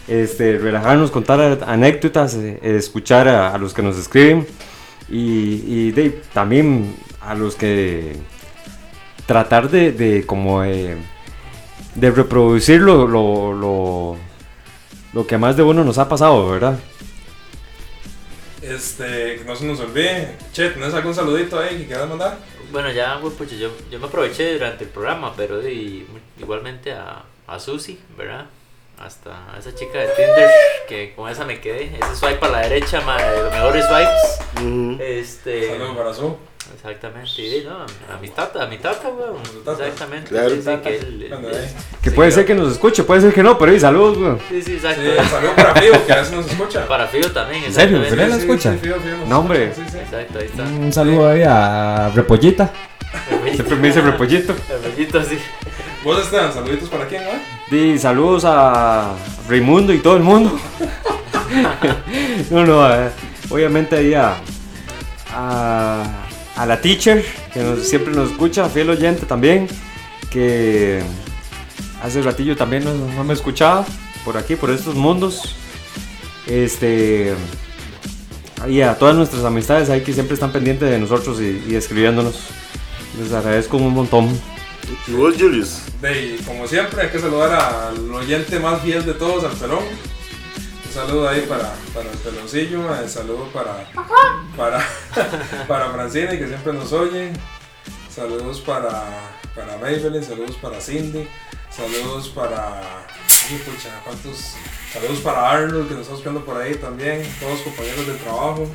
[0.08, 4.46] este, relajarnos, contar anécdotas, eh, escuchar a, a los que nos escriben
[5.08, 8.16] y, y de- también a los que
[9.26, 10.96] tratar de, de como eh,
[11.94, 14.16] de reproducir lo, lo, lo,
[15.12, 16.78] lo que más de uno nos ha pasado, ¿verdad?
[18.62, 20.36] Este, que no se nos olvide.
[20.52, 22.38] Che, ¿tenés algún saludito ahí que quieras mandar?
[22.72, 26.06] Bueno, ya, pucha, yo, yo me aproveché durante el programa, pero de-
[26.40, 28.46] igualmente a, a Susi, ¿verdad?
[28.98, 30.50] Hasta a esa chica de Tinder,
[30.88, 31.96] que con esa me quedé.
[32.00, 35.00] Ese swipe a la derecha, ma, de los mejores swipes.
[35.00, 35.68] Este.
[35.72, 36.36] Saludos para su.
[36.72, 37.76] Exactamente, y no,
[38.14, 39.36] a mi tata, a mi tata, weón.
[39.66, 40.30] Exactamente.
[40.30, 40.50] Claro.
[40.50, 41.74] sí, sí, que él- Bueno, ahí.
[42.02, 44.18] Que sí, puede yo- ser que nos escuche, puede ser que no, pero hey, saludos,
[44.18, 44.36] güey.
[44.48, 45.02] Sí, sí, exacto.
[45.02, 46.86] Sí, saludos para Fío, que a veces nos escucha.
[46.88, 47.98] Para Fío también, ¿En serio?
[47.98, 48.08] exactamente.
[48.08, 48.72] ¿En serio la Sí, sí, escucha?
[48.72, 49.72] sí, Fío, Fío nos No, hombre.
[49.74, 49.98] sí, sí.
[49.98, 50.62] Exacto, ahí está.
[50.62, 52.70] Un saludo ahí a Repollita.
[53.54, 54.54] Siempre me dice Repollito.
[54.70, 55.38] El bellito así.
[56.02, 57.30] Vos, Esteban, saluditos para quién, ¿no?
[57.70, 59.14] Di saludos a
[59.48, 60.58] Raimundo y todo el mundo.
[62.50, 63.10] no, no, eh,
[63.50, 64.34] obviamente ahí a,
[65.32, 66.23] a,
[66.56, 69.68] a la teacher, que nos- siempre nos escucha, fiel oyente también,
[70.30, 71.02] que
[72.02, 73.84] hace ratillo también no, no me escuchaba
[74.24, 75.54] por aquí, por estos mundos.
[76.46, 77.34] Este.
[78.68, 82.36] Y a todas nuestras amistades ahí que siempre están pendientes de nosotros y, y escribiéndonos.
[83.20, 84.28] Les agradezco un montón.
[85.08, 85.80] ¿Y vos, Julius?
[86.00, 89.84] De, como siempre, hay que saludar al oyente más fiel de todos, al pelón.
[90.94, 93.84] Saludo ahí para, para el peloncillo, un saludo para,
[94.56, 94.78] para,
[95.66, 97.32] para Francine, que siempre nos oye.
[98.08, 99.02] Saludos para,
[99.56, 101.28] para Maybelline, saludos para Cindy,
[101.68, 102.78] saludos para.
[102.80, 104.54] Ay, pucha, ¿cuántos?
[104.92, 108.68] Saludos para Arnold, que nos está buscando por ahí también, todos los compañeros de trabajo.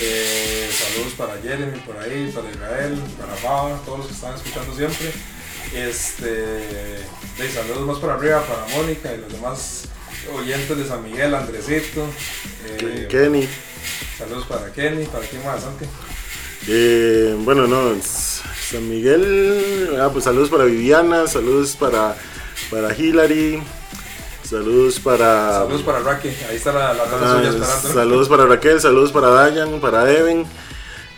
[0.00, 4.74] Eh, saludos para Jeremy por ahí, para Israel, para Faba, todos los que están escuchando
[4.74, 5.12] siempre.
[5.74, 9.88] Este, de saludos más para arriba para Mónica y los demás
[10.34, 12.06] oyentes de San Miguel, Andresito.
[12.66, 13.48] eh, Kenny.
[14.18, 15.84] saludos para Kenny, para quién más, Santi.
[16.68, 19.96] Eh, bueno, no, San Miguel.
[20.00, 22.16] Ah, pues saludos para Viviana, saludos para,
[22.70, 23.62] para Hillary,
[24.48, 25.52] saludos para.
[25.52, 27.92] Saludos para Rocky, ahí está la, la ah, suya esperando.
[27.92, 30.46] saludos para Raquel, saludos para Dayan, para Even.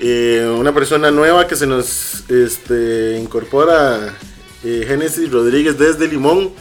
[0.00, 4.14] Eh, una persona nueva que se nos este, incorpora,
[4.64, 6.52] eh, Génesis Rodríguez desde Limón.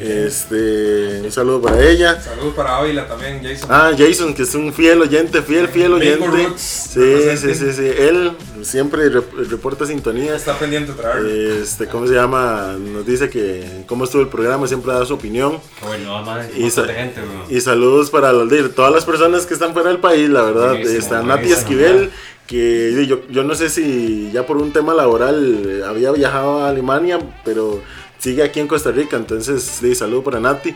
[0.00, 2.20] Este, un saludo para ella.
[2.20, 3.68] Saludos para Ávila también, Jason.
[3.72, 6.26] Ah, Jason, que es un fiel oyente, fiel, fiel oyente.
[6.26, 7.86] Roots, Sí, sí, sí, sí.
[7.98, 8.32] Él
[8.62, 10.34] siempre rep- reporta sintonía.
[10.36, 11.62] Está pendiente de.
[11.62, 12.76] Este, ¿cómo se llama?
[12.78, 15.58] Nos dice que cómo estuvo el programa, siempre da su opinión.
[15.82, 19.72] Bueno, madre, Y sa- gente, Y saludos para las de todas las personas que están
[19.72, 20.70] fuera del país, la verdad.
[20.70, 22.10] Buenísimo, Está Nati Esquivel,
[22.46, 27.18] que yo, yo no sé si ya por un tema laboral había viajado a Alemania,
[27.44, 27.82] pero
[28.18, 29.16] sigue aquí en Costa Rica.
[29.16, 30.74] Entonces, di, saludo para Nati,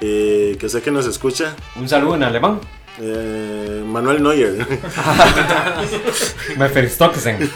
[0.00, 1.54] eh, que sé que nos escucha.
[1.76, 2.60] Un saludo en alemán.
[3.02, 4.66] Eh, Manuel Neuer,
[6.58, 7.50] Me Verstocksen.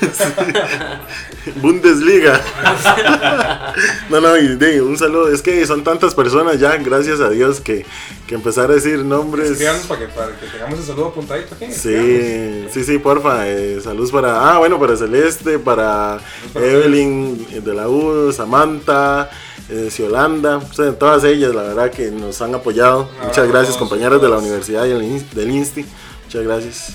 [1.61, 2.41] Bundesliga.
[4.11, 5.33] no, no, y di, un saludo.
[5.33, 7.85] Es que son tantas personas ya, gracias a Dios, que,
[8.27, 9.59] que empezar a decir nombres.
[9.87, 11.71] Para que, para que tengamos el saludo apuntadito aquí.
[11.71, 13.47] Sí, sí, sí, porfa.
[13.47, 14.51] eh, saludos para.
[14.51, 16.21] Ah, bueno, para Celeste, para
[16.55, 19.29] para Evelyn de la U, Samantha,
[19.71, 23.03] eh, Ciolanda, o sea, todas ellas, la verdad que nos han apoyado.
[23.11, 25.85] abrazo Muchas gracias, compañeras de la universidad y del Ins- del INSTI.
[26.25, 26.89] Muchas gracias.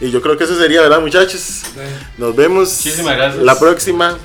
[0.00, 1.62] Y yo creo que eso sería, ¿verdad, muchachos?
[2.18, 3.42] Nos vemos Muchísimas gracias.
[3.42, 4.18] la próxima.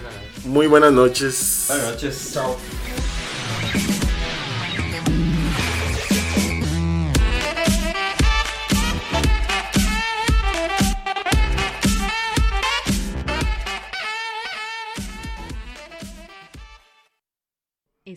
[0.44, 1.66] Muy buenas noches.
[1.68, 2.32] Buenas noches.
[2.34, 2.81] Chao.